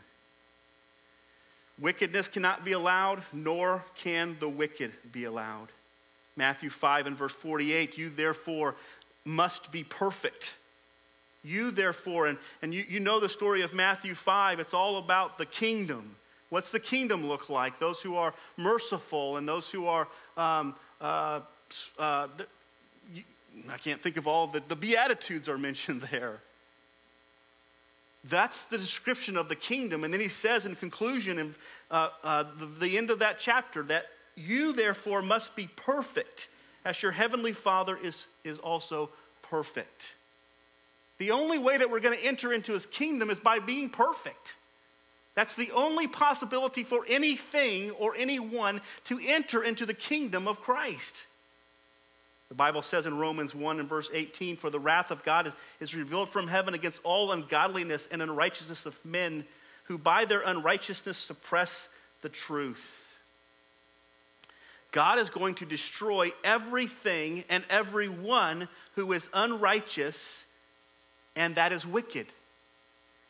Wickedness 1.79 2.29
cannot 2.29 2.64
be 2.64 2.72
allowed, 2.72 3.22
nor 3.33 3.85
can 3.97 4.37
the 4.39 4.49
wicked 4.49 4.93
be 5.11 5.24
allowed. 5.24 5.68
Matthew 6.37 6.70
5 6.70 7.07
and 7.07 7.16
verse 7.16 7.32
48, 7.32 7.97
you 7.97 8.11
therefore 8.11 8.74
must 9.24 9.72
be 9.72 9.82
perfect. 9.82 10.53
You 11.43 11.70
therefore, 11.70 12.26
and, 12.26 12.39
and 12.62 12.74
you, 12.74 12.84
you 12.89 13.01
know 13.01 13.20
the 13.20 13.28
story 13.28 13.62
of 13.62 13.72
Matthew 13.72 14.14
5, 14.14 14.61
it's 14.61 14.74
all 14.74 14.99
about 14.99 15.39
the 15.39 15.47
kingdom. 15.47 16.16
What's 16.51 16.70
the 16.70 16.80
kingdom 16.80 17.26
look 17.26 17.49
like? 17.49 17.78
Those 17.78 18.01
who 18.01 18.16
are 18.16 18.34
merciful 18.57 19.37
and 19.37 19.49
those 19.49 19.70
who 19.70 19.87
are, 19.87 20.07
um, 20.37 20.74
uh, 21.01 21.41
uh, 21.99 22.28
the, 22.37 22.47
you, 23.12 23.22
I 23.70 23.78
can't 23.78 24.01
think 24.01 24.16
of 24.16 24.26
all 24.26 24.47
the, 24.47 24.62
the 24.68 24.76
Beatitudes 24.76 25.49
are 25.49 25.59
mentioned 25.68 26.03
there. 26.12 26.41
That's 28.24 28.64
the 28.64 28.78
description 28.78 29.37
of 29.37 29.49
the 29.49 29.55
kingdom. 29.55 30.03
And 30.03 30.12
then 30.12 30.20
he 30.20 30.28
says 30.28 30.66
in 30.66 30.74
conclusion, 30.74 31.39
in 31.39 31.55
uh, 31.91 32.11
uh, 32.24 32.45
the, 32.59 32.66
the 32.66 32.99
end 32.99 33.11
of 33.11 33.20
that 33.20 33.39
chapter, 33.39 33.84
that 33.84 34.07
you, 34.37 34.72
therefore, 34.72 35.22
must 35.22 35.57
be 35.57 35.68
perfect 35.74 36.49
as 36.84 37.03
your 37.03 37.12
heavenly 37.12 37.53
Father 37.53 37.97
is, 38.01 38.26
is 38.45 38.59
also 38.59 39.11
perfect. 39.43 40.12
The 41.18 41.30
only 41.30 41.59
way 41.59 41.78
that 41.78 41.91
we're 41.91 42.01
going 42.01 42.18
to 42.18 42.24
enter 42.24 42.53
into 42.53 42.72
his 42.72 42.87
kingdom 42.87 43.30
is 43.30 43.41
by 43.41 43.59
being 43.59 43.89
perfect. 43.89 44.55
That's 45.34 45.55
the 45.55 45.70
only 45.72 46.07
possibility 46.07 46.84
for 46.84 47.05
anything 47.09 47.91
or 47.93 48.14
anyone 48.16 48.80
to 49.05 49.18
enter 49.26 49.62
into 49.62 49.87
the 49.87 49.95
kingdom 49.95 50.47
of 50.47 50.61
Christ. 50.61 51.14
The 52.49 52.55
Bible 52.55 52.82
says 52.82 53.07
in 53.07 53.18
Romans 53.18 53.55
1 53.55 53.80
and 53.80 53.89
verse 53.89 54.11
18, 54.12 54.57
For 54.57 54.70
the 54.70 54.78
wrath 54.78 55.11
of 55.11 55.24
God 55.24 55.53
is 55.80 55.95
revealed 55.95 56.28
from 56.28 56.47
heaven 56.47 56.74
against 56.74 57.01
all 57.03 57.32
ungodliness 57.32 58.09
and 58.11 58.22
unrighteousness 58.22 58.87
of 58.87 59.05
men 59.05 59.45
who 59.84 59.99
by 59.99 60.24
their 60.24 60.43
unrighteousness 60.43 61.18
suppress 61.18 61.89
the 62.22 62.28
truth. 62.28 63.06
God 64.97 65.18
is 65.18 65.28
going 65.28 65.57
to 65.57 65.66
destroy 65.66 66.32
everything 66.42 67.44
and 67.51 67.62
everyone 67.68 68.66
who 68.94 69.12
is 69.12 69.28
unrighteous 69.34 70.47
and 71.36 71.55
that 71.57 71.70
is 71.70 71.86
wicked 71.86 72.28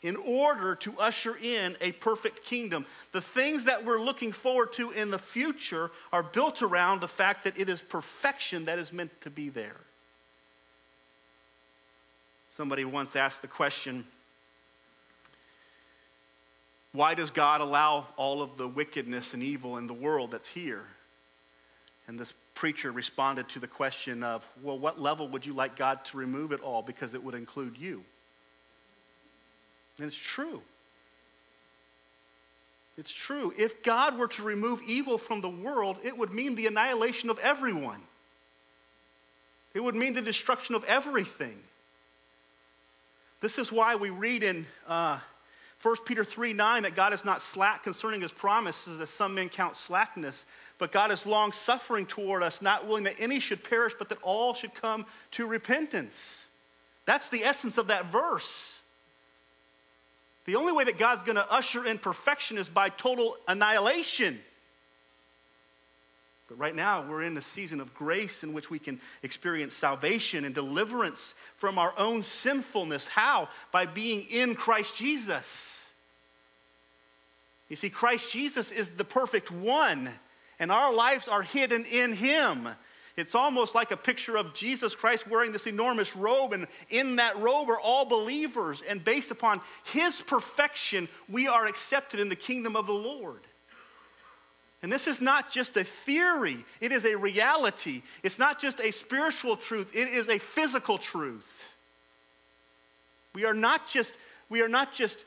in 0.01 0.15
order 0.15 0.77
to 0.77 0.97
usher 0.97 1.37
in 1.43 1.77
a 1.81 1.91
perfect 1.91 2.45
kingdom. 2.45 2.87
The 3.11 3.21
things 3.21 3.65
that 3.65 3.85
we're 3.85 3.99
looking 3.99 4.31
forward 4.31 4.75
to 4.75 4.93
in 4.93 5.11
the 5.11 5.19
future 5.19 5.91
are 6.13 6.23
built 6.23 6.63
around 6.63 7.01
the 7.01 7.09
fact 7.09 7.43
that 7.43 7.59
it 7.59 7.69
is 7.69 7.83
perfection 7.83 8.67
that 8.67 8.79
is 8.79 8.93
meant 8.93 9.21
to 9.23 9.31
be 9.31 9.49
there. 9.49 9.81
Somebody 12.49 12.85
once 12.85 13.17
asked 13.17 13.43
the 13.43 13.49
question 13.49 14.07
why 16.93 17.15
does 17.15 17.33
God 17.33 17.61
allow 17.61 18.07
all 18.17 18.41
of 18.41 18.57
the 18.57 18.69
wickedness 18.69 19.35
and 19.35 19.43
evil 19.43 19.79
in 19.79 19.89
the 19.89 19.95
world 19.95 20.31
that's 20.31 20.47
here? 20.47 20.85
And 22.09 22.19
this 22.19 22.35
preacher 22.55 22.93
responded 22.93 23.49
to 23.51 23.59
the 23.59 23.67
question 23.67 24.23
of, 24.23 24.47
well, 24.63 24.79
what 24.79 25.01
level 25.01 25.29
would 25.29 25.45
you 25.45 25.53
like 25.53 25.77
God 25.77 26.05
to 26.07 26.17
remove 26.17 26.53
it 26.53 26.61
all 26.61 26.83
because 26.83 27.15
it 27.15 27.23
would 27.23 27.35
include 27.35 27.77
you? 27.77 28.05
And 29.99 30.07
it's 30.07 30.17
true. 30.17 30.63
It's 32.97 33.13
true. 33.13 33.53
If 33.59 33.83
God 33.83 34.19
were 34.19 34.29
to 34.29 34.43
remove 34.43 34.81
evil 34.87 35.19
from 35.19 35.41
the 35.41 35.49
world, 35.49 35.99
it 36.03 36.17
would 36.17 36.33
mean 36.33 36.55
the 36.55 36.67
annihilation 36.67 37.29
of 37.29 37.39
everyone. 37.41 38.01
It 39.75 39.81
would 39.83 39.95
mean 39.95 40.15
the 40.15 40.23
destruction 40.23 40.75
of 40.75 40.85
everything. 40.85 41.59
This 43.41 43.59
is 43.59 43.71
why 43.71 43.97
we 43.97 44.09
read 44.09 44.43
in 44.43 44.65
uh, 44.87 45.19
1 45.83 45.97
Peter 46.07 46.25
3 46.25 46.55
9 46.55 46.85
that 46.85 46.97
God 46.97 47.13
is 47.13 47.25
not 47.25 47.43
slack 47.43 47.83
concerning 47.85 48.23
his 48.23 48.33
promises, 48.33 48.99
as 48.99 49.11
some 49.11 49.35
men 49.35 49.51
count 49.51 49.77
slackness, 49.77 50.47
but 50.79 50.93
God 50.93 51.11
is 51.11 51.25
long 51.25 51.53
suffering 51.53 52.07
toward 52.07 52.43
us, 52.43 52.61
not 52.61 52.87
willing 52.87 53.05
that 53.05 53.17
any 53.19 53.41
should 53.41 53.65
perish, 53.65 53.95
but 53.99 54.09
that 54.11 54.19
all 54.23 54.53
should 54.53 54.75
come 54.75 55.07
to 55.33 55.47
repentance. 55.47 56.47
That's 57.07 57.29
the 57.29 57.45
essence 57.45 57.79
of 57.79 57.89
that 57.89 58.07
verse. 58.07 58.75
The 60.45 60.57
only 60.57 60.73
way 60.73 60.85
that 60.85 60.99
God's 60.99 61.23
going 61.23 61.37
to 61.37 61.51
usher 61.51 61.85
in 61.87 61.99
perfection 61.99 62.59
is 62.59 62.69
by 62.69 62.89
total 62.89 63.37
annihilation. 63.49 64.39
But 66.49 66.59
right 66.59 66.75
now, 66.75 67.05
we're 67.09 67.23
in 67.23 67.37
a 67.37 67.43
season 67.43 67.81
of 67.81 67.93
grace 67.95 68.45
in 68.45 68.53
which 68.53 68.71
we 68.71 68.79
can 68.79 69.01
experience 69.23 69.75
salvation 69.75 70.45
and 70.45 70.55
deliverance 70.55 71.35
from 71.57 71.79
our 71.79 71.93
own 71.99 72.23
sinfulness. 72.23 73.09
How? 73.09 73.49
By 73.73 73.87
being 73.87 74.23
in 74.31 74.55
Christ 74.55 74.95
Jesus. 74.95 75.81
You 77.69 77.75
see, 77.75 77.91
Christ 77.91 78.31
Jesus 78.31 78.71
is 78.71 78.91
the 78.91 79.05
perfect 79.05 79.51
one 79.51 80.11
and 80.59 80.73
our 80.73 80.93
lives 80.93 81.29
are 81.29 81.43
hidden 81.43 81.85
in 81.85 82.13
Him. 82.13 82.69
It's 83.17 83.35
almost 83.35 83.75
like 83.75 83.93
a 83.93 83.97
picture 83.97 84.37
of 84.37 84.53
Jesus 84.53 84.95
Christ 84.95 85.27
wearing 85.27 85.51
this 85.51 85.67
enormous 85.67 86.15
robe, 86.15 86.53
and 86.53 86.67
in 86.91 87.17
that 87.17 87.39
robe 87.39 87.71
are 87.71 87.81
all 87.81 88.05
believers. 88.05 88.83
And 88.87 89.03
based 89.03 89.31
upon 89.31 89.61
His 89.85 90.21
perfection, 90.21 91.09
we 91.29 91.49
are 91.49 91.67
accepted 91.67 92.21
in 92.21 92.29
the 92.29 92.37
kingdom 92.37 92.77
of 92.77 92.87
the 92.87 92.93
Lord. 92.93 93.41
And 94.83 94.93
this 94.93 95.07
is 95.07 95.21
not 95.21 95.51
just 95.51 95.77
a 95.77 95.85
theory, 95.85 96.65
it 96.81 96.93
is 96.93 97.05
a 97.05 97.17
reality. 97.17 98.03
It's 98.23 98.39
not 98.39 98.61
just 98.61 98.81
a 98.81 98.91
spiritual 98.91 99.57
truth, 99.57 99.97
it 99.97 100.09
is 100.09 100.29
a 100.29 100.39
physical 100.39 100.99
truth. 100.99 101.73
We 103.35 103.45
are 103.45 103.55
not 103.55 103.89
just, 103.89 104.13
we 104.49 104.63
are 104.63 104.69
not 104.69 104.95
just 104.95 105.25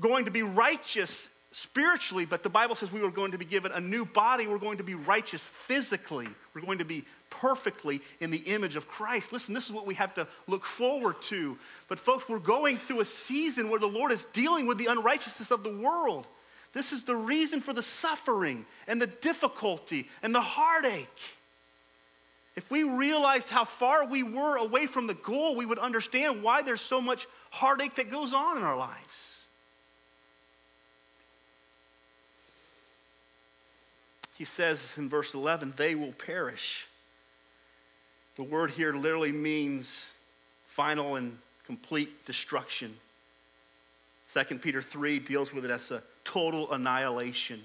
going 0.00 0.24
to 0.24 0.30
be 0.30 0.42
righteous 0.42 1.28
spiritually, 1.52 2.24
but 2.24 2.42
the 2.42 2.48
Bible 2.48 2.74
says 2.74 2.92
we 2.92 3.02
are 3.02 3.10
going 3.10 3.32
to 3.32 3.38
be 3.38 3.44
given 3.44 3.72
a 3.72 3.80
new 3.80 4.04
body. 4.04 4.46
We're 4.46 4.58
going 4.58 4.78
to 4.78 4.84
be 4.84 4.94
righteous 4.94 5.42
physically. 5.42 6.28
We're 6.54 6.62
going 6.62 6.78
to 6.78 6.84
be 6.84 7.04
perfectly 7.28 8.00
in 8.20 8.30
the 8.30 8.38
image 8.38 8.76
of 8.76 8.88
Christ. 8.88 9.32
Listen, 9.32 9.54
this 9.54 9.66
is 9.66 9.72
what 9.72 9.86
we 9.86 9.94
have 9.94 10.14
to 10.14 10.28
look 10.46 10.64
forward 10.64 11.16
to. 11.22 11.58
But, 11.88 11.98
folks, 11.98 12.28
we're 12.28 12.38
going 12.38 12.78
through 12.78 13.00
a 13.00 13.04
season 13.04 13.68
where 13.68 13.80
the 13.80 13.86
Lord 13.86 14.12
is 14.12 14.26
dealing 14.32 14.66
with 14.66 14.78
the 14.78 14.86
unrighteousness 14.86 15.50
of 15.50 15.64
the 15.64 15.76
world. 15.76 16.26
This 16.72 16.92
is 16.92 17.02
the 17.02 17.16
reason 17.16 17.60
for 17.60 17.72
the 17.72 17.82
suffering 17.82 18.64
and 18.86 19.02
the 19.02 19.08
difficulty 19.08 20.08
and 20.22 20.32
the 20.34 20.40
heartache. 20.40 21.08
If 22.54 22.70
we 22.70 22.84
realized 22.84 23.48
how 23.48 23.64
far 23.64 24.06
we 24.06 24.22
were 24.22 24.56
away 24.56 24.86
from 24.86 25.06
the 25.06 25.14
goal, 25.14 25.56
we 25.56 25.66
would 25.66 25.78
understand 25.78 26.42
why 26.42 26.62
there's 26.62 26.80
so 26.80 27.00
much 27.00 27.26
heartache 27.50 27.96
that 27.96 28.10
goes 28.10 28.34
on 28.34 28.56
in 28.56 28.62
our 28.62 28.76
lives. 28.76 29.39
He 34.40 34.46
says 34.46 34.94
in 34.96 35.10
verse 35.10 35.34
11, 35.34 35.74
they 35.76 35.94
will 35.94 36.12
perish. 36.12 36.86
The 38.36 38.42
word 38.42 38.70
here 38.70 38.94
literally 38.94 39.32
means 39.32 40.06
final 40.64 41.16
and 41.16 41.36
complete 41.66 42.24
destruction. 42.24 42.96
2 44.32 44.56
Peter 44.60 44.80
3 44.80 45.18
deals 45.18 45.52
with 45.52 45.66
it 45.66 45.70
as 45.70 45.90
a 45.90 46.02
total 46.24 46.72
annihilation 46.72 47.62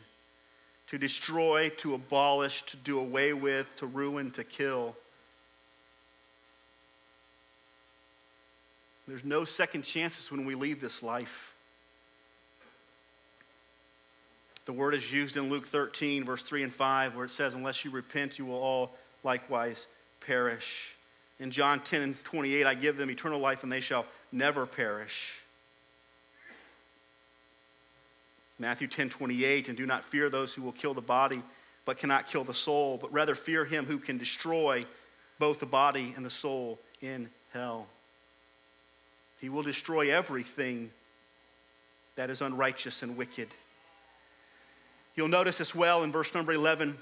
to 0.87 0.97
destroy, 0.97 1.69
to 1.77 1.93
abolish, 1.93 2.63
to 2.63 2.75
do 2.75 2.99
away 2.99 3.31
with, 3.31 3.73
to 3.77 3.87
ruin, 3.87 4.29
to 4.31 4.43
kill. 4.43 4.97
There's 9.07 9.23
no 9.23 9.45
second 9.45 9.83
chances 9.83 10.29
when 10.29 10.45
we 10.45 10.55
leave 10.55 10.81
this 10.81 11.01
life. 11.01 11.54
The 14.65 14.73
word 14.73 14.95
is 14.95 15.11
used 15.11 15.37
in 15.37 15.49
Luke 15.49 15.67
13, 15.67 16.25
verse 16.25 16.41
3 16.41 16.63
and 16.63 16.73
5, 16.73 17.15
where 17.15 17.25
it 17.25 17.31
says, 17.31 17.53
Unless 17.53 17.85
you 17.85 17.91
repent, 17.91 18.39
you 18.39 18.45
will 18.45 18.59
all 18.59 18.91
likewise 19.23 19.85
perish. 20.21 20.95
In 21.39 21.51
John 21.51 21.81
10 21.81 22.01
and 22.01 22.23
28, 22.23 22.65
I 22.65 22.73
give 22.73 22.97
them 22.97 23.11
eternal 23.11 23.39
life, 23.39 23.63
and 23.63 23.71
they 23.71 23.81
shall 23.81 24.05
never 24.31 24.65
perish. 24.65 25.39
Matthew 28.57 28.87
10 28.87 29.09
28, 29.09 29.67
and 29.67 29.77
do 29.77 29.85
not 29.85 30.03
fear 30.05 30.29
those 30.29 30.53
who 30.53 30.61
will 30.61 30.71
kill 30.71 30.93
the 30.93 31.01
body, 31.01 31.43
but 31.83 31.97
cannot 31.97 32.27
kill 32.27 32.43
the 32.43 32.53
soul, 32.53 32.97
but 32.97 33.11
rather 33.13 33.35
fear 33.35 33.65
him 33.65 33.85
who 33.85 33.99
can 33.99 34.17
destroy 34.17 34.85
both 35.37 35.59
the 35.59 35.65
body 35.65 36.13
and 36.15 36.25
the 36.25 36.29
soul 36.29 36.79
in 37.01 37.29
hell. 37.51 37.85
He 39.41 39.49
will 39.49 39.61
destroy 39.61 40.15
everything 40.15 40.89
that 42.15 42.29
is 42.29 42.41
unrighteous 42.41 43.03
and 43.03 43.17
wicked. 43.17 43.49
You'll 45.15 45.27
notice 45.27 45.61
as 45.61 45.73
well 45.73 46.03
in 46.03 46.11
verse 46.11 46.33
number 46.33 46.51
11 46.51 46.97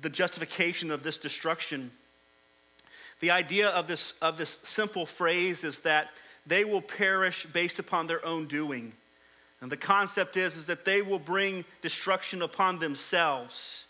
the 0.00 0.10
justification 0.10 0.90
of 0.90 1.02
this 1.02 1.18
destruction. 1.18 1.90
The 3.20 3.30
idea 3.30 3.68
of 3.68 3.86
this, 3.86 4.14
of 4.22 4.38
this 4.38 4.58
simple 4.62 5.06
phrase 5.06 5.62
is 5.62 5.80
that 5.80 6.08
they 6.46 6.64
will 6.64 6.82
perish 6.82 7.46
based 7.52 7.78
upon 7.78 8.06
their 8.06 8.24
own 8.24 8.46
doing. 8.46 8.92
And 9.60 9.70
the 9.70 9.76
concept 9.76 10.36
is, 10.36 10.56
is 10.56 10.66
that 10.66 10.86
they 10.86 11.02
will 11.02 11.18
bring 11.18 11.64
destruction 11.82 12.40
upon 12.42 12.78
themselves. 12.78 13.86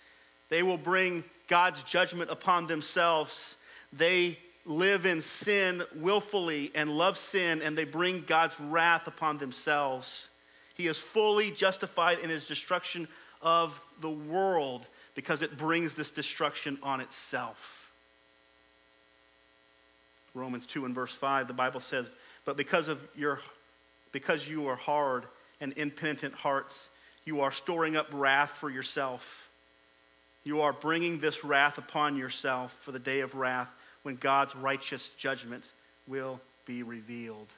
They 0.49 0.65
will 0.65 0.77
bring 0.77 1.23
God's 1.47 1.83
judgment 1.85 2.31
upon 2.31 2.67
themselves. 2.67 3.57
They 3.93 4.39
live 4.67 5.07
in 5.07 5.23
sin 5.23 5.83
willfully 5.95 6.73
and 6.75 6.91
love 6.91 7.17
sin, 7.17 7.63
and 7.63 7.79
they 7.79 7.85
bring 7.85 8.25
God's 8.27 8.59
wrath 8.59 9.07
upon 9.07 9.39
themselves. 9.39 10.31
He 10.75 10.89
is 10.89 10.99
fully 10.99 11.53
justified 11.53 12.19
in 12.19 12.31
his 12.31 12.47
destruction 12.47 13.07
of 13.43 13.81
the 14.01 14.11
world 14.11 14.87
because 15.15 15.43
it 15.43 15.57
brings 15.57 15.95
this 15.95 16.11
destruction 16.11 16.79
on 16.83 17.01
itself. 17.01 17.91
Romans 20.35 20.67
2 20.67 20.85
and 20.85 20.95
verse 20.95 21.15
5, 21.15 21.49
the 21.49 21.55
Bible 21.55 21.81
says, 21.81 22.09
But 22.45 22.57
because 22.57 22.89
of 22.89 23.01
your 23.17 23.41
because 24.13 24.49
you 24.49 24.67
are 24.69 24.77
hard 24.77 25.25
and 25.61 25.73
impenitent 25.77 26.35
hearts. 26.35 26.89
You 27.25 27.43
are 27.43 27.53
storing 27.53 27.97
up 27.97 28.09
wrath 28.13 28.51
for 28.51 28.71
yourself. 28.71 29.49
You 30.43 30.63
are 30.63 30.73
bringing 30.73 31.21
this 31.21 31.45
wrath 31.45 31.79
upon 31.79 32.17
yourself 32.17 32.73
for 32.81 32.93
the 32.93 32.99
day 32.99 33.21
of 33.21 33.35
wrath 33.35 33.71
when 34.03 34.17
God's 34.17 34.57
righteous 34.57 35.11
judgment 35.19 35.73
will 36.09 36.41
be 36.65 36.83
revealed. 36.83 37.49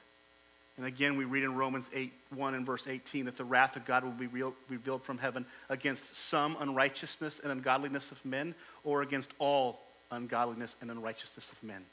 And 0.77 0.87
again, 0.87 1.17
we 1.17 1.25
read 1.25 1.43
in 1.43 1.55
Romans 1.55 1.87
8, 1.93 2.11
1 2.33 2.55
and 2.55 2.65
verse 2.65 2.87
18 2.87 3.25
that 3.25 3.37
the 3.37 3.45
wrath 3.45 3.75
of 3.75 3.85
God 3.85 4.03
will 4.03 4.11
be 4.11 4.27
revealed 4.69 5.03
from 5.03 5.19
heaven 5.19 5.45
against 5.69 6.15
some 6.15 6.57
unrighteousness 6.59 7.39
and 7.43 7.51
ungodliness 7.51 8.11
of 8.11 8.23
men, 8.25 8.55
or 8.83 9.03
against 9.03 9.29
all 9.37 9.81
ungodliness 10.09 10.75
and 10.81 10.89
unrighteousness 10.89 11.51
of 11.51 11.61
men. 11.63 11.83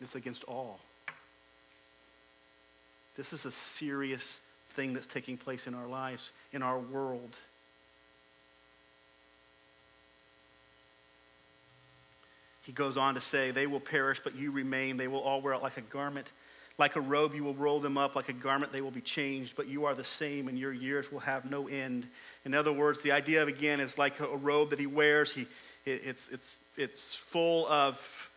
It's 0.00 0.16
against 0.16 0.42
all. 0.44 0.80
This 3.16 3.32
is 3.32 3.46
a 3.46 3.52
serious 3.52 4.40
thing 4.70 4.92
that's 4.92 5.06
taking 5.06 5.38
place 5.38 5.66
in 5.66 5.74
our 5.74 5.86
lives, 5.86 6.32
in 6.52 6.62
our 6.62 6.78
world. 6.78 7.36
He 12.62 12.72
goes 12.72 12.96
on 12.96 13.14
to 13.14 13.20
say, 13.20 13.52
They 13.52 13.68
will 13.68 13.80
perish, 13.80 14.20
but 14.22 14.34
you 14.34 14.50
remain. 14.50 14.96
They 14.96 15.06
will 15.06 15.20
all 15.20 15.40
wear 15.40 15.54
out 15.54 15.62
like 15.62 15.76
a 15.76 15.82
garment. 15.82 16.26
Like 16.78 16.96
a 16.96 17.00
robe, 17.00 17.34
you 17.34 17.42
will 17.42 17.54
roll 17.54 17.80
them 17.80 17.96
up. 17.96 18.14
Like 18.14 18.28
a 18.28 18.34
garment, 18.34 18.72
they 18.72 18.82
will 18.82 18.90
be 18.90 19.00
changed. 19.00 19.56
But 19.56 19.68
you 19.68 19.86
are 19.86 19.94
the 19.94 20.04
same, 20.04 20.48
and 20.48 20.58
your 20.58 20.72
years 20.72 21.10
will 21.10 21.20
have 21.20 21.50
no 21.50 21.68
end. 21.68 22.06
In 22.44 22.54
other 22.54 22.72
words, 22.72 23.00
the 23.00 23.12
idea 23.12 23.42
of, 23.42 23.48
again, 23.48 23.80
is 23.80 23.96
like 23.96 24.20
a 24.20 24.36
robe 24.36 24.70
that 24.70 24.78
he 24.78 24.86
wears. 24.86 25.32
He, 25.32 25.46
it's, 25.86 26.28
it's, 26.30 26.58
it's 26.76 27.14
full 27.14 27.66
of 27.68 28.30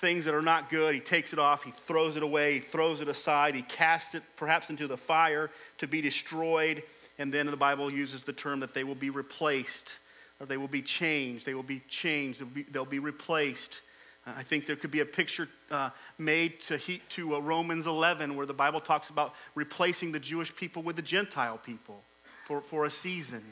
things 0.00 0.24
that 0.24 0.34
are 0.34 0.42
not 0.42 0.70
good. 0.70 0.94
He 0.94 1.00
takes 1.00 1.32
it 1.32 1.38
off, 1.38 1.62
he 1.62 1.70
throws 1.70 2.16
it 2.16 2.22
away, 2.22 2.54
he 2.54 2.60
throws 2.60 3.00
it 3.00 3.08
aside, 3.08 3.54
he 3.54 3.62
casts 3.62 4.14
it 4.14 4.22
perhaps 4.36 4.70
into 4.70 4.86
the 4.86 4.96
fire 4.96 5.50
to 5.78 5.86
be 5.86 6.00
destroyed. 6.00 6.82
And 7.18 7.32
then 7.32 7.46
the 7.46 7.56
Bible 7.56 7.90
uses 7.90 8.22
the 8.22 8.32
term 8.32 8.60
that 8.60 8.74
they 8.74 8.84
will 8.84 8.94
be 8.94 9.10
replaced 9.10 9.96
or 10.38 10.46
they 10.46 10.58
will 10.58 10.68
be 10.68 10.82
changed. 10.82 11.46
They 11.46 11.54
will 11.54 11.62
be 11.62 11.82
changed, 11.88 12.40
they'll 12.40 12.48
be, 12.48 12.62
they'll 12.64 12.84
be 12.84 12.98
replaced. 12.98 13.80
I 14.26 14.42
think 14.42 14.66
there 14.66 14.74
could 14.74 14.90
be 14.90 15.00
a 15.00 15.06
picture 15.06 15.48
uh, 15.70 15.90
made 16.18 16.60
to, 16.62 16.78
to 16.78 17.36
uh, 17.36 17.38
Romans 17.38 17.86
11 17.86 18.34
where 18.34 18.46
the 18.46 18.54
Bible 18.54 18.80
talks 18.80 19.08
about 19.08 19.34
replacing 19.54 20.10
the 20.10 20.18
Jewish 20.18 20.54
people 20.54 20.82
with 20.82 20.96
the 20.96 21.02
Gentile 21.02 21.58
people 21.58 22.02
for, 22.44 22.60
for 22.60 22.84
a 22.86 22.90
season. 22.90 23.44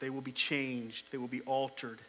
They 0.00 0.10
will 0.10 0.20
be 0.20 0.32
changed, 0.32 1.10
they 1.12 1.18
will 1.18 1.28
be 1.28 1.40
altered. 1.42 2.00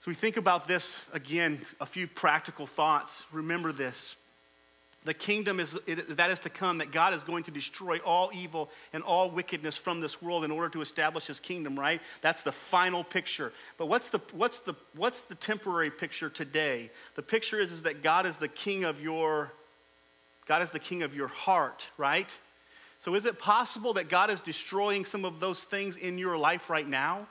So 0.00 0.10
we 0.10 0.14
think 0.14 0.36
about 0.36 0.68
this 0.68 1.00
again, 1.12 1.60
a 1.80 1.86
few 1.86 2.06
practical 2.06 2.66
thoughts. 2.66 3.24
Remember 3.32 3.72
this. 3.72 4.16
The 5.06 5.14
kingdom 5.14 5.60
is 5.60 5.78
it, 5.86 6.16
that 6.16 6.30
is 6.30 6.40
to 6.40 6.50
come, 6.50 6.78
that 6.78 6.90
God 6.90 7.14
is 7.14 7.22
going 7.22 7.44
to 7.44 7.52
destroy 7.52 7.98
all 7.98 8.30
evil 8.34 8.70
and 8.92 9.04
all 9.04 9.30
wickedness 9.30 9.76
from 9.76 10.00
this 10.00 10.20
world 10.20 10.44
in 10.44 10.50
order 10.50 10.68
to 10.70 10.80
establish 10.80 11.26
his 11.26 11.38
kingdom, 11.38 11.78
right? 11.78 12.00
That's 12.22 12.42
the 12.42 12.50
final 12.50 13.04
picture. 13.04 13.52
But 13.78 13.86
what's 13.86 14.08
the, 14.08 14.20
what's 14.32 14.58
the, 14.58 14.74
what's 14.96 15.20
the 15.20 15.36
temporary 15.36 15.92
picture 15.92 16.28
today? 16.28 16.90
The 17.14 17.22
picture 17.22 17.60
is, 17.60 17.70
is 17.70 17.82
that 17.84 18.02
God 18.02 18.26
is 18.26 18.36
the 18.36 18.48
king 18.48 18.82
of 18.82 19.00
your, 19.00 19.52
God 20.44 20.60
is 20.62 20.72
the 20.72 20.80
king 20.80 21.04
of 21.04 21.14
your 21.14 21.28
heart, 21.28 21.86
right? 21.96 22.28
So 22.98 23.14
is 23.14 23.26
it 23.26 23.38
possible 23.38 23.92
that 23.92 24.08
God 24.08 24.28
is 24.28 24.40
destroying 24.40 25.04
some 25.04 25.24
of 25.24 25.38
those 25.38 25.60
things 25.60 25.96
in 25.96 26.18
your 26.18 26.36
life 26.36 26.68
right 26.68 26.88
now? 26.88 27.28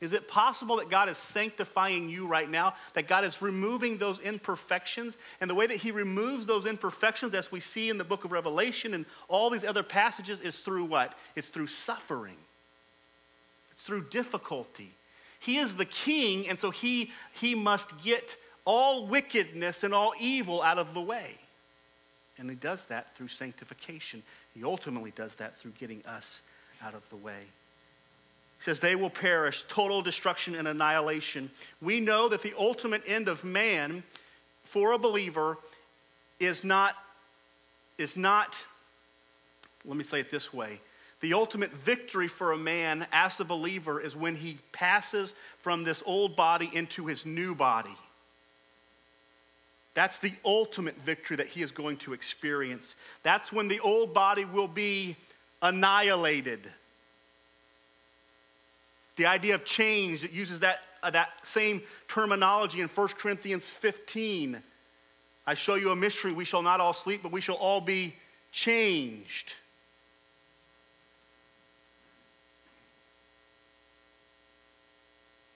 Is 0.00 0.14
it 0.14 0.28
possible 0.28 0.76
that 0.76 0.88
God 0.88 1.10
is 1.10 1.18
sanctifying 1.18 2.08
you 2.08 2.26
right 2.26 2.50
now? 2.50 2.74
That 2.94 3.06
God 3.06 3.22
is 3.22 3.42
removing 3.42 3.98
those 3.98 4.18
imperfections? 4.20 5.18
And 5.40 5.50
the 5.50 5.54
way 5.54 5.66
that 5.66 5.76
He 5.76 5.90
removes 5.90 6.46
those 6.46 6.64
imperfections, 6.64 7.34
as 7.34 7.52
we 7.52 7.60
see 7.60 7.90
in 7.90 7.98
the 7.98 8.04
book 8.04 8.24
of 8.24 8.32
Revelation 8.32 8.94
and 8.94 9.04
all 9.28 9.50
these 9.50 9.64
other 9.64 9.82
passages, 9.82 10.40
is 10.40 10.58
through 10.58 10.84
what? 10.86 11.18
It's 11.36 11.50
through 11.50 11.66
suffering, 11.66 12.38
it's 13.72 13.82
through 13.82 14.08
difficulty. 14.08 14.92
He 15.38 15.56
is 15.56 15.76
the 15.76 15.86
king, 15.86 16.48
and 16.48 16.58
so 16.58 16.70
He, 16.70 17.12
he 17.32 17.54
must 17.54 18.02
get 18.02 18.36
all 18.64 19.06
wickedness 19.06 19.84
and 19.84 19.92
all 19.92 20.12
evil 20.18 20.62
out 20.62 20.78
of 20.78 20.94
the 20.94 21.00
way. 21.00 21.36
And 22.38 22.48
He 22.48 22.56
does 22.56 22.86
that 22.86 23.14
through 23.16 23.28
sanctification. 23.28 24.22
He 24.54 24.64
ultimately 24.64 25.12
does 25.14 25.34
that 25.36 25.58
through 25.58 25.72
getting 25.72 26.02
us 26.06 26.40
out 26.82 26.94
of 26.94 27.06
the 27.10 27.16
way. 27.16 27.42
He 28.60 28.64
says 28.64 28.78
they 28.78 28.94
will 28.94 29.08
perish, 29.08 29.64
total 29.68 30.02
destruction 30.02 30.54
and 30.54 30.68
annihilation. 30.68 31.50
We 31.80 31.98
know 31.98 32.28
that 32.28 32.42
the 32.42 32.52
ultimate 32.58 33.02
end 33.06 33.26
of 33.26 33.42
man 33.42 34.02
for 34.64 34.92
a 34.92 34.98
believer 34.98 35.56
is 36.38 36.62
not, 36.62 36.94
is 37.96 38.18
not, 38.18 38.54
let 39.86 39.96
me 39.96 40.04
say 40.04 40.20
it 40.20 40.30
this 40.30 40.52
way. 40.52 40.78
The 41.20 41.32
ultimate 41.32 41.72
victory 41.72 42.28
for 42.28 42.52
a 42.52 42.58
man 42.58 43.06
as 43.12 43.36
the 43.36 43.46
believer 43.46 43.98
is 43.98 44.14
when 44.14 44.36
he 44.36 44.58
passes 44.72 45.32
from 45.60 45.82
this 45.82 46.02
old 46.04 46.36
body 46.36 46.70
into 46.70 47.06
his 47.06 47.24
new 47.24 47.54
body. 47.54 47.96
That's 49.94 50.18
the 50.18 50.32
ultimate 50.44 50.98
victory 50.98 51.38
that 51.38 51.46
he 51.46 51.62
is 51.62 51.72
going 51.72 51.96
to 51.98 52.12
experience. 52.12 52.94
That's 53.22 53.54
when 53.54 53.68
the 53.68 53.80
old 53.80 54.12
body 54.12 54.44
will 54.44 54.68
be 54.68 55.16
annihilated. 55.62 56.70
The 59.20 59.26
idea 59.26 59.54
of 59.54 59.66
change, 59.66 60.24
it 60.24 60.30
uses 60.30 60.60
that, 60.60 60.80
uh, 61.02 61.10
that 61.10 61.46
same 61.46 61.82
terminology 62.08 62.80
in 62.80 62.88
1 62.88 63.08
Corinthians 63.18 63.68
15. 63.68 64.62
I 65.46 65.52
show 65.52 65.74
you 65.74 65.90
a 65.90 65.96
mystery. 65.96 66.32
We 66.32 66.46
shall 66.46 66.62
not 66.62 66.80
all 66.80 66.94
sleep, 66.94 67.22
but 67.22 67.30
we 67.30 67.42
shall 67.42 67.56
all 67.56 67.82
be 67.82 68.16
changed. 68.50 69.52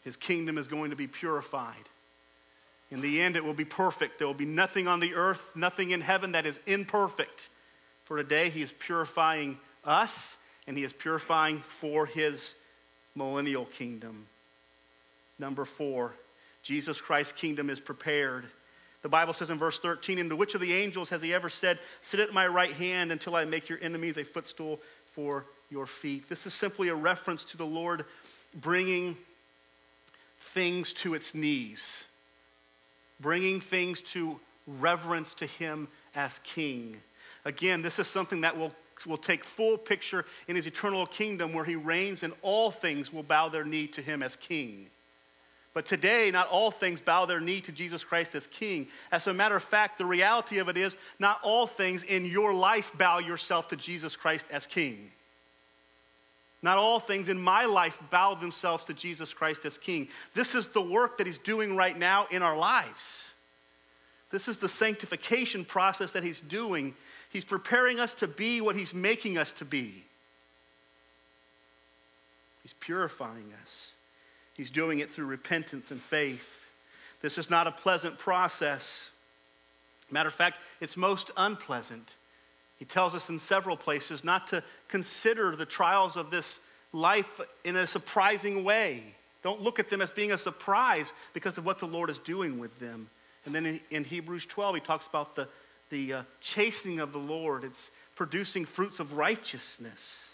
His 0.03 0.15
kingdom 0.15 0.59
is 0.59 0.69
going 0.69 0.91
to 0.91 0.97
be 0.97 1.07
purified. 1.07 1.89
In 2.91 3.01
the 3.01 3.23
end, 3.23 3.35
it 3.35 3.43
will 3.43 3.55
be 3.55 3.65
perfect. 3.65 4.19
There 4.19 4.27
will 4.27 4.35
be 4.35 4.45
nothing 4.45 4.87
on 4.87 5.01
the 5.01 5.15
earth, 5.15 5.41
nothing 5.55 5.93
in 5.93 6.03
heaven 6.03 6.33
that 6.33 6.45
is 6.45 6.61
imperfect. 6.67 7.49
For 8.05 8.19
today, 8.19 8.51
He 8.51 8.61
is 8.61 8.73
purifying 8.73 9.59
us, 9.87 10.37
and 10.67 10.77
He 10.77 10.85
is 10.85 10.93
purifying 10.93 11.61
for 11.61 12.05
His 12.05 12.57
millennial 13.15 13.67
kingdom. 13.67 14.27
Number 15.39 15.65
four, 15.65 16.15
Jesus 16.63 17.01
Christ's 17.01 17.33
kingdom 17.33 17.71
is 17.71 17.81
prepared. 17.81 18.47
The 19.03 19.09
Bible 19.09 19.35
says 19.35 19.51
in 19.51 19.59
verse 19.59 19.79
13, 19.79 20.19
And 20.19 20.31
to 20.31 20.37
which 20.37 20.55
of 20.55 20.61
the 20.61 20.73
angels 20.73 21.11
has 21.11 21.21
he 21.21 21.35
ever 21.35 21.51
said, 21.51 21.79
Sit 22.01 22.21
at 22.21 22.33
my 22.33 22.47
right 22.47 22.73
hand 22.73 23.13
until 23.13 23.37
I 23.37 23.45
make 23.45 23.69
your 23.69 23.79
enemies 23.83 24.17
a 24.17 24.25
footstool 24.25 24.81
for 25.07 25.45
your 25.71 25.87
feet? 25.87 26.29
This 26.29 26.47
is 26.47 26.55
simply 26.55 26.89
a 26.89 26.95
reference 26.95 27.45
to 27.45 27.57
the 27.57 27.67
Lord 27.67 28.07
bringing 28.55 29.17
things 30.41 30.93
to 30.93 31.15
its 31.15 31.35
knees, 31.35 32.05
bringing 33.21 33.61
things 33.61 34.01
to 34.01 34.41
reverence 34.67 35.35
to 35.35 35.47
him 35.47 35.89
as 36.15 36.39
king. 36.45 36.97
Again, 37.45 37.83
this 37.83 37.99
is 37.99 38.07
something 38.07 38.41
that 38.43 38.57
will, 38.57 38.73
will 39.07 39.19
take 39.19 39.45
full 39.45 39.77
picture 39.77 40.25
in 40.49 40.57
his 40.57 40.67
eternal 40.67 41.07
kingdom 41.07 41.53
where 41.53 41.65
he 41.65 41.77
reigns 41.77 42.23
and 42.23 42.33
all 42.43 42.71
things 42.71 43.13
will 43.13 43.23
bow 43.23 43.49
their 43.49 43.65
knee 43.65 43.87
to 43.89 44.03
him 44.03 44.23
as 44.23 44.37
king. 44.37 44.89
But 45.75 45.87
today, 45.87 46.31
not 46.31 46.49
all 46.49 46.71
things 46.71 47.01
bow 47.01 47.27
their 47.27 47.41
knee 47.41 47.61
to 47.63 47.73
Jesus 47.73 48.05
Christ 48.05 48.37
as 48.37 48.47
King. 48.47 48.87
As 49.11 49.27
a 49.27 49.35
matter 49.35 49.57
of 49.57 49.65
fact, 49.65 49.99
the 49.99 50.07
reality 50.07 50.59
of 50.59 50.69
it 50.69 50.77
is, 50.77 50.97
not 51.19 51.41
all 51.43 51.67
things 51.67 52.05
in 52.05 52.25
your 52.25 52.55
life 52.55 52.93
bow 52.97 53.19
yourself 53.19 53.69
to 53.69 53.77
Jesus 53.77 54.15
Christ 54.15 54.47
as 54.53 54.69
King. 54.69 55.11
Not 56.63 56.79
all 56.79 57.01
things 57.01 57.29
in 57.29 57.41
my 57.41 57.65
life 57.67 58.01
bow 58.11 58.35
themselves 58.35 58.85
to 58.85 58.95
Jesus 58.95 59.35
Christ 59.35 59.67
as 59.67 59.77
King. 59.77 60.09
This 60.33 60.55
is 60.55 60.69
the 60.69 60.81
work 60.81 61.19
that 61.19 61.27
He's 61.27 61.39
doing 61.39 61.77
right 61.77 61.99
now 61.99 62.29
in 62.31 62.41
our 62.41 62.57
lives. 62.57 63.33
This 64.31 64.47
is 64.47 64.59
the 64.59 64.69
sanctification 64.69 65.65
process 65.65 66.13
that 66.13 66.23
He's 66.23 66.41
doing. 66.41 66.95
He's 67.35 67.45
preparing 67.45 67.99
us 67.99 68.15
to 68.15 68.29
be 68.29 68.61
what 68.61 68.77
He's 68.77 68.95
making 68.95 69.37
us 69.37 69.51
to 69.53 69.67
be, 69.67 70.05
He's 72.63 72.73
purifying 72.81 73.53
us. 73.63 73.93
He's 74.55 74.71
doing 74.71 75.01
it 75.01 75.11
through 75.11 75.27
repentance 75.27 75.91
and 75.91 76.01
faith. 76.01 76.71
This 77.21 77.39
is 77.39 77.51
not 77.51 77.67
a 77.67 77.73
pleasant 77.73 78.19
process. 78.19 79.11
Matter 80.13 80.29
of 80.29 80.35
fact, 80.35 80.59
it's 80.81 80.97
most 80.97 81.33
unpleasant. 81.37 82.13
He 82.79 82.85
tells 82.85 83.17
us 83.17 83.29
in 83.29 83.41
several 83.41 83.77
places 83.77 84.23
not 84.23 84.47
to 84.49 84.63
consider 84.87 85.57
the 85.57 85.67
trials 85.67 86.15
of 86.15 86.31
this 86.31 86.61
life 86.93 87.41
in 87.65 87.75
a 87.75 87.87
surprising 87.87 88.63
way. 88.63 89.03
Don't 89.43 89.61
look 89.61 89.81
at 89.81 89.91
them 89.91 90.01
as 90.01 90.13
being 90.13 90.31
a 90.31 90.39
surprise 90.39 91.13
because 91.33 91.59
of 91.59 91.67
what 91.67 91.81
the 91.81 91.87
Lord 91.87 92.11
is 92.11 92.19
doing 92.19 92.61
with 92.61 92.79
them. 92.79 93.11
And 93.45 93.53
then 93.53 93.81
in, 93.91 94.05
Hebrews 94.05 94.47
12, 94.47 94.77
he 94.77 94.81
talks 94.81 95.09
about 95.09 95.35
the, 95.35 95.49
the 95.95 96.13
uh, 96.13 96.23
chastening 96.41 96.99
of 96.99 97.13
the 97.13 97.19
Lord. 97.19 97.63
It's 97.63 97.93
producing 98.17 98.65
fruits 98.65 98.99
of 98.99 99.13
righteousness. 99.13 100.33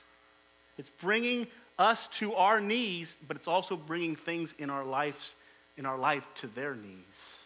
It's 0.78 0.88
bringing 0.88 1.46
us 1.78 2.08
to 2.08 2.32
our 2.34 2.62
knees, 2.62 3.14
but 3.28 3.36
it's 3.36 3.46
also 3.46 3.76
bringing 3.76 4.16
things 4.16 4.54
in 4.58 4.70
our 4.70 4.84
lives, 4.84 5.34
in 5.76 5.84
our 5.84 5.98
life 5.98 6.26
to 6.36 6.46
their 6.46 6.74
knees. 6.74 7.42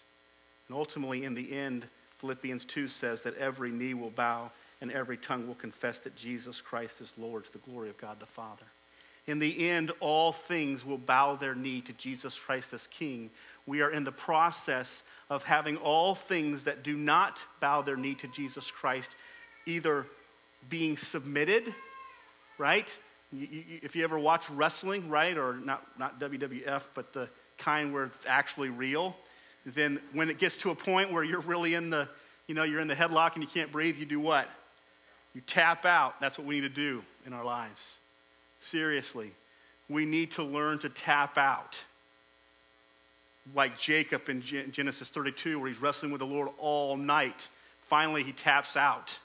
And 0.69 0.77
ultimately, 0.77 1.25
in 1.25 1.35
the 1.35 1.53
end, 1.53 1.87
Philippians 2.19 2.65
2 2.67 2.87
says 2.87 3.23
that 3.23 3.37
every 3.37 3.73
knee 3.73 3.95
will 3.95 4.11
bow 4.11 4.53
and 4.81 4.93
every 4.93 5.17
tongue 5.17 5.49
will 5.49 5.57
confess 5.57 5.99
that 6.01 6.15
Jesus 6.15 6.61
Christ 6.61 7.01
is 7.01 7.12
Lord 7.19 7.45
to 7.47 7.53
the 7.53 7.71
glory 7.71 7.91
of 7.91 7.99
God 7.99 8.21
the 8.21 8.27
Father. 8.27 8.67
In 9.27 9.41
the 9.41 9.69
end, 9.71 9.91
all 10.01 10.33
things 10.33 10.85
will 10.85 10.99
bow 10.99 11.35
their 11.35 11.55
knee 11.55 11.81
to 11.81 11.93
Jesus 11.95 12.39
Christ 12.39 12.73
as 12.75 12.87
King. 12.87 13.31
We 13.67 13.81
are 13.81 13.91
in 13.91 14.05
the 14.05 14.12
process 14.12 15.03
of 15.31 15.43
having 15.43 15.77
all 15.79 16.15
things 16.15 16.65
that 16.65 16.83
do 16.83 16.97
not 16.97 17.39
bow 17.61 17.83
their 17.83 17.97
knee 17.97 18.15
to 18.17 18.29
Jesus 18.29 18.71
Christ 18.71 19.11
either 19.67 20.07
being 20.69 20.97
submitted, 20.97 21.73
right? 22.59 22.89
You, 23.33 23.49
you, 23.51 23.65
if 23.83 23.97
you 23.97 24.05
ever 24.05 24.19
watch 24.19 24.51
wrestling, 24.51 25.09
right, 25.09 25.37
or 25.37 25.55
not, 25.55 25.87
not 25.99 26.21
WWF, 26.21 26.83
but 26.95 27.12
the 27.12 27.29
kind 27.59 27.93
where 27.93 28.05
it's 28.05 28.27
actually 28.27 28.69
real, 28.69 29.17
then 29.67 30.01
when 30.12 30.29
it 30.29 30.39
gets 30.39 30.57
to 30.57 30.71
a 30.71 30.75
point 30.75 31.12
where 31.12 31.25
you're 31.25 31.41
really 31.41 31.75
in 31.75 31.91
the, 31.91 32.09
you 32.47 32.55
know, 32.55 32.65
you're 32.65 32.81
in 32.81 32.89
the 32.89 32.95
headlock 32.95 33.35
and 33.35 33.43
you 33.43 33.49
can't 33.49 33.73
breathe, 33.73 33.97
you 33.97 34.05
do 34.05 34.21
what? 34.21 34.49
You 35.35 35.41
tap 35.41 35.85
out. 35.85 36.21
That's 36.21 36.39
what 36.39 36.47
we 36.47 36.57
need 36.57 36.62
to 36.62 36.69
do 36.69 37.03
in 37.27 37.33
our 37.33 37.45
lives. 37.45 37.99
Seriously. 38.61 39.33
We 39.89 40.05
need 40.05 40.33
to 40.33 40.43
learn 40.43 40.79
to 40.81 40.89
tap 40.89 41.37
out. 41.39 41.79
Like 43.53 43.79
Jacob 43.79 44.29
in 44.29 44.41
Genesis 44.43 45.09
32, 45.09 45.59
where 45.59 45.69
he's 45.69 45.81
wrestling 45.81 46.13
with 46.13 46.21
the 46.21 46.27
Lord 46.27 46.49
all 46.57 46.97
night. 46.97 47.49
Finally, 47.83 48.23
he 48.23 48.33
taps 48.33 48.77
out. 48.77 49.19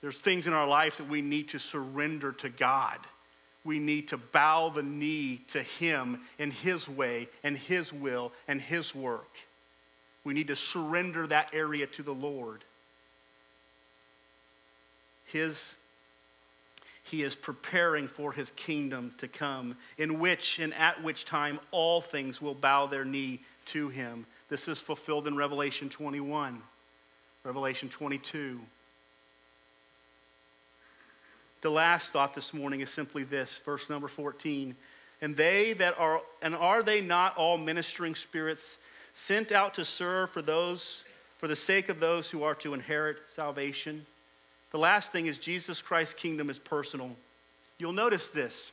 There's 0.00 0.18
things 0.18 0.46
in 0.46 0.52
our 0.52 0.66
lives 0.66 0.98
that 0.98 1.08
we 1.08 1.22
need 1.22 1.48
to 1.50 1.58
surrender 1.58 2.32
to 2.32 2.48
God. 2.48 2.98
We 3.64 3.78
need 3.78 4.08
to 4.08 4.16
bow 4.16 4.68
the 4.68 4.82
knee 4.82 5.42
to 5.48 5.62
Him 5.62 6.20
in 6.38 6.50
His 6.50 6.88
way 6.88 7.28
and 7.42 7.56
His 7.56 7.92
will 7.92 8.32
and 8.46 8.60
His 8.60 8.94
work. 8.94 9.28
We 10.24 10.34
need 10.34 10.48
to 10.48 10.56
surrender 10.56 11.26
that 11.26 11.50
area 11.52 11.86
to 11.88 12.02
the 12.02 12.14
Lord. 12.14 12.64
His, 15.24 15.74
he 17.08 17.22
is 17.22 17.34
preparing 17.34 18.06
for 18.06 18.32
his 18.32 18.50
kingdom 18.52 19.14
to 19.18 19.28
come, 19.28 19.76
in 19.96 20.18
which 20.18 20.58
and 20.58 20.74
at 20.74 21.02
which 21.02 21.24
time 21.24 21.58
all 21.70 22.00
things 22.00 22.40
will 22.40 22.54
bow 22.54 22.86
their 22.86 23.04
knee 23.04 23.40
to 23.66 23.88
him. 23.88 24.26
This 24.48 24.68
is 24.68 24.80
fulfilled 24.80 25.26
in 25.26 25.36
Revelation 25.36 25.88
21, 25.88 26.62
Revelation 27.44 27.88
22. 27.88 28.60
The 31.60 31.70
last 31.70 32.10
thought 32.10 32.34
this 32.34 32.54
morning 32.54 32.80
is 32.80 32.90
simply 32.90 33.24
this, 33.24 33.60
verse 33.64 33.90
number 33.90 34.08
14. 34.08 34.76
And 35.20 35.36
they 35.36 35.72
that 35.74 35.98
are, 35.98 36.20
and 36.40 36.54
are 36.54 36.82
they 36.82 37.00
not 37.00 37.36
all 37.36 37.58
ministering 37.58 38.14
spirits 38.14 38.78
sent 39.12 39.50
out 39.50 39.74
to 39.74 39.84
serve 39.84 40.30
for 40.30 40.42
those, 40.42 41.02
for 41.38 41.48
the 41.48 41.56
sake 41.56 41.88
of 41.88 41.98
those 41.98 42.30
who 42.30 42.44
are 42.44 42.54
to 42.56 42.74
inherit 42.74 43.18
salvation? 43.26 44.06
The 44.70 44.78
last 44.78 45.12
thing 45.12 45.26
is 45.26 45.38
Jesus 45.38 45.80
Christ's 45.80 46.14
kingdom 46.14 46.50
is 46.50 46.58
personal. 46.58 47.10
You'll 47.78 47.92
notice 47.92 48.28
this. 48.28 48.72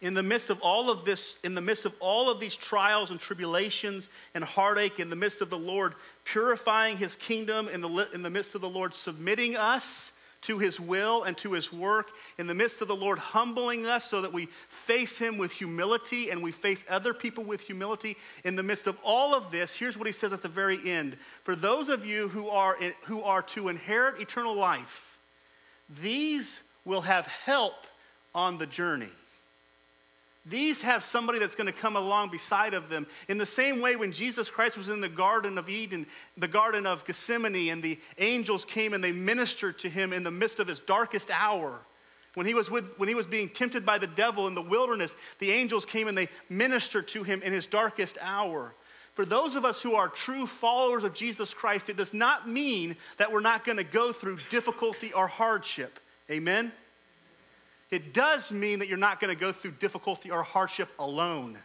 In 0.00 0.14
the 0.14 0.22
midst 0.22 0.50
of 0.50 0.60
all 0.60 0.90
of 0.90 1.04
this, 1.04 1.36
in 1.44 1.54
the 1.54 1.60
midst 1.60 1.84
of 1.84 1.94
all 2.00 2.28
of 2.30 2.40
these 2.40 2.56
trials 2.56 3.10
and 3.10 3.20
tribulations 3.20 4.08
and 4.34 4.42
heartache, 4.42 4.98
in 4.98 5.10
the 5.10 5.16
midst 5.16 5.40
of 5.40 5.50
the 5.50 5.58
Lord 5.58 5.94
purifying 6.24 6.96
his 6.96 7.14
kingdom, 7.16 7.68
in 7.68 7.80
the, 7.80 8.08
in 8.12 8.22
the 8.22 8.30
midst 8.30 8.54
of 8.54 8.60
the 8.60 8.68
Lord 8.68 8.94
submitting 8.94 9.56
us 9.56 10.10
to 10.42 10.58
his 10.58 10.78
will 10.78 11.22
and 11.22 11.36
to 11.38 11.52
his 11.52 11.72
work, 11.72 12.10
in 12.38 12.46
the 12.46 12.54
midst 12.54 12.80
of 12.82 12.88
the 12.88 12.96
Lord 12.96 13.18
humbling 13.18 13.86
us 13.86 14.08
so 14.08 14.20
that 14.20 14.32
we 14.32 14.48
face 14.68 15.18
him 15.18 15.38
with 15.38 15.52
humility 15.52 16.30
and 16.30 16.42
we 16.42 16.52
face 16.52 16.84
other 16.88 17.14
people 17.14 17.44
with 17.44 17.60
humility. 17.60 18.16
In 18.44 18.56
the 18.56 18.62
midst 18.62 18.86
of 18.86 18.98
all 19.04 19.34
of 19.34 19.50
this, 19.50 19.72
here's 19.72 19.96
what 19.96 20.06
he 20.06 20.12
says 20.12 20.32
at 20.32 20.42
the 20.42 20.48
very 20.48 20.78
end 20.90 21.16
For 21.44 21.54
those 21.54 21.88
of 21.88 22.04
you 22.04 22.28
who 22.28 22.48
are, 22.48 22.76
who 23.04 23.22
are 23.22 23.42
to 23.42 23.68
inherit 23.68 24.20
eternal 24.20 24.54
life, 24.54 25.18
these 26.00 26.62
will 26.84 27.02
have 27.02 27.26
help 27.26 27.86
on 28.34 28.58
the 28.58 28.66
journey. 28.66 29.10
These 30.44 30.82
have 30.82 31.04
somebody 31.04 31.38
that's 31.38 31.54
going 31.54 31.68
to 31.68 31.72
come 31.72 31.94
along 31.94 32.30
beside 32.30 32.74
of 32.74 32.88
them. 32.88 33.06
In 33.28 33.38
the 33.38 33.46
same 33.46 33.80
way, 33.80 33.94
when 33.94 34.10
Jesus 34.10 34.50
Christ 34.50 34.76
was 34.76 34.88
in 34.88 35.00
the 35.00 35.08
Garden 35.08 35.56
of 35.56 35.68
Eden, 35.68 36.06
the 36.36 36.48
Garden 36.48 36.84
of 36.84 37.04
Gethsemane, 37.04 37.70
and 37.70 37.82
the 37.82 37.98
angels 38.18 38.64
came 38.64 38.92
and 38.92 39.04
they 39.04 39.12
ministered 39.12 39.78
to 39.80 39.88
him 39.88 40.12
in 40.12 40.24
the 40.24 40.32
midst 40.32 40.58
of 40.58 40.66
his 40.66 40.80
darkest 40.80 41.30
hour. 41.30 41.82
When 42.34 42.46
he, 42.46 42.54
was 42.54 42.70
with, 42.70 42.86
when 42.96 43.08
he 43.08 43.14
was 43.14 43.26
being 43.26 43.50
tempted 43.50 43.86
by 43.86 43.98
the 43.98 44.06
devil 44.06 44.48
in 44.48 44.54
the 44.54 44.62
wilderness, 44.62 45.14
the 45.38 45.50
angels 45.50 45.84
came 45.84 46.08
and 46.08 46.18
they 46.18 46.28
ministered 46.48 47.06
to 47.08 47.22
him 47.22 47.42
in 47.42 47.52
his 47.52 47.66
darkest 47.66 48.18
hour. 48.20 48.74
For 49.14 49.24
those 49.26 49.54
of 49.54 49.64
us 49.64 49.82
who 49.82 49.94
are 49.94 50.08
true 50.08 50.46
followers 50.46 51.04
of 51.04 51.12
Jesus 51.12 51.52
Christ, 51.52 51.90
it 51.90 51.98
does 51.98 52.14
not 52.14 52.48
mean 52.48 52.96
that 53.18 53.30
we're 53.30 53.40
not 53.40 53.64
going 53.64 53.76
to 53.76 53.84
go 53.84 54.12
through 54.12 54.38
difficulty 54.48 55.12
or 55.12 55.26
hardship. 55.26 56.00
Amen? 56.30 56.72
It 57.92 58.14
does 58.14 58.50
mean 58.50 58.78
that 58.78 58.88
you're 58.88 58.96
not 58.96 59.20
going 59.20 59.32
to 59.32 59.38
go 59.38 59.52
through 59.52 59.72
difficulty 59.72 60.30
or 60.30 60.42
hardship 60.42 60.88
alone. 60.98 61.58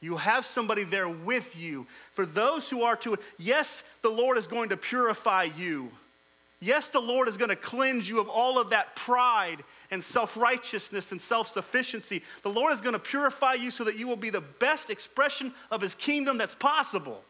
You 0.00 0.16
have 0.16 0.44
somebody 0.44 0.84
there 0.84 1.08
with 1.08 1.56
you. 1.56 1.86
For 2.12 2.24
those 2.24 2.68
who 2.68 2.82
are 2.82 2.94
to, 2.96 3.18
yes, 3.36 3.82
the 4.02 4.10
Lord 4.10 4.38
is 4.38 4.46
going 4.46 4.68
to 4.68 4.76
purify 4.76 5.48
you. 5.56 5.90
Yes, 6.60 6.88
the 6.88 7.00
Lord 7.00 7.26
is 7.26 7.36
going 7.36 7.48
to 7.48 7.56
cleanse 7.56 8.08
you 8.08 8.20
of 8.20 8.28
all 8.28 8.58
of 8.58 8.70
that 8.70 8.94
pride 8.94 9.64
and 9.90 10.02
self 10.04 10.36
righteousness 10.36 11.10
and 11.10 11.20
self 11.20 11.48
sufficiency. 11.48 12.22
The 12.42 12.50
Lord 12.50 12.72
is 12.72 12.80
going 12.80 12.92
to 12.92 12.98
purify 12.98 13.54
you 13.54 13.70
so 13.70 13.82
that 13.84 13.98
you 13.98 14.06
will 14.06 14.16
be 14.16 14.30
the 14.30 14.40
best 14.40 14.88
expression 14.88 15.52
of 15.70 15.80
His 15.80 15.94
kingdom 15.94 16.38
that's 16.38 16.54
possible. 16.54 17.24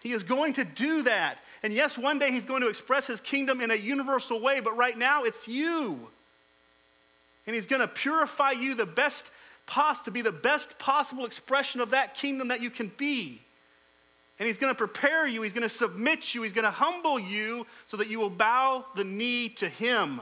He 0.00 0.12
is 0.12 0.22
going 0.22 0.54
to 0.54 0.64
do 0.64 1.02
that. 1.02 1.38
And 1.62 1.72
yes, 1.72 1.98
one 1.98 2.18
day 2.18 2.30
he's 2.30 2.44
going 2.44 2.62
to 2.62 2.68
express 2.68 3.06
his 3.06 3.20
kingdom 3.20 3.60
in 3.60 3.70
a 3.70 3.74
universal 3.74 4.40
way, 4.40 4.60
but 4.60 4.76
right 4.76 4.96
now 4.96 5.24
it's 5.24 5.46
you. 5.46 6.08
And 7.46 7.54
He's 7.56 7.66
going 7.66 7.80
to 7.80 7.88
purify 7.88 8.52
you 8.52 8.74
the 8.74 8.86
best 8.86 9.30
pos- 9.66 10.00
to 10.00 10.10
be 10.10 10.22
the 10.22 10.32
best 10.32 10.78
possible 10.78 11.24
expression 11.24 11.80
of 11.80 11.90
that 11.90 12.14
kingdom 12.14 12.48
that 12.48 12.60
you 12.60 12.70
can 12.70 12.92
be. 12.96 13.40
And 14.38 14.46
He's 14.46 14.58
going 14.58 14.72
to 14.72 14.78
prepare 14.78 15.26
you, 15.26 15.42
He's 15.42 15.52
going 15.52 15.68
to 15.68 15.68
submit 15.68 16.34
you, 16.34 16.42
He's 16.42 16.52
going 16.52 16.64
to 16.64 16.70
humble 16.70 17.18
you 17.18 17.66
so 17.86 17.96
that 17.96 18.08
you 18.08 18.20
will 18.20 18.30
bow 18.30 18.84
the 18.94 19.04
knee 19.04 19.48
to 19.56 19.68
Him 19.68 20.20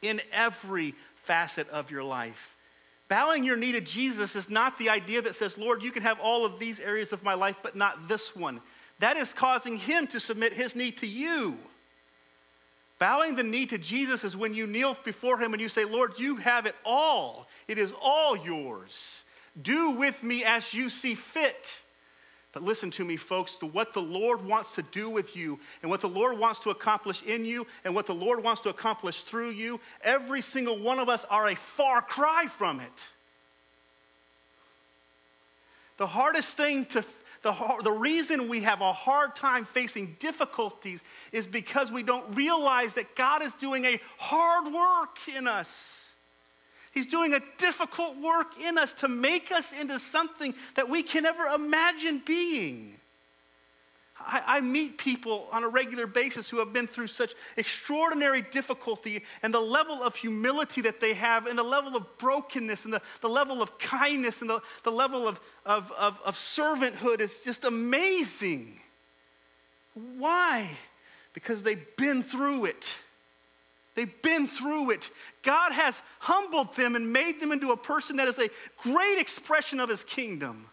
in 0.00 0.20
every 0.32 0.94
facet 1.24 1.68
of 1.68 1.90
your 1.90 2.02
life. 2.02 2.56
Bowing 3.08 3.44
your 3.44 3.56
knee 3.56 3.72
to 3.72 3.80
Jesus 3.80 4.34
is 4.34 4.50
not 4.50 4.78
the 4.78 4.88
idea 4.88 5.22
that 5.22 5.36
says, 5.36 5.58
Lord, 5.58 5.82
you 5.82 5.92
can 5.92 6.02
have 6.02 6.18
all 6.18 6.44
of 6.44 6.58
these 6.58 6.80
areas 6.80 7.12
of 7.12 7.22
my 7.22 7.34
life, 7.34 7.56
but 7.62 7.76
not 7.76 8.08
this 8.08 8.34
one. 8.34 8.60
That 8.98 9.16
is 9.16 9.32
causing 9.32 9.76
him 9.76 10.06
to 10.08 10.20
submit 10.20 10.52
his 10.52 10.74
knee 10.74 10.90
to 10.92 11.06
you. 11.06 11.58
Bowing 12.98 13.34
the 13.34 13.42
knee 13.42 13.66
to 13.66 13.76
Jesus 13.76 14.24
is 14.24 14.36
when 14.36 14.54
you 14.54 14.66
kneel 14.66 14.96
before 15.04 15.38
him 15.38 15.52
and 15.52 15.60
you 15.60 15.68
say, 15.68 15.84
Lord, 15.84 16.12
you 16.18 16.36
have 16.36 16.64
it 16.64 16.74
all. 16.84 17.46
It 17.68 17.78
is 17.78 17.92
all 18.00 18.36
yours. 18.36 19.24
Do 19.60 19.92
with 19.92 20.22
me 20.22 20.44
as 20.44 20.72
you 20.72 20.88
see 20.88 21.14
fit. 21.14 21.80
But 22.52 22.62
listen 22.62 22.90
to 22.92 23.04
me, 23.04 23.18
folks, 23.18 23.56
to 23.56 23.66
what 23.66 23.92
the 23.92 24.00
Lord 24.00 24.42
wants 24.42 24.74
to 24.76 24.82
do 24.82 25.10
with 25.10 25.36
you 25.36 25.60
and 25.82 25.90
what 25.90 26.00
the 26.00 26.08
Lord 26.08 26.38
wants 26.38 26.58
to 26.60 26.70
accomplish 26.70 27.22
in 27.22 27.44
you 27.44 27.66
and 27.84 27.94
what 27.94 28.06
the 28.06 28.14
Lord 28.14 28.42
wants 28.42 28.62
to 28.62 28.70
accomplish 28.70 29.20
through 29.24 29.50
you, 29.50 29.78
every 30.00 30.40
single 30.40 30.78
one 30.78 30.98
of 30.98 31.10
us 31.10 31.26
are 31.28 31.48
a 31.48 31.54
far 31.54 32.00
cry 32.00 32.46
from 32.46 32.80
it. 32.80 32.92
The 35.98 36.06
hardest 36.06 36.56
thing 36.56 36.86
to, 36.86 37.04
the, 37.46 37.80
the 37.84 37.92
reason 37.92 38.48
we 38.48 38.62
have 38.62 38.80
a 38.80 38.92
hard 38.92 39.36
time 39.36 39.64
facing 39.64 40.16
difficulties 40.18 41.00
is 41.30 41.46
because 41.46 41.92
we 41.92 42.02
don't 42.02 42.34
realize 42.34 42.94
that 42.94 43.14
God 43.14 43.40
is 43.40 43.54
doing 43.54 43.84
a 43.84 44.00
hard 44.18 44.72
work 44.72 45.18
in 45.34 45.46
us. 45.46 46.12
He's 46.90 47.06
doing 47.06 47.34
a 47.34 47.40
difficult 47.56 48.16
work 48.16 48.60
in 48.60 48.78
us 48.78 48.92
to 48.94 49.08
make 49.08 49.52
us 49.52 49.72
into 49.72 50.00
something 50.00 50.54
that 50.74 50.88
we 50.88 51.04
can 51.04 51.22
never 51.22 51.44
imagine 51.44 52.20
being. 52.26 52.96
I, 54.18 54.42
I, 54.46 54.60
meet 54.60 54.98
people 54.98 55.48
on 55.52 55.62
a 55.62 55.68
regular 55.68 56.06
basis 56.06 56.48
who 56.48 56.58
have 56.58 56.72
been 56.72 56.86
through 56.86 57.08
such 57.08 57.34
extraordinary 57.56 58.40
difficulty, 58.40 59.22
and 59.42 59.52
the 59.52 59.60
level 59.60 60.02
of 60.02 60.16
humility 60.16 60.80
that 60.82 61.00
they 61.00 61.14
have, 61.14 61.46
and 61.46 61.58
the 61.58 61.62
level 61.62 61.96
of 61.96 62.18
brokenness, 62.18 62.84
and 62.84 62.94
the, 62.94 63.02
the 63.20 63.28
level 63.28 63.60
of 63.60 63.78
kindness, 63.78 64.40
and 64.40 64.48
the, 64.48 64.60
the 64.84 64.90
level 64.90 65.28
of, 65.28 65.38
of, 65.66 65.92
of, 65.92 66.18
of 66.24 66.34
servanthood 66.34 67.20
is 67.20 67.40
just 67.44 67.64
amazing. 67.64 68.80
Why? 70.16 70.68
Because 71.32 71.62
they've 71.62 71.96
been 71.96 72.22
through 72.22 72.66
it. 72.66 72.94
They've 73.94 74.22
been 74.22 74.46
through 74.46 74.90
it. 74.90 75.10
God 75.42 75.72
has 75.72 76.02
humbled 76.20 76.74
them 76.76 76.96
and 76.96 77.12
made 77.12 77.40
them 77.40 77.50
into 77.50 77.72
a 77.72 77.76
person 77.76 78.16
that 78.16 78.28
is 78.28 78.38
a 78.38 78.50
great 78.78 79.18
expression 79.18 79.80
of 79.80 79.88
his 79.88 80.04
kingdom. 80.04 80.66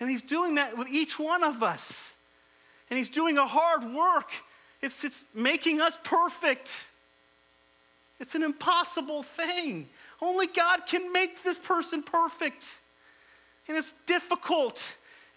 And 0.00 0.10
he's 0.10 0.22
doing 0.22 0.56
that 0.56 0.76
with 0.76 0.88
each 0.88 1.18
one 1.18 1.44
of 1.44 1.62
us. 1.62 2.12
And 2.90 2.98
he's 2.98 3.08
doing 3.08 3.38
a 3.38 3.46
hard 3.46 3.84
work. 3.84 4.30
It's, 4.82 5.04
it's 5.04 5.24
making 5.34 5.80
us 5.80 5.98
perfect. 6.02 6.86
It's 8.20 8.34
an 8.34 8.42
impossible 8.42 9.22
thing. 9.22 9.88
Only 10.20 10.46
God 10.46 10.86
can 10.86 11.12
make 11.12 11.42
this 11.42 11.58
person 11.58 12.02
perfect. 12.02 12.80
And 13.68 13.76
it's 13.76 13.94
difficult 14.06 14.82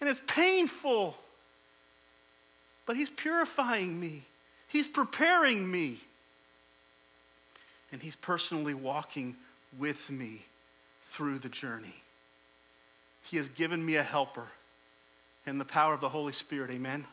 and 0.00 0.08
it's 0.08 0.22
painful. 0.26 1.16
But 2.86 2.96
he's 2.96 3.10
purifying 3.10 3.98
me, 3.98 4.24
he's 4.68 4.88
preparing 4.88 5.70
me 5.70 6.00
and 7.92 8.02
He's 8.02 8.16
personally 8.16 8.74
walking 8.74 9.36
with 9.78 10.10
me 10.10 10.44
through 11.02 11.38
the 11.38 11.48
journey. 11.48 12.02
He 13.30 13.36
has 13.36 13.48
given 13.50 13.84
me 13.84 13.96
a 13.96 14.02
helper 14.02 14.48
and 15.44 15.60
the 15.60 15.64
power 15.64 15.92
of 15.92 16.00
the 16.00 16.08
Holy 16.08 16.32
Spirit, 16.32 16.70
amen? 16.70 17.04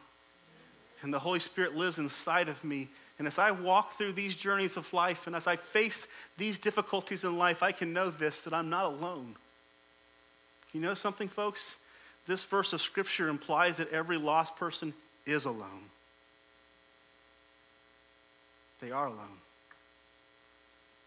And 1.01 1.13
the 1.13 1.20
Holy 1.20 1.39
Spirit 1.39 1.76
lives 1.76 1.97
inside 1.97 2.47
of 2.47 2.63
me. 2.63 2.88
And 3.20 3.28
as 3.28 3.38
I 3.38 3.51
walk 3.51 3.97
through 3.97 4.13
these 4.13 4.36
journeys 4.36 4.78
of 4.78 4.91
life 4.93 5.28
and 5.28 5.36
as 5.36 5.45
I 5.45 5.57
face 5.57 6.07
these 6.38 6.57
difficulties 6.57 7.24
in 7.24 7.38
life, 7.38 7.61
I 7.61 7.72
can 7.72 7.93
know 7.93 8.09
this 8.09 8.41
that 8.41 8.53
I'm 8.53 8.70
not 8.70 8.86
alone. 8.86 9.36
You 10.74 10.82
know 10.82 10.93
something, 10.93 11.28
folks? 11.28 11.76
This 12.28 12.43
verse 12.43 12.74
of 12.74 12.82
Scripture 12.82 13.30
implies 13.30 13.78
that 13.78 13.91
every 13.91 14.18
lost 14.18 14.55
person 14.55 14.93
is 15.26 15.45
alone. 15.45 15.89
They 18.80 18.91
are 18.91 19.07
alone. 19.07 19.39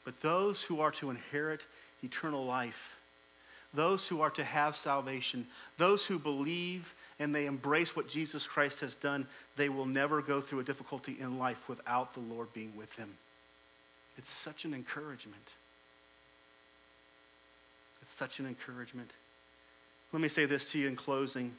But 0.04 0.20
those 0.20 0.62
who 0.62 0.80
are 0.80 0.90
to 0.92 1.10
inherit 1.10 1.60
eternal 2.02 2.44
life, 2.44 2.97
those 3.74 4.06
who 4.06 4.20
are 4.20 4.30
to 4.30 4.44
have 4.44 4.74
salvation, 4.74 5.46
those 5.76 6.04
who 6.04 6.18
believe 6.18 6.94
and 7.18 7.34
they 7.34 7.46
embrace 7.46 7.96
what 7.96 8.08
Jesus 8.08 8.46
Christ 8.46 8.80
has 8.80 8.94
done, 8.94 9.26
they 9.56 9.68
will 9.68 9.86
never 9.86 10.22
go 10.22 10.40
through 10.40 10.60
a 10.60 10.64
difficulty 10.64 11.16
in 11.20 11.38
life 11.38 11.68
without 11.68 12.14
the 12.14 12.20
Lord 12.20 12.52
being 12.52 12.72
with 12.76 12.94
them. 12.96 13.10
It's 14.16 14.30
such 14.30 14.64
an 14.64 14.72
encouragement. 14.72 15.48
It's 18.02 18.14
such 18.14 18.38
an 18.38 18.46
encouragement. 18.46 19.10
Let 20.12 20.22
me 20.22 20.28
say 20.28 20.46
this 20.46 20.64
to 20.66 20.78
you 20.78 20.88
in 20.88 20.96
closing. 20.96 21.54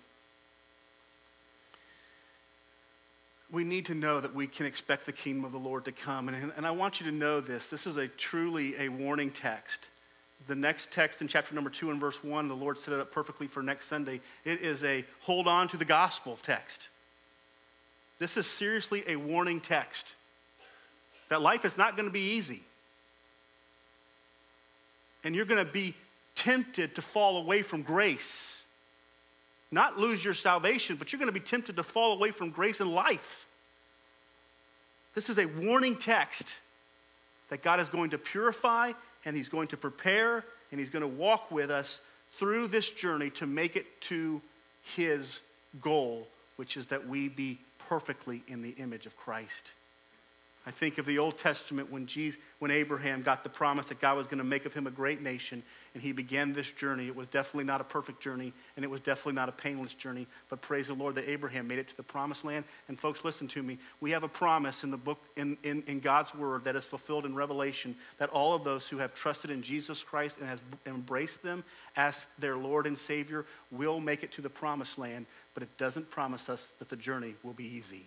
we 3.51 3.63
need 3.63 3.85
to 3.87 3.95
know 3.95 4.19
that 4.19 4.33
we 4.33 4.47
can 4.47 4.65
expect 4.65 5.05
the 5.05 5.11
kingdom 5.11 5.43
of 5.43 5.51
the 5.51 5.57
Lord 5.57 5.85
to 5.85 5.91
come. 5.91 6.29
And, 6.29 6.51
and 6.55 6.67
I 6.67 6.71
want 6.71 6.99
you 6.99 7.05
to 7.07 7.11
know 7.11 7.41
this. 7.41 7.69
This 7.69 7.87
is 7.87 7.97
a 7.97 8.07
truly 8.07 8.75
a 8.77 8.89
warning 8.89 9.31
text. 9.31 9.87
The 10.47 10.55
next 10.55 10.91
text 10.91 11.21
in 11.21 11.27
chapter 11.27 11.53
number 11.53 11.69
two 11.69 11.91
and 11.91 11.99
verse 11.99 12.23
one, 12.23 12.47
the 12.47 12.55
Lord 12.55 12.79
set 12.79 12.93
it 12.93 12.99
up 12.99 13.11
perfectly 13.11 13.47
for 13.47 13.61
next 13.61 13.85
Sunday. 13.85 14.21
It 14.45 14.61
is 14.61 14.83
a 14.83 15.05
hold 15.21 15.47
on 15.47 15.67
to 15.69 15.77
the 15.77 15.85
gospel 15.85 16.37
text. 16.41 16.89
This 18.17 18.37
is 18.37 18.47
seriously 18.47 19.03
a 19.07 19.15
warning 19.15 19.61
text 19.61 20.07
that 21.29 21.41
life 21.41 21.65
is 21.65 21.77
not 21.77 21.95
going 21.95 22.07
to 22.07 22.11
be 22.11 22.35
easy. 22.35 22.63
And 25.23 25.35
you're 25.35 25.45
going 25.45 25.63
to 25.63 25.71
be 25.71 25.93
tempted 26.35 26.95
to 26.95 27.01
fall 27.01 27.37
away 27.37 27.61
from 27.61 27.81
grace 27.81 28.59
not 29.71 29.99
lose 29.99 30.23
your 30.23 30.33
salvation, 30.33 30.95
but 30.95 31.11
you're 31.11 31.19
going 31.19 31.27
to 31.27 31.33
be 31.33 31.39
tempted 31.39 31.75
to 31.75 31.83
fall 31.83 32.13
away 32.13 32.31
from 32.31 32.49
grace 32.49 32.79
and 32.79 32.91
life. 32.91 33.47
This 35.13 35.29
is 35.29 35.37
a 35.37 35.45
warning 35.45 35.95
text 35.95 36.47
that 37.49 37.61
God 37.61 37.79
is 37.79 37.89
going 37.89 38.11
to 38.11 38.17
purify 38.17 38.93
and 39.25 39.35
He's 39.35 39.49
going 39.49 39.67
to 39.69 39.77
prepare 39.77 40.43
and 40.71 40.79
He's 40.79 40.89
going 40.89 41.01
to 41.01 41.07
walk 41.07 41.51
with 41.51 41.71
us 41.71 42.01
through 42.37 42.67
this 42.67 42.91
journey 42.91 43.29
to 43.31 43.47
make 43.47 43.75
it 43.75 43.85
to 44.01 44.41
His 44.95 45.41
goal, 45.81 46.27
which 46.57 46.77
is 46.77 46.87
that 46.87 47.07
we 47.07 47.29
be 47.29 47.59
perfectly 47.77 48.43
in 48.47 48.61
the 48.61 48.71
image 48.71 49.05
of 49.05 49.17
Christ. 49.17 49.71
I 50.69 50.71
think 50.71 50.99
of 50.99 51.07
the 51.07 51.17
Old 51.17 51.39
Testament 51.39 51.91
when, 51.91 52.05
Jesus, 52.05 52.39
when 52.59 52.69
Abraham 52.69 53.23
got 53.23 53.43
the 53.43 53.49
promise 53.49 53.87
that 53.87 53.99
God 53.99 54.15
was 54.15 54.27
going 54.27 54.37
to 54.37 54.43
make 54.43 54.67
of 54.67 54.73
him 54.73 54.85
a 54.85 54.91
great 54.91 55.19
nation, 55.19 55.63
and 55.95 56.03
he 56.03 56.11
began 56.11 56.53
this 56.53 56.71
journey. 56.71 57.07
It 57.07 57.15
was 57.15 57.25
definitely 57.25 57.63
not 57.63 57.81
a 57.81 57.83
perfect 57.83 58.21
journey, 58.21 58.53
and 58.75 58.85
it 58.85 58.87
was 58.87 59.01
definitely 59.01 59.33
not 59.33 59.49
a 59.49 59.51
painless 59.51 59.95
journey, 59.95 60.27
but 60.47 60.61
praise 60.61 60.89
the 60.89 60.93
Lord 60.93 61.15
that 61.15 61.27
Abraham 61.27 61.67
made 61.67 61.79
it 61.79 61.87
to 61.87 61.97
the 61.97 62.03
promised 62.03 62.45
land. 62.45 62.65
And 62.87 62.99
folks, 62.99 63.25
listen 63.25 63.47
to 63.47 63.63
me. 63.63 63.79
We 63.99 64.11
have 64.11 64.21
a 64.21 64.27
promise 64.27 64.83
in 64.83 64.91
the 64.91 64.97
book, 64.97 65.17
in, 65.35 65.57
in, 65.63 65.81
in 65.87 66.01
God's 66.01 66.35
word 66.35 66.65
that 66.65 66.75
is 66.75 66.85
fulfilled 66.85 67.25
in 67.25 67.33
Revelation, 67.33 67.95
that 68.19 68.29
all 68.29 68.53
of 68.53 68.63
those 68.63 68.87
who 68.87 68.99
have 68.99 69.15
trusted 69.15 69.49
in 69.49 69.63
Jesus 69.63 70.03
Christ 70.03 70.37
and 70.37 70.47
has 70.47 70.59
embraced 70.85 71.41
them 71.41 71.63
as 71.95 72.27
their 72.37 72.57
Lord 72.57 72.85
and 72.85 72.95
Savior 72.95 73.47
will 73.71 73.99
make 73.99 74.21
it 74.21 74.31
to 74.33 74.43
the 74.43 74.51
promised 74.51 74.99
land, 74.99 75.25
but 75.55 75.63
it 75.63 75.77
doesn't 75.79 76.11
promise 76.11 76.47
us 76.47 76.67
that 76.77 76.89
the 76.89 76.95
journey 76.95 77.33
will 77.41 77.53
be 77.53 77.65
easy 77.65 78.05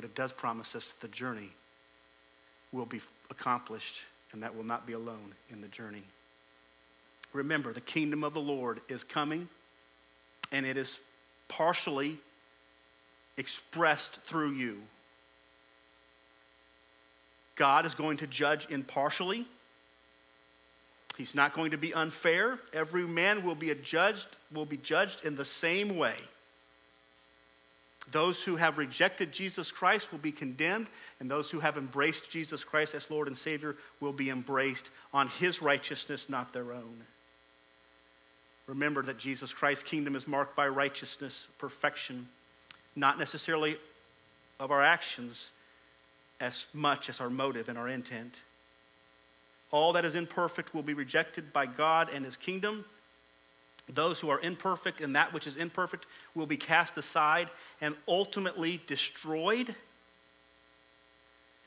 but 0.00 0.06
it 0.06 0.14
does 0.14 0.32
promise 0.32 0.74
us 0.74 0.88
that 0.88 1.00
the 1.02 1.14
journey 1.14 1.50
will 2.72 2.86
be 2.86 3.02
accomplished 3.30 3.96
and 4.32 4.42
that 4.42 4.54
we'll 4.54 4.64
not 4.64 4.86
be 4.86 4.94
alone 4.94 5.34
in 5.50 5.60
the 5.60 5.68
journey. 5.68 6.04
Remember, 7.34 7.74
the 7.74 7.82
kingdom 7.82 8.24
of 8.24 8.32
the 8.32 8.40
Lord 8.40 8.80
is 8.88 9.04
coming 9.04 9.46
and 10.52 10.64
it 10.64 10.78
is 10.78 11.00
partially 11.48 12.16
expressed 13.36 14.22
through 14.22 14.52
you. 14.52 14.78
God 17.54 17.84
is 17.84 17.92
going 17.92 18.16
to 18.16 18.26
judge 18.26 18.66
impartially. 18.70 19.46
He's 21.18 21.34
not 21.34 21.52
going 21.52 21.72
to 21.72 21.76
be 21.76 21.92
unfair. 21.92 22.58
Every 22.72 23.06
man 23.06 23.44
will 23.44 23.54
be 23.54 23.74
judged 23.74 24.28
will 24.50 24.64
be 24.64 24.78
judged 24.78 25.26
in 25.26 25.36
the 25.36 25.44
same 25.44 25.98
way. 25.98 26.14
Those 28.12 28.42
who 28.42 28.56
have 28.56 28.78
rejected 28.78 29.32
Jesus 29.32 29.70
Christ 29.70 30.10
will 30.10 30.18
be 30.18 30.32
condemned, 30.32 30.88
and 31.20 31.30
those 31.30 31.50
who 31.50 31.60
have 31.60 31.76
embraced 31.76 32.30
Jesus 32.30 32.64
Christ 32.64 32.94
as 32.94 33.10
Lord 33.10 33.28
and 33.28 33.36
Savior 33.38 33.76
will 34.00 34.12
be 34.12 34.30
embraced 34.30 34.90
on 35.12 35.28
his 35.28 35.62
righteousness, 35.62 36.28
not 36.28 36.52
their 36.52 36.72
own. 36.72 37.04
Remember 38.66 39.02
that 39.02 39.18
Jesus 39.18 39.52
Christ's 39.52 39.84
kingdom 39.84 40.16
is 40.16 40.28
marked 40.28 40.56
by 40.56 40.68
righteousness, 40.68 41.48
perfection, 41.58 42.28
not 42.96 43.18
necessarily 43.18 43.76
of 44.58 44.70
our 44.70 44.82
actions, 44.82 45.50
as 46.40 46.64
much 46.72 47.08
as 47.08 47.20
our 47.20 47.30
motive 47.30 47.68
and 47.68 47.76
our 47.76 47.88
intent. 47.88 48.40
All 49.70 49.92
that 49.92 50.04
is 50.04 50.14
imperfect 50.14 50.74
will 50.74 50.82
be 50.82 50.94
rejected 50.94 51.52
by 51.52 51.66
God 51.66 52.10
and 52.12 52.24
his 52.24 52.36
kingdom. 52.36 52.84
Those 53.94 54.20
who 54.20 54.30
are 54.30 54.40
imperfect 54.40 55.00
and 55.00 55.16
that 55.16 55.32
which 55.32 55.46
is 55.46 55.56
imperfect 55.56 56.06
will 56.34 56.46
be 56.46 56.56
cast 56.56 56.96
aside 56.96 57.50
and 57.80 57.94
ultimately 58.06 58.80
destroyed. 58.86 59.74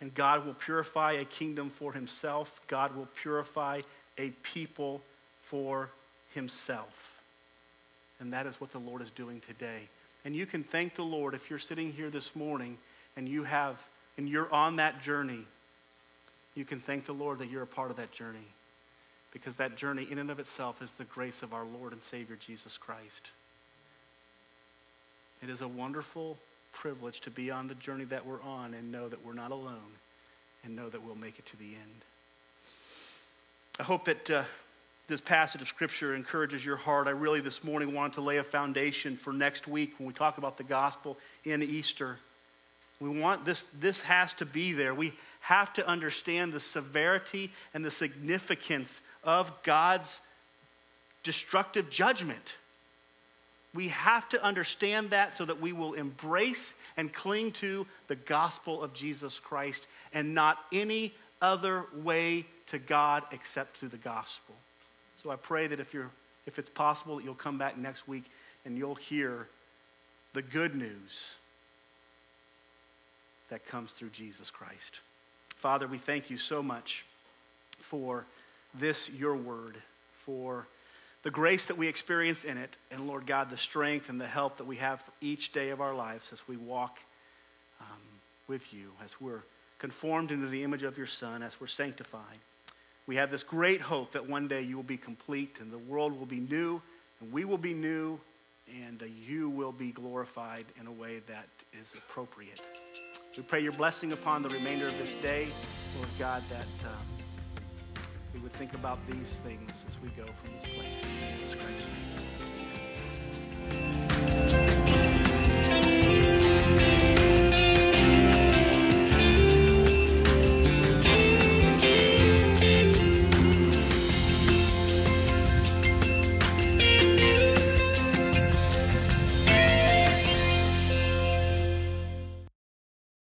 And 0.01 0.13
God 0.13 0.45
will 0.45 0.53
purify 0.53 1.13
a 1.13 1.25
kingdom 1.25 1.69
for 1.69 1.93
himself. 1.93 2.61
God 2.67 2.95
will 2.95 3.07
purify 3.15 3.81
a 4.17 4.29
people 4.43 5.01
for 5.41 5.89
himself. 6.33 7.21
And 8.19 8.31
that 8.33 8.45
is 8.45 8.59
what 8.59 8.71
the 8.71 8.79
Lord 8.79 9.01
is 9.01 9.11
doing 9.11 9.41
today. 9.47 9.87
And 10.25 10.35
you 10.35 10.45
can 10.45 10.63
thank 10.63 10.95
the 10.95 11.03
Lord 11.03 11.33
if 11.33 11.49
you're 11.49 11.59
sitting 11.59 11.91
here 11.91 12.09
this 12.09 12.35
morning 12.35 12.77
and 13.17 13.27
you 13.27 13.43
have 13.43 13.77
and 14.17 14.29
you're 14.29 14.51
on 14.53 14.77
that 14.77 15.01
journey. 15.01 15.45
You 16.55 16.65
can 16.65 16.79
thank 16.79 17.05
the 17.05 17.13
Lord 17.13 17.39
that 17.39 17.49
you're 17.49 17.63
a 17.63 17.67
part 17.67 17.91
of 17.91 17.97
that 17.97 18.11
journey. 18.11 18.47
Because 19.33 19.55
that 19.55 19.75
journey 19.75 20.07
in 20.09 20.19
and 20.19 20.29
of 20.29 20.39
itself 20.39 20.81
is 20.81 20.93
the 20.93 21.03
grace 21.05 21.41
of 21.41 21.53
our 21.53 21.65
Lord 21.65 21.91
and 21.91 22.01
Savior 22.01 22.37
Jesus 22.39 22.77
Christ. 22.77 23.31
It 25.41 25.49
is 25.49 25.61
a 25.61 25.67
wonderful 25.67 26.37
privilege 26.71 27.19
to 27.21 27.31
be 27.31 27.51
on 27.51 27.67
the 27.67 27.75
journey 27.75 28.05
that 28.05 28.25
we're 28.25 28.41
on 28.41 28.73
and 28.73 28.91
know 28.91 29.09
that 29.09 29.25
we're 29.25 29.33
not 29.33 29.51
alone 29.51 29.97
and 30.63 30.75
know 30.75 30.87
that 30.89 31.03
we'll 31.03 31.15
make 31.15 31.39
it 31.39 31.45
to 31.47 31.57
the 31.57 31.65
end. 31.65 32.05
I 33.79 33.83
hope 33.83 34.05
that 34.05 34.29
uh, 34.29 34.43
this 35.07 35.19
passage 35.19 35.61
of 35.61 35.67
Scripture 35.67 36.15
encourages 36.15 36.63
your 36.63 36.77
heart. 36.77 37.07
I 37.07 37.11
really 37.11 37.41
this 37.41 37.63
morning 37.63 37.93
wanted 37.93 38.13
to 38.13 38.21
lay 38.21 38.37
a 38.37 38.43
foundation 38.43 39.17
for 39.17 39.33
next 39.33 39.67
week 39.67 39.95
when 39.97 40.07
we 40.07 40.13
talk 40.13 40.37
about 40.37 40.57
the 40.57 40.63
gospel 40.63 41.17
in 41.43 41.61
Easter. 41.61 42.19
We 42.99 43.09
want 43.09 43.43
this, 43.43 43.67
this 43.79 44.01
has 44.01 44.33
to 44.35 44.45
be 44.45 44.71
there. 44.71 44.93
We 44.93 45.13
have 45.41 45.73
to 45.73 45.85
understand 45.85 46.53
the 46.53 46.59
severity 46.59 47.51
and 47.73 47.83
the 47.83 47.91
significance 47.91 49.01
of 49.23 49.51
God's 49.63 50.21
destructive 51.23 51.89
judgment. 51.89 52.55
We 53.73 53.87
have 53.87 54.29
to 54.29 54.43
understand 54.43 55.09
that 55.11 55.35
so 55.35 55.45
that 55.45 55.59
we 55.59 55.73
will 55.73 55.93
embrace 55.93 56.75
and 56.95 57.11
cling 57.11 57.53
to 57.53 57.87
the 58.07 58.15
gospel 58.15 58.83
of 58.83 58.93
Jesus 58.93 59.39
Christ 59.39 59.87
and 60.13 60.35
not 60.35 60.59
any 60.71 61.13
other 61.41 61.85
way 61.95 62.45
to 62.67 62.77
God 62.77 63.23
except 63.31 63.77
through 63.77 63.89
the 63.89 63.97
gospel. 63.97 64.55
So 65.23 65.31
I 65.31 65.35
pray 65.35 65.67
that 65.67 65.79
if, 65.79 65.93
you're, 65.93 66.11
if 66.45 66.59
it's 66.59 66.69
possible 66.69 67.17
that 67.17 67.23
you'll 67.23 67.33
come 67.33 67.57
back 67.57 67.77
next 67.77 68.07
week 68.07 68.25
and 68.65 68.77
you'll 68.77 68.95
hear 68.95 69.47
the 70.33 70.41
good 70.41 70.75
news 70.75 71.31
that 73.49 73.65
comes 73.65 73.91
through 73.91 74.09
Jesus 74.09 74.49
Christ. 74.49 74.99
Father, 75.55 75.87
we 75.87 75.97
thank 75.97 76.29
you 76.29 76.37
so 76.37 76.61
much 76.61 77.05
for 77.79 78.25
this, 78.73 79.09
your 79.09 79.35
word, 79.35 79.77
for 80.25 80.67
the 81.23 81.31
grace 81.31 81.65
that 81.65 81.77
we 81.77 81.87
experience 81.87 82.43
in 82.43 82.57
it, 82.57 82.77
and 82.91 83.07
Lord 83.07 83.25
God, 83.25 83.49
the 83.49 83.57
strength 83.57 84.09
and 84.09 84.19
the 84.19 84.27
help 84.27 84.57
that 84.57 84.65
we 84.65 84.75
have 84.77 85.01
for 85.01 85.11
each 85.21 85.53
day 85.53 85.69
of 85.69 85.79
our 85.79 85.95
lives 85.95 86.31
as 86.33 86.47
we 86.47 86.57
walk 86.57 86.99
um, 87.79 88.01
with 88.47 88.73
you, 88.73 88.91
as 89.03 89.19
we're 89.21 89.43
conformed 89.79 90.31
into 90.31 90.47
the 90.47 90.63
image 90.63 90.83
of 90.83 90.97
your 90.97 91.07
Son, 91.07 91.41
as 91.41 91.59
we're 91.59 91.67
sanctified. 91.67 92.39
We 93.05 93.15
have 93.17 93.31
this 93.31 93.43
great 93.43 93.81
hope 93.81 94.11
that 94.11 94.29
one 94.29 94.47
day 94.47 94.61
you 94.61 94.75
will 94.75 94.83
be 94.83 94.97
complete 94.97 95.57
and 95.59 95.71
the 95.71 95.77
world 95.77 96.17
will 96.17 96.25
be 96.25 96.39
new 96.39 96.81
and 97.19 97.31
we 97.31 97.43
will 97.45 97.57
be 97.57 97.73
new 97.73 98.19
and 98.87 99.01
uh, 99.01 99.05
you 99.27 99.49
will 99.49 99.73
be 99.73 99.91
glorified 99.91 100.65
in 100.79 100.87
a 100.87 100.91
way 100.91 101.21
that 101.27 101.47
is 101.79 101.93
appropriate. 101.97 102.61
We 103.35 103.43
pray 103.43 103.59
your 103.59 103.73
blessing 103.73 104.13
upon 104.13 104.41
the 104.41 104.49
remainder 104.49 104.85
of 104.85 104.97
this 104.97 105.15
day, 105.15 105.47
Lord 105.97 106.09
God, 106.17 106.43
that 106.49 106.87
um, 106.87 107.22
would 108.43 108.51
think 108.53 108.73
about 108.73 108.99
these 109.07 109.37
things 109.37 109.85
as 109.87 109.97
we 110.01 110.09
go 110.09 110.25
from 110.25 110.51
this 110.59 110.63
place. 110.63 111.03
In 111.03 111.35
Jesus 111.37 111.55
Christ. 111.55 111.87